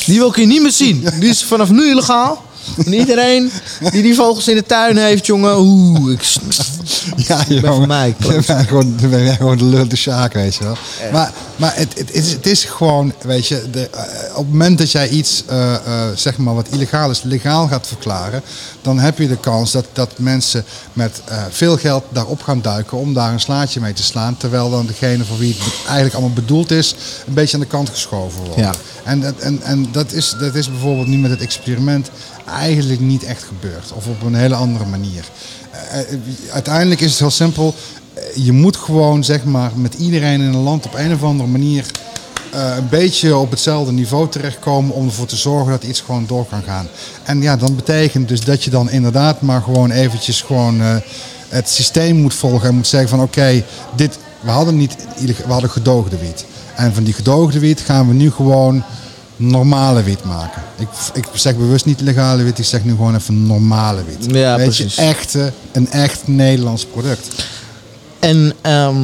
[0.07, 1.07] die wil ik hier niet meer zien.
[1.21, 2.43] Die is vanaf nu illegaal.
[2.87, 3.51] En iedereen
[3.91, 6.23] die die vogels in de tuin heeft, jongen, oeh, ik,
[7.17, 7.75] Ja, ben jongen.
[7.75, 10.77] van mij, Je bent gewoon, je bent gewoon de lul de sjaak, weet je wel.
[11.13, 14.79] Maar, maar het, het, is, het is gewoon, weet je, de, eh, op het moment
[14.79, 15.81] dat jij iets, eh, eh,
[16.15, 18.43] zeg maar wat illegaal is, legaal gaat verklaren,
[18.83, 22.99] dan heb je de kans dat, dat mensen met eh, veel geld daarop gaan duiken
[22.99, 24.37] om daar een slaatje mee te slaan.
[24.37, 26.95] Terwijl dan degene voor wie het eigenlijk allemaal bedoeld is,
[27.27, 28.57] een beetje aan de kant geschoven wordt.
[28.61, 28.73] Ja.
[29.05, 32.11] En, dat, en, en dat, is, dat is bijvoorbeeld nu met het experiment
[32.59, 33.93] eigenlijk niet echt gebeurd.
[33.95, 35.25] Of op een hele andere manier.
[35.71, 36.07] Eh, eh,
[36.53, 37.75] uiteindelijk is het heel simpel.
[38.15, 41.49] Eh, Je moet gewoon zeg maar, met iedereen in een land op een of andere
[41.49, 41.87] manier
[42.51, 46.63] een beetje op hetzelfde niveau terechtkomen om ervoor te zorgen dat iets gewoon door kan
[46.63, 46.89] gaan.
[47.23, 50.81] En ja, dan betekent dus dat je dan inderdaad maar gewoon eventjes gewoon
[51.49, 53.65] het systeem moet volgen en moet zeggen van oké,
[53.97, 56.45] dit we hadden niet we hadden gedoogde wiet.
[56.77, 58.85] En van die gedoogde wiet gaan we nu gewoon
[59.41, 60.63] normale wiet maken.
[60.79, 64.35] Ik, ik zeg bewust niet legale wiet, ik zeg nu gewoon even normale wiet.
[64.35, 64.95] Ja, Weet precies.
[64.95, 67.29] je, echte, een echt Nederlands product.
[68.19, 68.97] En ehm,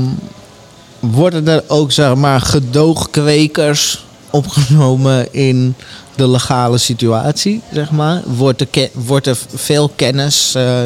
[1.00, 5.74] worden er ook zeg maar gedoogkwekers opgenomen in
[6.16, 8.22] de legale situatie, zeg maar?
[8.24, 10.80] Wordt er, wordt er veel kennis, eh,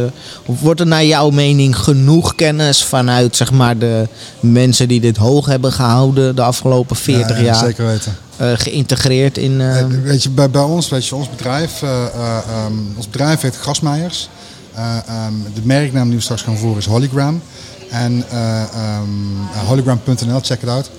[0.44, 4.09] wordt er naar jouw mening genoeg kennis vanuit zeg maar de
[4.40, 8.16] mensen die dit hoog hebben gehouden de afgelopen 40 Ja, jaar Zeker weten.
[8.41, 9.61] Eh, geïntegreerd in?
[9.61, 13.07] Eh, ehm, weet je, bij, bij ons, weet je, ons bedrijf, eh, eh, ehm, ons
[13.07, 14.29] bedrijf heet Grasmeijers.
[14.75, 17.43] Eh, ehm, de merknaam die we straks gaan voeren is Hologram.
[17.91, 19.09] En eh, ehm,
[19.55, 20.91] eh, hologram.nl, check it out.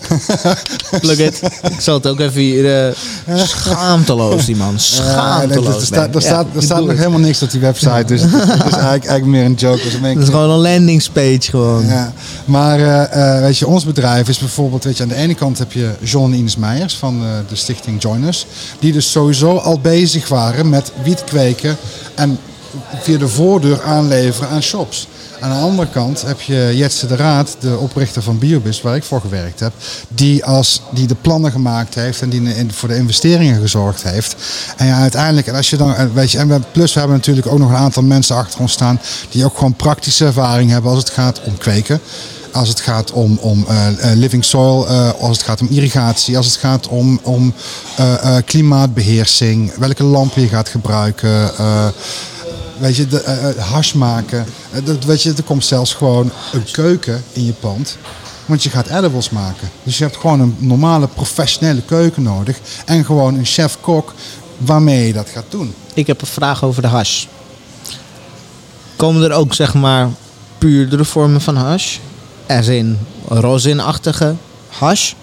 [1.01, 1.41] Plug it.
[1.61, 2.87] Ik zal het ook even hier...
[2.87, 2.95] eh,
[3.35, 4.67] schaamteloos, die man.
[4.67, 5.75] Ja, nee, Schaamteloos.
[5.75, 6.97] er staat, er staat, Ja, er staat nog het.
[6.97, 8.03] helemaal niks op die website.
[8.05, 9.83] Dus het is, het eigenlijk, eigenlijk meer een joke.
[9.83, 11.85] Dus Dat is gewoon een landingspage gewoon.
[11.85, 12.13] Ja,
[12.45, 13.09] maar
[13.41, 16.31] weet je, ons bedrijf is bijvoorbeeld, weet je, aan de ene kant heb je John
[16.31, 18.45] en Ines Meijers van de stichting Joiners,
[18.79, 21.77] die dus sowieso al bezig waren met wiet kweken
[22.15, 22.39] en
[23.01, 25.07] via de voordeur aanleveren aan shops.
[25.41, 29.03] Aan de andere kant heb je Jetse de Raad, de oprichter van Biobus, waar ik
[29.03, 29.73] voor gewerkt heb,
[30.07, 34.35] die, als, die de plannen gemaakt heeft en die voor de investeringen gezorgd heeft.
[34.77, 37.17] En ja, uiteindelijk, en als je dan, eh, weet je, en we, plus we hebben
[37.17, 40.91] natuurlijk ook nog een aantal mensen achter ons staan die ook gewoon praktische ervaring hebben
[40.91, 41.99] als het gaat om kweken.
[42.51, 44.87] Als het gaat om, om eh, eh, living soil,
[45.19, 47.53] als het gaat om irrigatie, als het gaat om, om
[47.97, 51.51] eh, eh, klimaatbeheersing, welke lampen je gaat gebruiken.
[52.81, 54.45] Weet je, de, eh, eh, hash maken.
[54.71, 57.97] Eh, dat, weet je, er komt zelfs gewoon een keuken in je pand.
[58.45, 59.69] Want je gaat edibles maken.
[59.83, 62.59] Dus je hebt gewoon een normale professionele keuken nodig.
[62.85, 64.13] En gewoon een chef-kok
[64.57, 65.73] waarmee je dat gaat doen.
[65.93, 67.25] Ik heb een vraag over de hash.
[68.95, 70.09] Komen er ook zeg maar
[70.57, 71.97] puurdere vormen van hash?
[72.47, 74.35] As in rosinachtige
[74.69, 75.13] hash?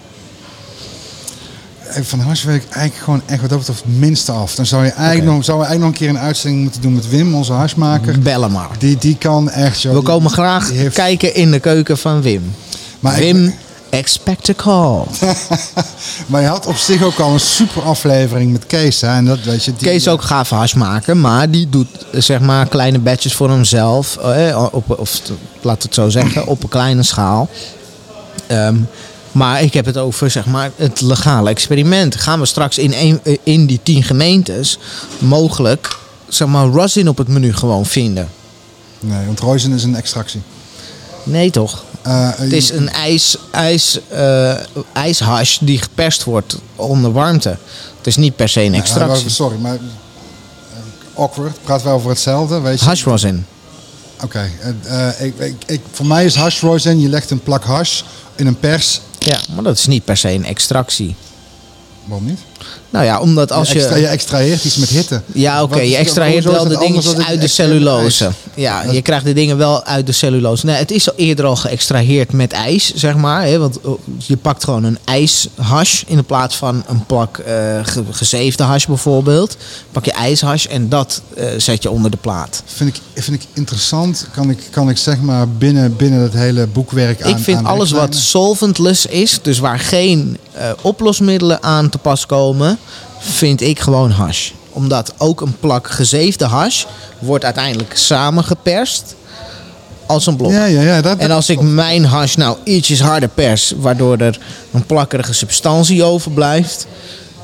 [1.89, 4.55] Eh, Van ik eigenlijk gewoon echt wat dat betreft het minste af.
[4.55, 6.93] Dan zou je eigenlijk, nog, zou we eigenlijk nog een keer een uitzending moeten doen
[6.93, 8.19] met Wim, onze hashmaker.
[8.19, 8.69] Bellen maar.
[8.77, 9.81] Die, die kan echt...
[9.81, 12.53] joh, We die- komen graag die heeft- kijken in de keuken van Wim.
[12.99, 13.53] Maar ik- Wim,
[13.89, 15.03] expect a call.
[16.27, 19.01] Maar je had op zich ook al een super aflevering met Kees.
[19.01, 19.07] Hè?
[19.07, 19.73] En dat weet je.
[19.77, 23.49] die- Kees ook gaaf hash maken, maar die doet eh, zeg maar kleine batches voor
[23.49, 24.17] hemzelf.
[24.17, 25.21] eh, op, of
[25.61, 27.49] laat het zo zeggen, op een kleine schaal.
[28.47, 28.75] Ehm,
[29.39, 32.15] maar ik heb het over zeg maar, het legale experiment.
[32.15, 34.77] Gaan we straks in, een, eh, in die tien gemeentes
[35.19, 35.97] mogelijk
[36.27, 38.29] zeg maar, rosin op het menu gewoon vinden?
[38.99, 40.41] Nee, want rosin is een extractie.
[41.23, 41.83] Nee toch?
[42.01, 44.55] Eh, Het is een ijs, ijs, eh,
[44.93, 47.57] ijshash die geperst wordt onder warmte.
[47.97, 49.29] Het is niet per se een extractie.
[49.29, 49.79] sorry, maar eh,
[51.21, 51.63] awkward.
[51.63, 52.85] Praten we over hetzelfde, weet je?
[52.85, 53.45] Hash rosin.
[54.23, 56.99] Oké, eh, eh, ik, ik, ik, voor mij is hash rosin.
[56.99, 58.01] Je legt een plak hash
[58.35, 59.01] in een pers.
[59.19, 61.15] Ja, maar dat is niet per se een extractie.
[62.05, 62.39] Waarom niet?
[62.89, 64.07] Nou ja, omdat als je, extra- je...
[64.07, 65.21] extraheert iets met hitte.
[65.33, 68.23] Ja, oké, je extraheert wel de dingen uit de cellulose.
[68.25, 68.33] ijs?
[68.55, 70.65] Ja, Dat- je krijgt de dingen wel uit de cellulose.
[70.65, 73.43] Nee, het is al eerder al geëxtraheerd met ijs, zeg maar.
[73.45, 77.41] Hè, want oh, je pakt gewoon een ijshash in plaats van een plak
[77.83, 79.57] ge- gezeefde hash bijvoorbeeld.
[79.91, 82.63] Pak je ijshash en dat eh, zet je onder de plaat.
[82.65, 84.27] Vind ik, vind ik interessant.
[84.33, 87.65] Kan ik, kan ik zeg maar binnen, binnen het hele boekwerk aan Ik vind aan
[87.65, 92.58] alles wat solventless is, dus waar geen eh, oplosmiddelen aan te pas komen,
[93.19, 94.51] vind ik gewoon hash.
[94.69, 96.85] Omdat ook een plak gezeefde hash
[97.19, 99.15] wordt uiteindelijk samengeperst.
[100.05, 100.51] als een blok.
[100.51, 101.01] Ja, ja, ja.
[101.01, 104.39] Dat, En als ik mijn hash nou ietsjes harder pers, waardoor er
[104.71, 106.87] een plakkerige substantie overblijft,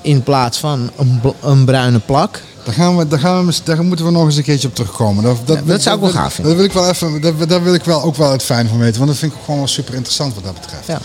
[0.01, 2.41] in plaats van een, een bruine plak.
[2.63, 5.23] Daar, gaan we, daar, gaan we, daar moeten we nog eens een keertje op terugkomen.
[5.23, 6.55] Dat, dat, dat zou ik wel gaaf vinden.
[6.55, 8.77] Dat wil ik wel even, dat, daar wil ik wel ook wel het fijn van
[8.77, 8.97] weten.
[8.97, 10.87] Want dat vind ik gewoon wel super interessant wat dat betreft.
[10.87, 10.99] Ja.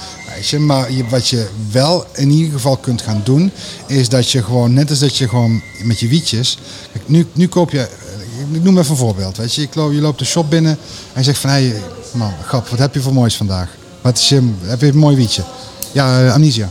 [0.59, 3.51] Maar je, wat je wel in ieder geval kunt gaan doen,
[3.87, 6.59] is dat je gewoon, net als dat je gewoon met je wietjes.
[6.93, 9.37] Kijk, nu, nu koop je, eh, ik noem even een voorbeeld.
[9.37, 10.73] Weet je, je loopt, je loopt de shop binnen
[11.13, 13.69] en je zegt van hé, hey, man, grap, wat heb je voor moois vandaag?
[14.01, 15.43] Wat is je, heb je een mooi wietje?
[15.93, 16.71] Ja, eh, amnesia.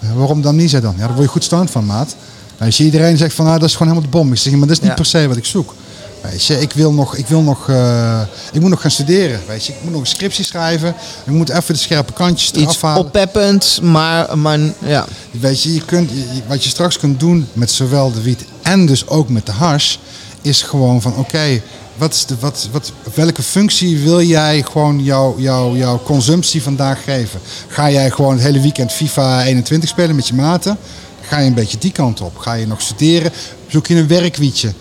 [0.00, 0.94] Ja, waarom dan niet, zei dan?
[0.96, 2.16] Ja, daar word je goed stoned van, maat.
[2.56, 4.32] Weet je, iedereen zegt van, ah, dat is gewoon helemaal de bom.
[4.32, 4.94] Ik zeg, maar dat is niet Ja.
[4.94, 5.74] per se wat ik zoek.
[6.20, 8.20] Weet je, ik wil nog, ik wil nog, eh,
[8.52, 9.40] ik moet nog gaan studeren.
[9.46, 10.94] Weet je, ik moet nog een scriptie schrijven.
[11.24, 13.04] Ik moet even de scherpe kantjes eraf Iets halen.
[13.04, 15.06] oppeppends, maar, maar ja.
[15.30, 16.10] Weet je, je kunt,
[16.46, 19.96] wat je straks kunt doen met zowel de wiet en dus ook met de hash,
[20.42, 21.60] is gewoon van oké,
[21.96, 27.04] wat is de, wat, wat, welke functie wil jij gewoon jouw jouw jouw consumptie vandaag
[27.04, 27.40] geven?
[27.68, 30.78] Ga jij gewoon het hele weekend FIFA 21 spelen met je maten?
[31.20, 32.36] Ga je een beetje die kant op?
[32.36, 33.32] Ga je nog studeren?
[33.66, 34.72] Zoek je een werkwietje?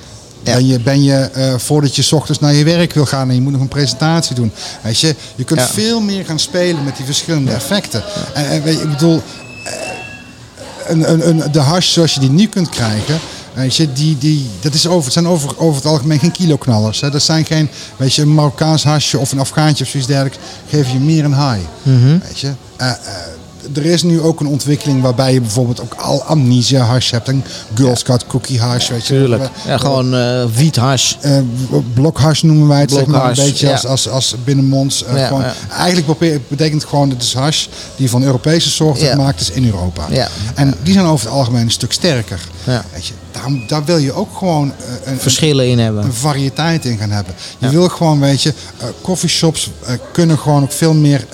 [0.47, 0.53] Ja.
[0.53, 3.35] Ben je, ben je eh, voordat je 's ochtends naar je werk wil gaan en
[3.35, 4.51] je moet nog een presentatie doen?
[4.81, 5.67] Weet je, je kunt Ja.
[5.67, 8.03] veel meer gaan spelen met die verschillende effecten.
[8.33, 9.21] En, en weet je, ik bedoel,
[10.87, 13.19] een, een, een, de hash zoals je die nu kunt krijgen.
[13.53, 17.01] Weet je, die, die, dat is over, het zijn over, over het algemeen geen kiloknallers.
[17.01, 17.09] Hè.
[17.09, 20.37] Dat zijn geen, weet je, een Marokkaans hasje of een Afghaantje of zoiets dergelijks.
[20.69, 21.65] Geef je meer een high.
[22.23, 22.51] Weet je.
[22.77, 22.95] Eh, eh,
[23.75, 27.27] er is nu ook een ontwikkeling waarbij je bijvoorbeeld ook al amnesia hash hebt.
[27.27, 27.43] En
[27.75, 28.89] Girl Scout cookie hash.
[28.89, 29.13] Weet je.
[29.13, 29.43] Tuurlijk.
[29.43, 31.13] We- Ja, gewoon eh wiethash.
[31.21, 31.37] eh,
[31.93, 33.71] blokhash noemen wij het, zeg maar, een beetje ja.
[33.73, 35.03] als, als, als binnenmonds.
[35.03, 35.43] eh, Ja, gewoon.
[35.77, 40.05] Eigenlijk betekent het gewoon, het is hash die van Europese soorten gemaakt is in Europa.
[40.09, 40.27] Ja.
[40.55, 42.39] En die zijn over het algemeen een stuk sterker.
[42.63, 42.85] Ja.
[42.93, 46.03] Weet je, daar, daar wil je ook gewoon eh, een, Verschillen in hebben.
[46.03, 47.33] een variëteit in gaan hebben.
[47.57, 51.25] Je wil gewoon, weet je, eh coffeeshops eh, kunnen gewoon ook veel meer.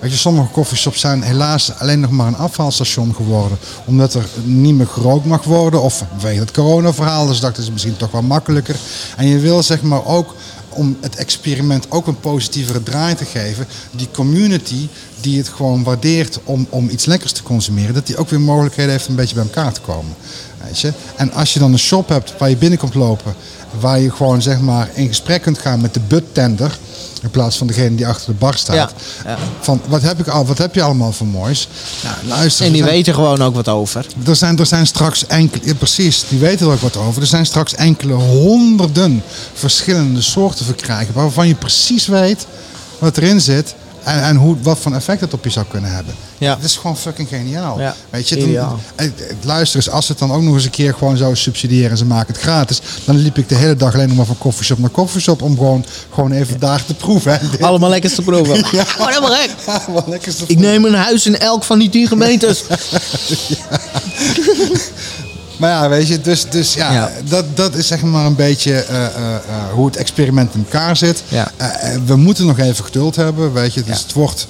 [0.00, 3.58] weet je, sommige coffeeshops zijn helaas alleen nog maar een afvalstation geworden.
[3.84, 5.82] Omdat er niet meer gerookt mag worden.
[5.82, 7.26] Of vanwege het corona-verhaal.
[7.26, 8.76] Dus dat is misschien toch wel makkelijker.
[9.16, 10.34] En je wil zeg maar ook
[10.68, 13.66] om het experiment ook een positievere draai te geven.
[13.90, 14.88] Die community
[15.20, 17.94] die het gewoon waardeert om, om iets lekkers te consumeren.
[17.94, 20.14] Dat die ook weer mogelijkheden heeft om een beetje bij elkaar te komen.
[20.68, 20.92] Weet je?
[21.16, 23.34] En als je dan een shop hebt waar je binnenkomt lopen,
[23.80, 26.78] waar je gewoon zeg maar in gesprek kunt gaan met de buttender,
[27.22, 28.76] in plaats van degene die achter de bar staat.
[28.76, 28.90] Ja,
[29.24, 29.38] ja.
[29.60, 31.68] Van wat heb, ik al, wat heb je allemaal voor moois?
[32.04, 34.06] Nou, luister, En die zijn- weten gewoon ook wat over.
[34.26, 37.20] er zijn, er zijn straks enkele, ja, precies, die weten er ook wat over.
[37.22, 39.22] Er zijn straks enkele honderden
[39.54, 42.46] verschillende soorten verkrijgbaar, waarvan je precies weet
[42.98, 43.74] wat erin zit
[44.08, 46.14] en, en hoe, wat voor effect het op je zou kunnen hebben.
[46.38, 46.54] Ja.
[46.54, 47.80] Het is gewoon fucking geniaal.
[47.80, 48.80] Ja, Weet je, dan,
[49.42, 51.96] luister eens, als ze het dan ook nog eens een keer gewoon zouden subsidiëren en
[51.96, 54.78] ze maken het gratis, dan liep ik de hele dag alleen nog maar van koffieshop
[54.78, 57.40] naar koffieshop om gewoon, gewoon even daar te proeven.
[57.40, 57.58] hè.
[57.66, 58.56] Allemaal lekkers te proeven.
[58.72, 58.84] Ja.
[58.98, 59.50] Oh, helemaal gek.
[59.66, 62.64] Ja, wat lekker is te Ik neem een huis in elk van die tien gemeentes.
[65.58, 67.10] Maar ja, weet je, dus, dus ja, Ja.
[67.28, 69.40] Dat, dat is zeg maar een beetje eh, eh, eh,
[69.72, 71.22] hoe het experiment in elkaar zit.
[71.28, 71.50] Ja.
[72.06, 73.82] We moeten nog even geduld hebben, weet je.
[73.82, 74.02] Dus Ja.
[74.02, 74.46] het wordt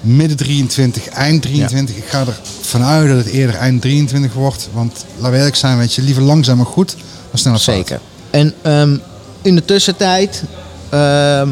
[0.00, 1.96] midden 23, eind 23.
[1.96, 2.24] Ik ga
[2.60, 4.68] ervan uit dat het eerder eind 23 wordt.
[4.72, 6.96] Want laten we eerlijk zijn, weet je, liever langzaam maar goed
[7.30, 7.60] dan fout.
[7.60, 8.00] Zeker.
[8.30, 8.96] En ehm,
[9.42, 10.42] in de tussentijd
[10.90, 11.48] ehm,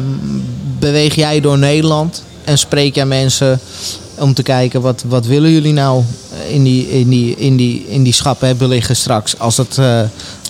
[0.79, 3.59] beweeg jij door Nederland en spreek jij mensen
[4.17, 6.03] om te kijken wat, wat willen jullie nou
[6.49, 10.01] in die, in die, in die, in die schappen hebben liggen straks als het eh,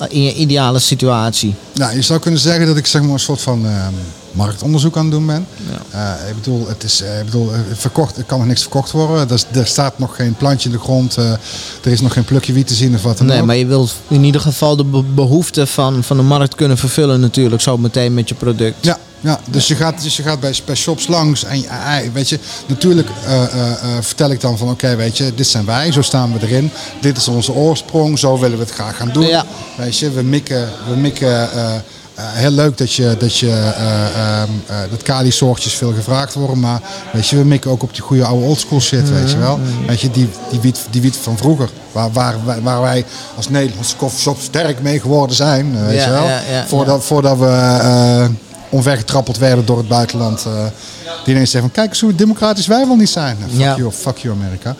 [0.09, 1.55] in je ideale situatie.
[1.73, 3.93] Nou, je zou kunnen zeggen dat ik zeg maar een soort van ehm,
[4.31, 5.47] marktonderzoek aan het doen ben.
[5.91, 8.91] Eh, ik bedoel, het is, eh, ik bedoel, eh, verkocht, er kan nog niks verkocht
[8.91, 9.27] worden.
[9.27, 11.15] Er, is- er staat nog geen plantje in de grond.
[11.15, 13.45] er is nog geen plukje wiet te zien of wat dan Nee, ook.
[13.45, 17.19] maar je wilt in ieder geval de be- behoeften van, van de markt kunnen vervullen
[17.19, 18.75] natuurlijk zo meteen met je product.
[18.85, 21.63] Ja, ja dus, Je gaat, dus je gaat bij, bij shops langs en
[22.13, 23.09] weet je, natuurlijk
[24.01, 26.71] vertel ik dan van oké, weet je, dit zijn wij, zo staan we erin.
[27.01, 29.27] Dit is onze oorsprong, zo willen we het graag gaan doen.
[29.27, 29.45] Ja.
[29.77, 31.49] Weet je, we mikken, we mikken
[32.21, 34.05] heel leuk dat je, dat je eh,
[34.39, 36.81] ehm, eh, dat kali soortjes veel gevraagd worden, maar
[37.13, 39.59] weet je, we mikken ook op die goede oude oldschool shit, weet je wel.
[39.87, 43.49] Weet je, die, die, wiet, die wiet van vroeger, waar, waar, wij- waar wij als
[43.49, 46.23] Nederlandse coffeeshop sterk mee geworden zijn, eh, weet Ja, je wel.
[46.27, 47.45] ja, ja, voordat, voordat we
[47.81, 48.25] eh,
[48.69, 50.45] omvergetrappeld werden door het buitenland.
[50.45, 50.65] eh,
[51.23, 53.37] die ineens zeggen van kijk eens hoe democratisch wij wel niet zijn.
[53.39, 53.75] Nou, fuck, Ja.
[53.75, 54.75] you, fuck you Amerika.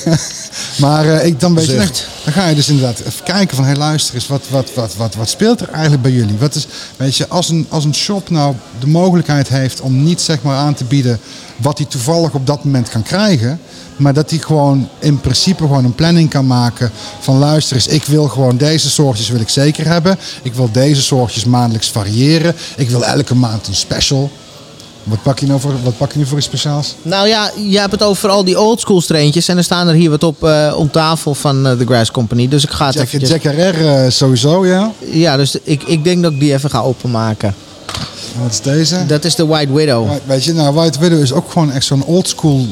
[0.84, 1.76] maar eh, ik dan weet je,
[2.24, 5.14] dan ga je dus inderdaad even kijken van hey luister eens, wat, wat, wat, wat,
[5.14, 6.36] wat speelt er eigenlijk bij jullie?
[6.38, 6.66] Wat is,
[6.96, 10.56] weet je, als een, als een shop nou de mogelijkheid heeft om niet zeg maar
[10.56, 11.20] aan te bieden
[11.62, 13.60] wat hij toevallig op dat moment kan krijgen.
[13.96, 16.90] Maar dat hij gewoon in principe gewoon een planning kan maken
[17.20, 20.18] van luister eens, ik wil gewoon deze soortjes wil ik zeker hebben.
[20.42, 22.54] Ik wil deze soortjes maandelijks variëren.
[22.76, 24.30] Ik wil elke maand een special.
[25.02, 26.94] Wat pak je nou voor, wat pak je nu voor iets speciaals?
[27.02, 29.48] Nou ja, je hebt het over al die oldschool straintjes.
[29.48, 32.48] En er staan er hier wat op, uh, op tafel van uh, The Grass Company.
[32.48, 33.30] Dus ik ga het Jack, eventjes...
[33.30, 34.92] Jack RR uh, sowieso, ja.
[35.10, 37.54] Ja, dus ik, ik denk dat ik die even ga openmaken.
[38.40, 39.06] Wat is deze?
[39.06, 40.10] Dat is de White Widow.
[40.24, 42.66] Weet je, nou, White Widow is ook gewoon echt zo'n oldschool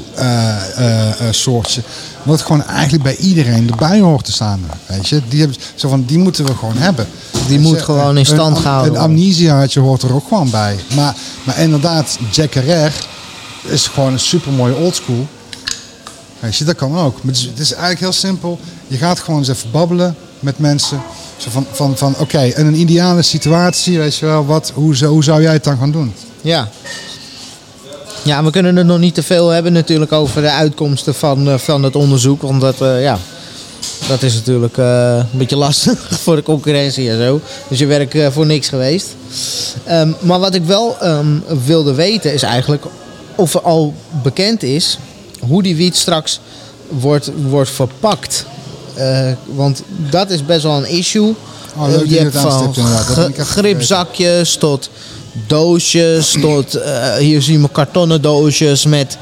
[1.31, 1.83] soortje.
[2.23, 4.61] Wat gewoon eigenlijk bij iedereen erbij hoort te staan.
[4.87, 7.07] Weet je, die, hebben, zo van, die moeten we gewoon hebben.
[7.47, 10.79] Die moet je, gewoon in stand een, gehouden Een amnesiaatje hoort er ook gewoon bij.
[10.95, 11.15] Maar,
[11.45, 12.93] maar inderdaad, Jack RR
[13.63, 15.27] is gewoon een super mooie oldschool.
[16.41, 17.15] Weet je, dat kan ook.
[17.23, 18.59] Maar het, is, het is eigenlijk heel simpel.
[18.87, 21.03] Je gaat gewoon eens even babbelen met mensen.
[21.41, 25.13] Zo van, van, van oké, in een ideale situatie, weet je wel, wat, hoe, zou,
[25.13, 26.15] hoe zou jij het dan gaan doen?
[26.41, 26.69] Ja.
[28.23, 31.59] Ja, we kunnen het nog niet te veel hebben natuurlijk over de uitkomsten van, uh,
[31.59, 32.43] van het onderzoek.
[32.43, 33.19] Want dat, uh, ja,
[34.09, 37.41] dat is natuurlijk uh, een beetje lastig voor de concurrentie en zo.
[37.69, 39.07] Dus je werkt voor niks geweest.
[39.91, 42.85] Um, maar wat ik wel um, wilde weten is eigenlijk
[43.35, 44.99] of er al bekend is
[45.41, 46.41] hoe die wiet straks
[46.89, 48.45] wordt, wordt verpakt.
[49.47, 51.35] Want dat is best wel een issue.
[51.77, 52.75] Oh, leuk je hebt van
[53.37, 54.91] gripzakjes tot
[55.47, 59.19] doosjes tot uh, hier zien we kartonnen doosjes met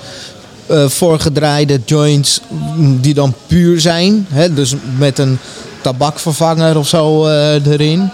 [0.70, 2.40] uh, voorgedraaide joints
[2.76, 4.26] die dan puur zijn.
[4.28, 4.54] Hè?
[4.54, 5.38] Dus met een
[5.82, 8.10] tabakvervanger of zo uh, erin.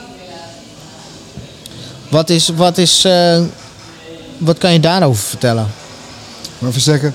[2.09, 3.07] Wat is, wat is,
[4.39, 5.66] wat kan je daarover vertellen?
[6.66, 7.15] Even zeggen,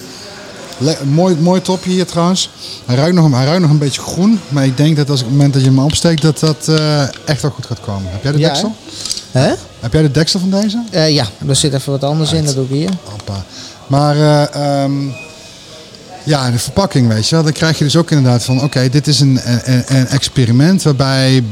[1.04, 2.50] mooi, mooi topje hier trouwens.
[2.86, 5.26] Hij ruikt, nog, hij ruikt nog een beetje groen, maar ik denk dat als ik
[5.26, 6.80] het moment dat je hem opsteekt dat dat
[7.26, 8.12] echt wel goed gaat komen.
[8.12, 8.76] Heb jij de Ja, deksel?
[9.32, 9.54] Hè?
[9.80, 10.84] Heb jij de deksel van deze?
[10.92, 12.90] Uh, ja, er zit even wat anders in, dat doe ik hier.
[13.12, 13.44] Appa.
[13.88, 15.14] Maar uh, um,
[16.24, 17.44] ja, de verpakking, weet je wel.
[17.44, 20.84] Dan krijg je dus ook inderdaad van, oké, okay, dit is een, een, een, experiment
[20.84, 21.44] waarbij,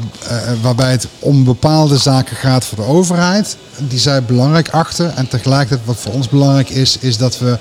[0.61, 3.57] waarbij het om bepaalde zaken gaat voor de overheid.
[3.77, 5.15] Die zij belangrijk achten.
[5.15, 7.57] En tegelijkertijd wat voor ons belangrijk is, is dat we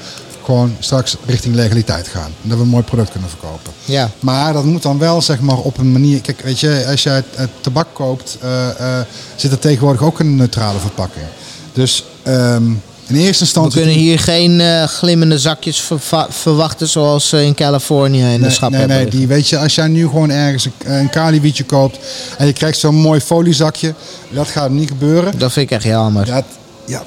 [0.47, 2.33] gewoon straks richting legaliteit gaan.
[2.43, 3.73] En dat we een mooi product kunnen verkopen.
[3.85, 4.11] Ja.
[4.21, 6.21] Maar dat moet dan wel zeg maar op een manier.
[6.21, 7.23] Kijk, weet je, als jij
[7.61, 8.51] tabak koopt, uh,
[8.81, 8.99] uh,
[9.37, 11.27] zit er tegenwoordig ook een neutrale verpakking.
[11.73, 13.81] Dus um, in eerste instantie.
[13.81, 18.51] We kunnen hier geen uh, glimmende zakjes ver verwachten zoals in Californië in nee, de
[18.51, 18.71] schap.
[18.71, 21.99] Nee, nee, die weet je, als jij nu gewoon ergens een, een kaliwietje koopt
[22.39, 23.95] en je krijgt zo'n mooi foliezakje,
[24.31, 25.39] dat gaat niet gebeuren.
[25.39, 26.27] Dat vind ik echt jammer.
[26.27, 26.45] Dat,
[26.87, 27.03] ja,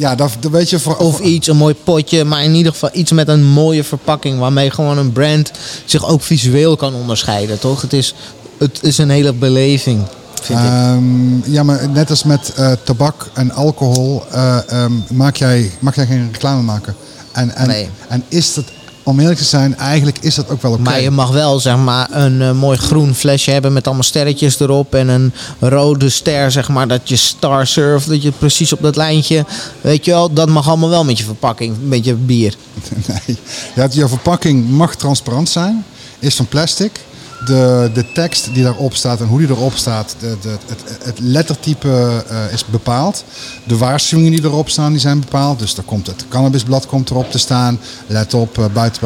[0.00, 2.90] ja, dat, dat weet je voor, Of iets, een mooi potje, maar in ieder geval
[2.92, 4.38] iets met een mooie verpakking.
[4.38, 5.50] Waarmee gewoon een brand
[5.84, 7.82] zich ook visueel kan onderscheiden, toch?
[7.82, 8.14] Het is,
[8.58, 10.02] het is een hele beleving,
[10.42, 11.42] vind um.
[11.46, 16.06] Ja, maar net als met uh, tabak en alcohol uh, um, maak, jij, mag jij
[16.06, 16.94] geen reclame maken.
[17.32, 17.88] En, en, nee.
[18.08, 18.64] en is dat
[19.10, 20.80] om eerlijk te zijn, eigenlijk is dat ook wel oké.
[20.80, 20.92] Okay.
[20.92, 24.60] Maar je mag wel zeg maar een uh, mooi groen flesje hebben met allemaal sterretjes
[24.60, 28.82] erop en een rode ster, zeg maar, dat je star surf, dat je precies op
[28.82, 29.44] dat lijntje,
[29.80, 32.54] weet je wel, dat mag allemaal wel met je verpakking, met je bier.
[33.06, 33.38] Nee,
[33.74, 35.84] ja, je verpakking mag transparant zijn,
[36.18, 37.00] is van plastic.
[37.46, 41.18] De, de tekst die daarop staat en hoe die erop staat, de, de, het, het
[41.18, 43.24] lettertype uh, is bepaald.
[43.64, 45.58] De waarschuwingen die erop staan, die zijn bepaald.
[45.58, 47.80] Dus er komt het cannabisblad komt erop te staan.
[48.06, 48.64] Let op, uh,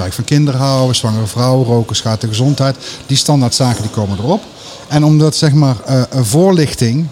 [0.09, 2.77] van kinderen houden, zwangere vrouwen, roken schaadt de gezondheid.
[3.07, 4.43] Die standaardzaken die komen erop.
[4.89, 7.07] En omdat zeg maar uh, voorlichting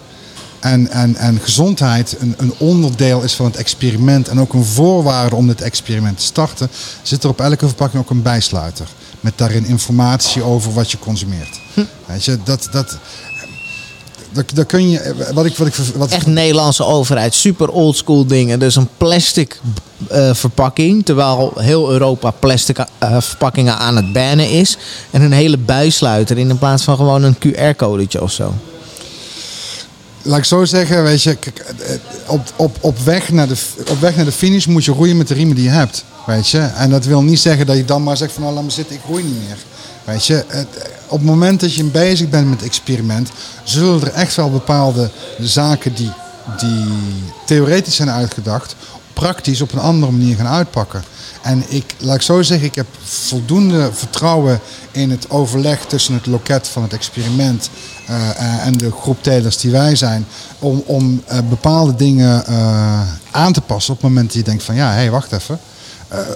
[0.59, 5.35] en, en, en gezondheid een, een onderdeel is van het experiment en ook een voorwaarde
[5.35, 6.69] om dit experiment te starten,
[7.01, 8.87] zit er op elke verpakking ook een bijsluiter
[9.23, 11.59] met daarin informatie over wat je consumeert.
[11.73, 11.83] Hm.
[12.05, 15.15] Weet je, dat, dat, kun je.
[15.33, 18.59] Wat ik, wat ik, wat Echt Nederlandse overheid, super oldschool dingen.
[18.59, 19.59] Dus een plastic
[20.11, 22.85] uh, verpakking, terwijl heel Europa plastic uh,
[23.19, 24.77] verpakkingen aan het bannen is.
[25.11, 28.53] En een hele buisluiter in plaats van gewoon een QR-codetje of zo.
[30.25, 31.37] Laat ik zo zeggen, weet je,
[32.25, 33.55] op, op, op, weg naar de,
[33.89, 36.03] op weg naar de finish moet je roeien met de riemen die je hebt.
[36.25, 36.59] Weet je?
[36.59, 38.95] En dat wil niet zeggen dat je dan maar zegt van nou laat me zitten,
[38.95, 39.57] ik roei niet meer.
[40.03, 40.43] Weet je?
[40.47, 40.67] Het,
[41.07, 43.29] op het moment dat je bezig bent met het experiment,
[43.63, 45.09] zullen er echt wel bepaalde
[45.39, 46.11] zaken die,
[46.57, 46.85] die
[47.45, 48.75] theoretisch zijn uitgedacht,
[49.13, 51.03] praktisch op een andere manier gaan uitpakken.
[51.41, 54.59] En ik, laat ik zo zeggen, ik heb voldoende vertrouwen
[54.91, 57.69] in het overleg tussen het loket van het experiment
[58.63, 60.25] en de groep telers die wij zijn,
[60.59, 62.45] om, om uh, bepaalde dingen
[63.31, 65.59] aan te passen op het moment dat je denkt van ja, hé, hey, wacht even.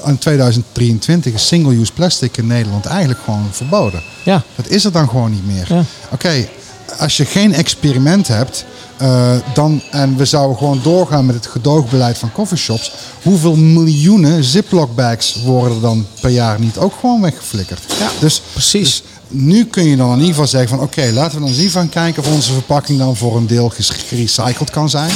[0.06, 4.02] in 2023 is single-use plastic in Nederland eigenlijk gewoon verboden.
[4.24, 4.44] Ja.
[4.56, 5.66] Dat is er dan gewoon niet meer.
[5.68, 5.80] Ja.
[5.80, 6.50] Oké, okay,
[6.98, 8.66] als je geen experiment hebt,
[9.02, 12.92] uh, dan, en we zouden gewoon doorgaan met het gedoogbeleid van coffeeshops.
[13.24, 17.84] Hoeveel miljoenen Ziploc bags worden er dan per jaar niet ook gewoon weggeflikkerd?
[18.00, 19.02] Ja, dus, precies.
[19.02, 21.50] Dus nu kun je dan in ieder geval zeggen van oké, okay, laten we dan
[21.50, 23.72] eens even gaan kijken of onze verpakking dan voor een deel
[24.08, 25.12] gerecycled kan zijn.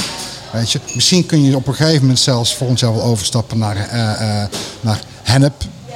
[0.52, 0.80] Weet je?
[0.94, 4.44] Misschien kun je op een gegeven moment zelfs volgend jaar wel overstappen naar, eh,
[4.82, 5.54] naar hennep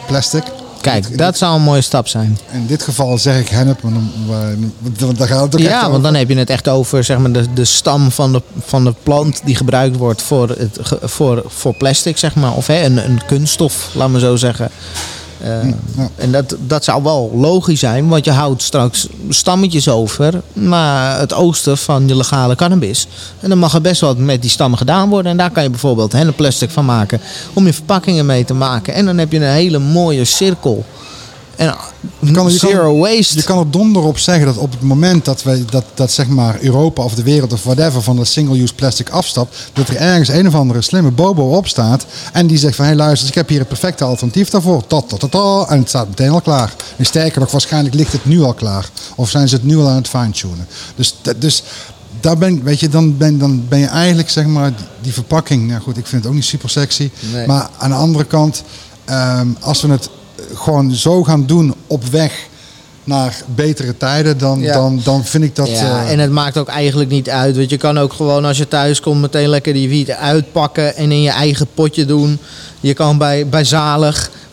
[0.07, 0.43] plastic.
[0.81, 2.37] Kijk, dat zou een mooie stap zijn.
[2.51, 5.69] In dit geval zeg ik hennep, maar dan, eh, want daar gaat het ook echt
[5.69, 5.91] Ja, over.
[5.91, 8.83] want dan heb je het echt over zeg maar, de, de stam van de, van
[8.83, 12.53] de plant die gebruikt wordt voor, het, voor, voor plastic, zeg maar.
[12.55, 14.69] Of hè, een, een kunststof, laat maar zo zeggen.
[15.41, 15.63] Eh,
[15.97, 16.09] ja.
[16.15, 21.33] En dat, dat zou wel logisch zijn, want je houdt straks stammetjes over naar het
[21.33, 23.07] oosten van je legale cannabis.
[23.39, 25.31] En dan mag er best wat met die stammen gedaan worden.
[25.31, 27.21] En daar kan je bijvoorbeeld plastic van maken
[27.53, 28.93] om je verpakkingen mee te maken.
[28.93, 30.85] En dan heb je een hele mooie cirkel.
[31.55, 33.35] En kan- je kan- zero waste.
[33.35, 36.27] Je kan er donder op zeggen dat op het moment dat, wij, dat, dat zeg
[36.27, 40.29] maar Europa of de wereld of whatever van dat single-use plastic afstapt, dat er ergens
[40.29, 43.35] een of andere slimme bobo op staat en die zegt van hé hey, luister, ik
[43.35, 44.87] heb hier het perfecte alternatief daarvoor.
[44.87, 46.73] Tot, tot, tot, tot, en het staat meteen al klaar.
[46.97, 48.89] En sterker nog, waarschijnlijk ligt het nu al klaar.
[49.15, 50.67] Of zijn ze het nu al aan het fine-tunen.
[50.95, 51.63] Dus, dus
[52.19, 55.67] daar ben, weet je, dan, ben, dan ben je eigenlijk zeg maar die, verpakking.
[55.67, 57.09] Nou goed, ik vind het ook niet super sexy.
[57.33, 57.47] Nee.
[57.47, 58.63] Maar aan de andere kant,
[59.05, 60.09] ehm, als we het
[60.53, 62.47] gewoon zo gaan doen op weg
[63.03, 64.73] naar betere tijden, dan, Ja.
[64.73, 65.69] dan, dan vind ik dat.
[65.69, 67.55] ja, eh, en het maakt ook eigenlijk niet uit.
[67.57, 71.11] Want je kan ook gewoon als je thuis komt meteen lekker die wiet uitpakken en
[71.11, 72.39] in je eigen potje doen.
[72.79, 73.65] Je kan bij, bij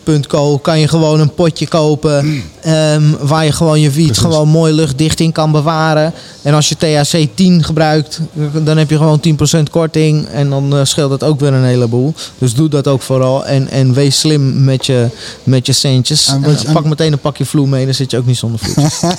[0.04, 4.22] zalig.co kan je gewoon een potje kopen ehm, waar je gewoon je wiet Precies.
[4.22, 6.12] gewoon mooi luchtdicht in kan bewaren.
[6.42, 8.20] En als je THC 10 gebruikt,
[8.64, 9.20] dan heb je gewoon
[9.58, 12.14] 10% korting en dan eh, scheelt het ook weer een heleboel.
[12.38, 15.06] Dus doe dat ook vooral en, en wees slim met je,
[15.42, 16.26] met je centjes.
[16.26, 18.90] En En, pak meteen een pakje vloe mee, dan zit je ook niet zonder vloe.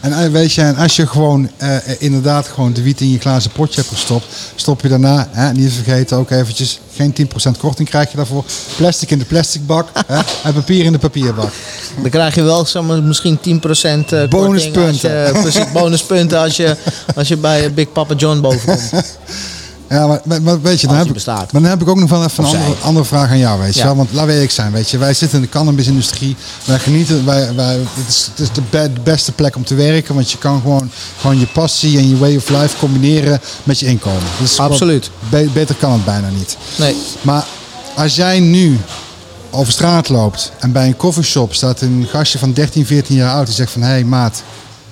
[0.00, 3.10] En eh, weet je, en als je gewoon eh, eh, inderdaad gewoon de wiet in
[3.10, 7.58] je glazen potje hebt gestopt, stop je daarna, hè, niet vergeten ook eventjes, geen 10%
[7.58, 8.44] korting krijg je daarvoor.
[8.76, 11.52] Plastic in de plastic bak hè, en papier in de papierbak.
[12.00, 12.66] Dan krijg je wel
[13.02, 14.86] misschien 10% eh, korting Bonuspunten.
[14.86, 16.76] Als je, precies, bonuspunten als je,
[17.14, 18.90] als je bij Big Papa John bovenkomt.
[19.88, 21.52] Ja, maar, maar- weet je, dan heb, ik, bestaat.
[21.52, 23.74] maar dan heb ik ook nog wel even een andere, andere vraag aan jou, weet
[23.74, 23.86] je Ja.
[23.86, 23.96] wel.
[23.96, 24.98] Want laten we eerlijk zijn, weet je.
[24.98, 26.36] Wij zitten in de cannabisindustrie.
[26.64, 29.74] Wij genieten, wij, wij, het is, het is de, be- de beste plek om te
[29.74, 30.14] werken.
[30.14, 30.90] Want je kan gewoon,
[31.20, 34.22] gewoon je passie en je way of life combineren met je inkomen.
[34.40, 35.10] Dus Absoluut.
[35.28, 36.56] be- beter kan het bijna niet.
[36.76, 36.96] Nee.
[37.22, 37.44] Maar
[37.94, 38.78] als jij nu
[39.50, 43.46] over straat loopt en bij een coffeeshop staat een gastje van 13, 14 jaar oud
[43.46, 44.42] die zegt van hé hey, maat,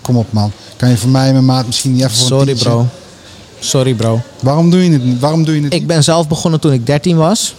[0.01, 0.52] kom op man.
[0.77, 2.86] Kan je voor mij en mijn maat misschien niet even voor een Sorry bro.
[3.59, 4.20] Sorry bro.
[4.41, 5.20] Waarom doe je het niet?
[5.20, 7.55] Waarom doe je het Ik ben zelf begonnen toen ik 13 was.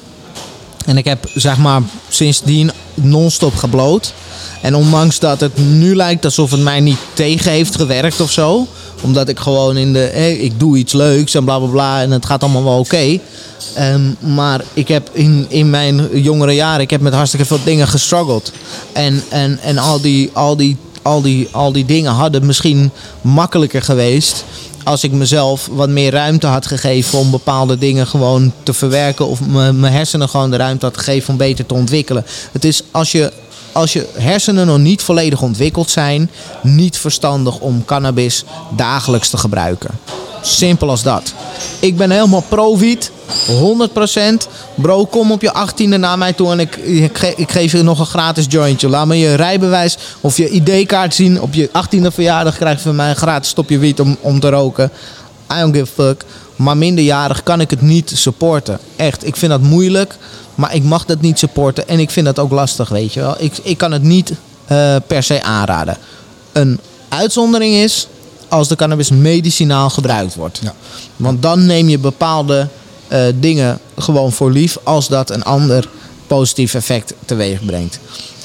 [0.86, 4.14] En ik heb zeg maar sindsdien non-stop gebloot.
[4.61, 8.68] En ondanks dat het nu lijkt alsof het mij niet tegen heeft gewerkt of zo.
[9.02, 10.10] Omdat ik gewoon in de.
[10.14, 12.02] hé, ik doe iets leuks en bla bla bla.
[12.02, 13.19] En het gaat allemaal wel oké.
[13.74, 16.82] Ehm, maar ik heb in, in mijn jongere jaren.
[16.82, 18.52] Ik heb met hartstikke veel dingen gestruggeld.
[18.91, 22.91] En, en, en al, die, al, die, al, die, al die dingen hadden misschien
[23.22, 24.44] makkelijker geweest
[24.88, 29.27] als ik mezelf wat meer ruimte had gegeven om bepaalde dingen gewoon te verwerken.
[29.27, 32.26] Of mijn hersenen gewoon de ruimte had gegeven om beter te ontwikkelen.
[32.51, 33.31] Het is als je,
[33.72, 36.30] als je hersenen nog niet volledig ontwikkeld zijn,
[36.64, 38.43] niet verstandig om cannabis
[38.76, 39.99] dagelijks te gebruiken.
[40.41, 41.34] Simpel als dat.
[41.80, 43.11] Ik ben helemaal pro-wiet.
[43.28, 44.48] 100%.
[44.76, 47.82] Bro, kom op je 18e naar mij toe en ik, ik, ge- ik geef je
[47.84, 48.90] nog een gratis jointje.
[48.90, 51.41] Laat me je rijbewijs of je ID-kaart zien.
[51.41, 54.49] Op je 18e verjaardag krijg je van mij een gratis stopje wiet om, om te
[54.49, 54.91] roken.
[55.54, 56.24] I don't give a fuck.
[56.56, 58.80] Maar minderjarig kan ik het niet supporten.
[58.95, 60.16] Echt, ik vind dat moeilijk.
[60.56, 61.88] Maar ik mag dat niet supporten.
[61.88, 63.36] En ik vind dat ook lastig, weet je wel.
[63.38, 64.32] Ik, ik kan het niet
[64.66, 65.98] eh, per se aanraden.
[66.52, 66.80] Een
[67.10, 68.08] uitzondering is
[68.48, 70.60] als de cannabis medicinaal gebruikt wordt.
[70.64, 70.74] Ja.
[71.16, 72.68] Want dan neem je bepaalde
[73.08, 75.90] eh, dingen gewoon voor lief als dat een ander
[76.28, 78.00] positief effect teweeg brengt.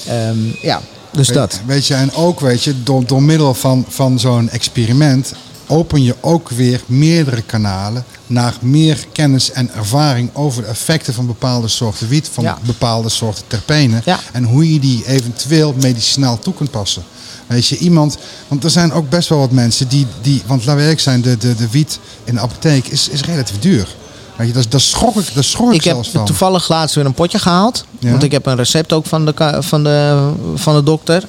[0.07, 0.81] Ehm, ja,
[1.13, 1.61] dus Weet- dat.
[1.67, 5.33] Weet je, en ook weet je, door, door middel van, van zo'n experiment
[5.67, 11.27] open je ook weer meerdere kanalen naar meer kennis en ervaring over de effecten van
[11.27, 12.59] bepaalde soorten wiet, van Ja.
[12.67, 14.21] bepaalde soorten terpenen Ja.
[14.33, 17.03] en hoe je die eventueel medicinaal toe kunt passen.
[17.47, 18.17] Weet je, iemand,
[18.49, 21.21] want er zijn ook best wel wat mensen die, die want laten we eerlijk zijn,
[21.23, 23.89] de, de, de wiet in de apotheek is, is relatief duur.
[24.37, 26.25] Weet je, daar, daar schrok ik, daar schrok ik, Ik heb zelfs van.
[26.25, 27.85] toevallig laatst weer een potje gehaald.
[27.99, 28.11] Ja.
[28.11, 31.25] Want ik heb een recept ook van de, van de, van de dokter.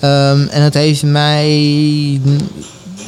[0.00, 2.20] Ehm, en het heeft mij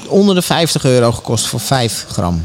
[0.09, 2.43] onder de 50 euro gekost voor 5 gram.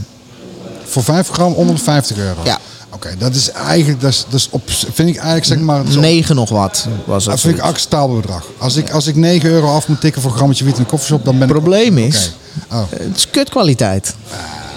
[0.85, 2.41] Voor 5 gram onder de 50 euro.
[2.43, 2.57] Ja.
[2.93, 5.83] Oké, dat is eigenlijk, dat is, dat is op, vind ik eigenlijk zeg maar...
[5.91, 7.31] zo- 9 nog wat was het.
[7.33, 8.45] Dat vind ik een acceptabel bedrag.
[8.57, 10.85] Als ik, als ik 9 euro af moet tikken voor een grammetje wiet in een
[10.87, 11.63] koffieshop, dan ben Het ik...
[11.63, 12.31] probleem is.
[12.71, 12.81] Oh.
[12.89, 14.15] het is kutkwaliteit.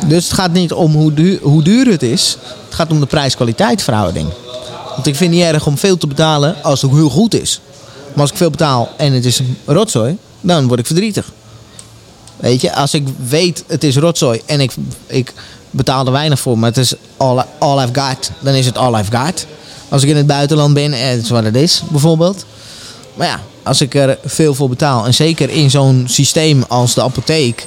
[0.06, 2.36] Dus het gaat niet om hoe duur, hoe duur het is.
[2.64, 4.28] Het gaat om de prijs-kwaliteit verhouding.
[4.94, 7.60] Want ik vind niet erg om veel te betalen als het heel goed is.
[8.12, 11.32] Maar als ik veel betaal en het is rotzooi, dan word ik verdrietig.
[12.36, 14.72] Weet je, als ik weet het is rotzooi en ik,
[15.06, 15.32] ik
[15.70, 18.30] betaal er weinig voor, maar het is all, I've got.
[18.40, 19.46] Dan is het all I've got.
[19.88, 22.44] Als ik in het buitenland ben, en het is wat het is, bijvoorbeeld.
[23.14, 27.02] Maar ja, als ik er veel voor betaal, en zeker in zo'n systeem als de
[27.02, 27.66] apotheek,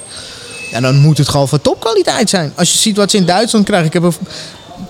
[0.70, 2.52] ja, dan moet het gewoon van topkwaliteit zijn.
[2.56, 3.86] Als je ziet wat ze in Duitsland krijgen.
[3.86, 4.14] Ik heb een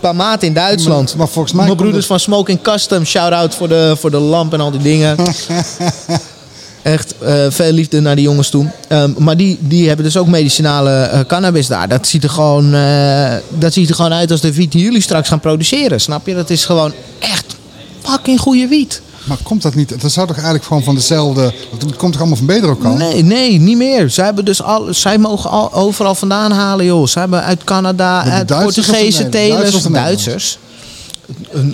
[0.01, 1.09] paar maten in Duitsland.
[1.09, 1.65] Maar, maar volgens mij.
[1.65, 4.81] Mijn broeders het- van Smoking Custom, shout-out voor de, voor de lamp en al die
[4.82, 5.16] dingen.
[6.82, 8.70] Echt eh, veel liefde naar die jongens toe.
[8.89, 11.89] Ehm, maar die, die hebben dus ook medicinale eh, cannabis daar.
[11.89, 15.01] Dat ziet, er gewoon, eh, dat ziet er gewoon uit als de wiet die jullie
[15.01, 16.01] straks gaan produceren.
[16.01, 16.35] Snap je?
[16.35, 17.44] Dat is gewoon echt
[18.03, 19.01] fucking goede wiet.
[19.27, 20.01] Maar komt dat niet?
[20.01, 21.53] Dat zou toch eigenlijk gewoon van dezelfde.
[21.78, 22.98] Het komt toch allemaal van Bedrocan?
[22.98, 24.11] Nee, nee, niet meer.
[24.11, 27.07] Zij, hebben dus al, zij mogen al, overal vandaan halen, joh.
[27.07, 30.59] Zij hebben uit Canada, uit Portugese telers, Duitsers.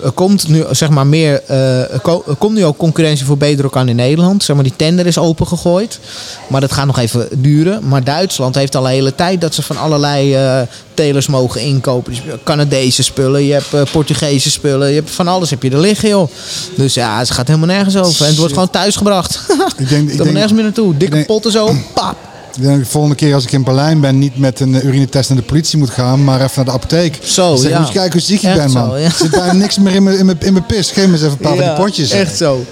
[0.05, 3.89] Er komt nu zeg maar meer, eh, er ko- komt nu ook concurrentie voor Bedrocan
[3.89, 4.45] in Nederland.
[4.45, 5.99] Zeg maar die tender is opengegooid,
[6.47, 7.89] maar dat gaat nog even duren.
[7.89, 10.61] Maar Duitsland heeft al een hele tijd dat ze van allerlei eh,
[10.95, 12.13] telers mogen inkopen.
[12.13, 15.79] Dus Canadese spullen, je hebt eh, Portugese spullen, je hebt van alles heb je er
[15.81, 16.29] liggen, joh.
[16.77, 18.21] Dus ja, het gaat helemaal nergens over.
[18.23, 19.41] En het wordt gewoon thuisgebracht.
[19.79, 20.97] Ik denk, ik denk, nergens meer naartoe.
[20.97, 22.17] Dikke potten zo, pap.
[22.57, 25.45] Ik de volgende keer als ik in Berlijn ben, niet met een urinetest naar de
[25.45, 27.19] politie moet gaan, maar even naar de apotheek.
[27.23, 27.79] Zo, Zeg, ja.
[27.79, 29.01] moet je kijken hoe ziek Echt bent, man.
[29.01, 29.05] ja.
[29.05, 30.91] Er zit bijna niks meer in mijn, in mijn, in mijn pis.
[30.91, 32.11] Geef me eens even een paar van die potjes.
[32.11, 32.65] Echt zo.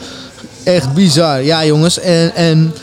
[0.63, 1.43] Echt bizar.
[1.43, 2.01] Ja, jongens.
[2.01, 2.75] En, en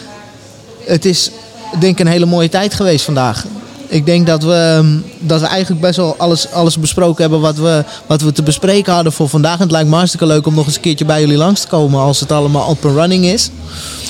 [0.86, 1.32] het is
[1.80, 3.46] denk ik een hele mooie tijd geweest vandaag.
[3.90, 7.58] Ik denk dat we, ehm, dat we eigenlijk best wel alles, alles besproken hebben wat
[7.58, 9.56] we, wat we te bespreken hadden voor vandaag.
[9.56, 11.68] En het lijkt me hartstikke leuk om nog eens een keertje bij jullie langs te
[11.68, 13.50] komen als het allemaal up and running is.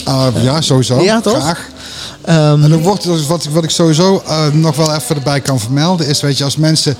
[0.03, 1.01] Ah, ja, sowieso.
[1.01, 1.39] Ja, toch?
[1.41, 1.69] Graag.
[2.27, 5.59] Ehm, En er wordt, dus wat, wat ik sowieso eh, nog wel even erbij kan
[5.59, 6.95] vermelden is, weet je, als mensen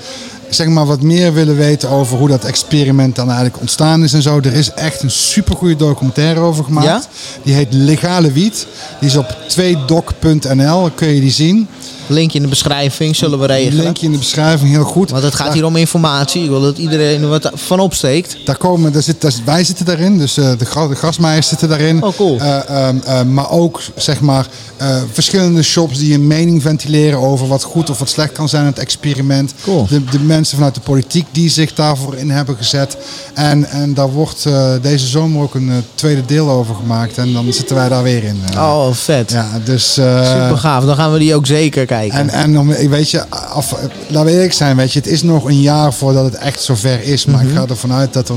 [0.50, 4.22] zeg maar wat meer willen weten over hoe dat experiment dan eigenlijk ontstaan is en
[4.22, 4.36] zo.
[4.38, 6.86] Er is echt een supergoeie documentaire over gemaakt.
[6.86, 7.02] Ja?
[7.42, 8.66] Die heet Legale Wiet.
[9.00, 11.68] Die is op 2doc.nl, kun je die zien.
[12.06, 13.84] linkje in de beschrijving zullen we regelen.
[13.84, 15.10] Linkje in de beschrijving, heel goed.
[15.10, 16.42] Want het gaat Daar- hier om informatie.
[16.42, 18.36] Ik wil dat iedereen er wat van opsteekt.
[18.44, 22.02] Daar komen, daar zit, daar zit- wij zitten daarin, dus eh, de, de zitten daarin.
[22.02, 22.38] Oh, cool.
[22.40, 24.46] Eh, ehm, eh, maar ook zeg maar
[24.76, 28.66] eh, verschillende shops die een mening ventileren over wat goed of wat slecht kan zijn
[28.66, 29.52] het experiment.
[29.62, 29.86] Cool.
[29.88, 32.96] De, de mensen vanuit de politiek die zich daarvoor in hebben gezet.
[33.34, 37.18] En, en daar wordt eh, deze zomer ook een eh, tweede deel over gemaakt.
[37.18, 38.40] En dan zitten wij daar weer in.
[38.52, 38.60] eh.
[38.62, 39.30] Oh, vet.
[39.30, 39.92] Ja, dus...
[39.92, 40.84] Super gaaf.
[40.84, 42.18] Dan gaan we die ook zeker kijken.
[42.18, 43.74] en, en om, weet je, af,
[44.08, 47.02] laten we eerlijk zijn, weet je, het is nog een jaar voordat het echt zover
[47.02, 47.24] is.
[47.24, 47.48] Maar Mhm.
[47.52, 48.34] ik ga ervan uit dat er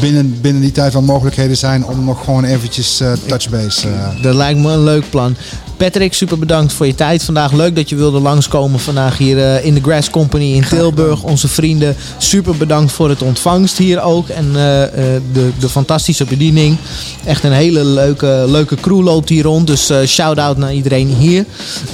[0.00, 3.88] binnen, binnen die tijd wel mogelijkheden zijn om nog gewoon eventjes touchbase.
[4.22, 5.36] Dat lijkt me een leuk plan.
[5.78, 7.52] Patrick, super bedankt voor je tijd vandaag.
[7.52, 11.22] Leuk dat je wilde langskomen vandaag hier eh, in de Grass Company in Tilburg.
[11.22, 14.28] Onze vrienden, super bedankt voor het ontvangst hier ook.
[14.28, 14.90] En eh, eh,
[15.32, 16.76] de, de fantastische bediening.
[17.24, 19.66] Echt een hele leuke, leuke crew loopt hier rond.
[19.66, 21.44] Dus shout-out naar iedereen hier.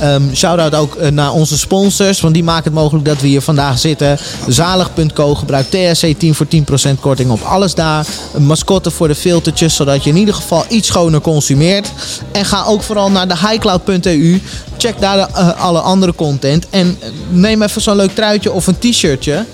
[0.00, 2.20] Ehm shout-out ook naar onze sponsors.
[2.20, 4.18] Want die maken het mogelijk dat we hier vandaag zitten.
[4.48, 8.06] Zalig.co gebruikt TSC10 voor 10% korting op alles daar.
[8.34, 9.74] Een mascotte voor de filtertjes.
[9.74, 11.92] Zodat je in ieder geval iets schoner consumeert.
[12.32, 13.36] En ga ook vooral naar de
[13.74, 14.40] highcloud.eu.
[14.78, 16.66] Check daar de, eh, alle andere content.
[16.70, 19.44] En eh, neem even zo'n leuk truitje of een t-shirtje.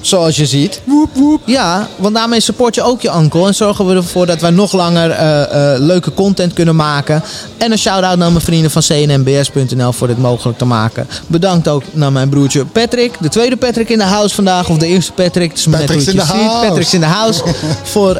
[0.00, 0.80] Zoals je ziet.
[0.84, 1.42] woep, woep.
[1.44, 3.46] Ja, want daarmee support je ook je uncle.
[3.46, 7.22] En zorgen we ervoor dat wij nog langer eh, leuke content kunnen maken.
[7.56, 11.08] En een shout-out naar mijn vrienden van cnmbs.nl voor dit mogelijk te maken.
[11.26, 13.14] Bedankt ook naar mijn broertje Patrick.
[13.20, 14.68] De tweede Patrick in de house vandaag.
[14.68, 15.60] Of de eerste Patrick.
[15.64, 16.20] Hoe Patrick's in ziet.
[16.20, 16.66] house.
[16.66, 17.42] Patrick's in the house.
[17.92, 18.14] voor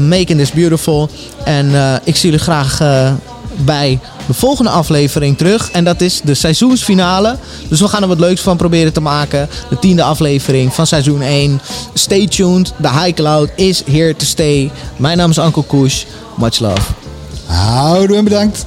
[0.00, 1.08] Making This Beautiful.
[1.44, 2.80] En ik zie jullie graag
[3.64, 5.70] bij de volgende aflevering terug.
[5.70, 7.36] En dat is de seizoensfinale.
[7.68, 9.48] Dus we gaan er wat leuks van proberen te maken.
[9.68, 11.60] De tiende aflevering van seizoen 1.
[11.94, 12.72] Stay tuned.
[12.76, 14.70] De High Cloud is here to stay.
[14.96, 16.02] Mijn naam is Uncle Kush.
[16.36, 16.80] Much love.
[17.46, 18.64] Houdoe en bedankt.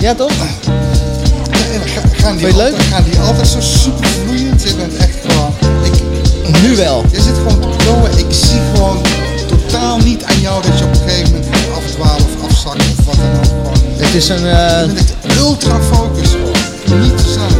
[0.00, 0.30] Ja, toch?
[0.30, 2.82] En ga- gaan, die altijd, leuk?
[2.82, 4.62] gaan die altijd zo super vloeiend?
[4.62, 5.52] Je bent echt gewoon...
[5.82, 5.92] Ik,
[6.62, 7.04] Nu wel.
[7.12, 8.18] Je zit gewoon te flowen.
[8.18, 8.98] Ik zie gewoon
[9.48, 11.49] totaal niet aan jou dat je op een gegeven moment
[14.10, 14.44] het is een...
[14.44, 15.38] Uh...
[15.38, 16.58] Ultra focus op.
[17.00, 17.59] Niet te zijn.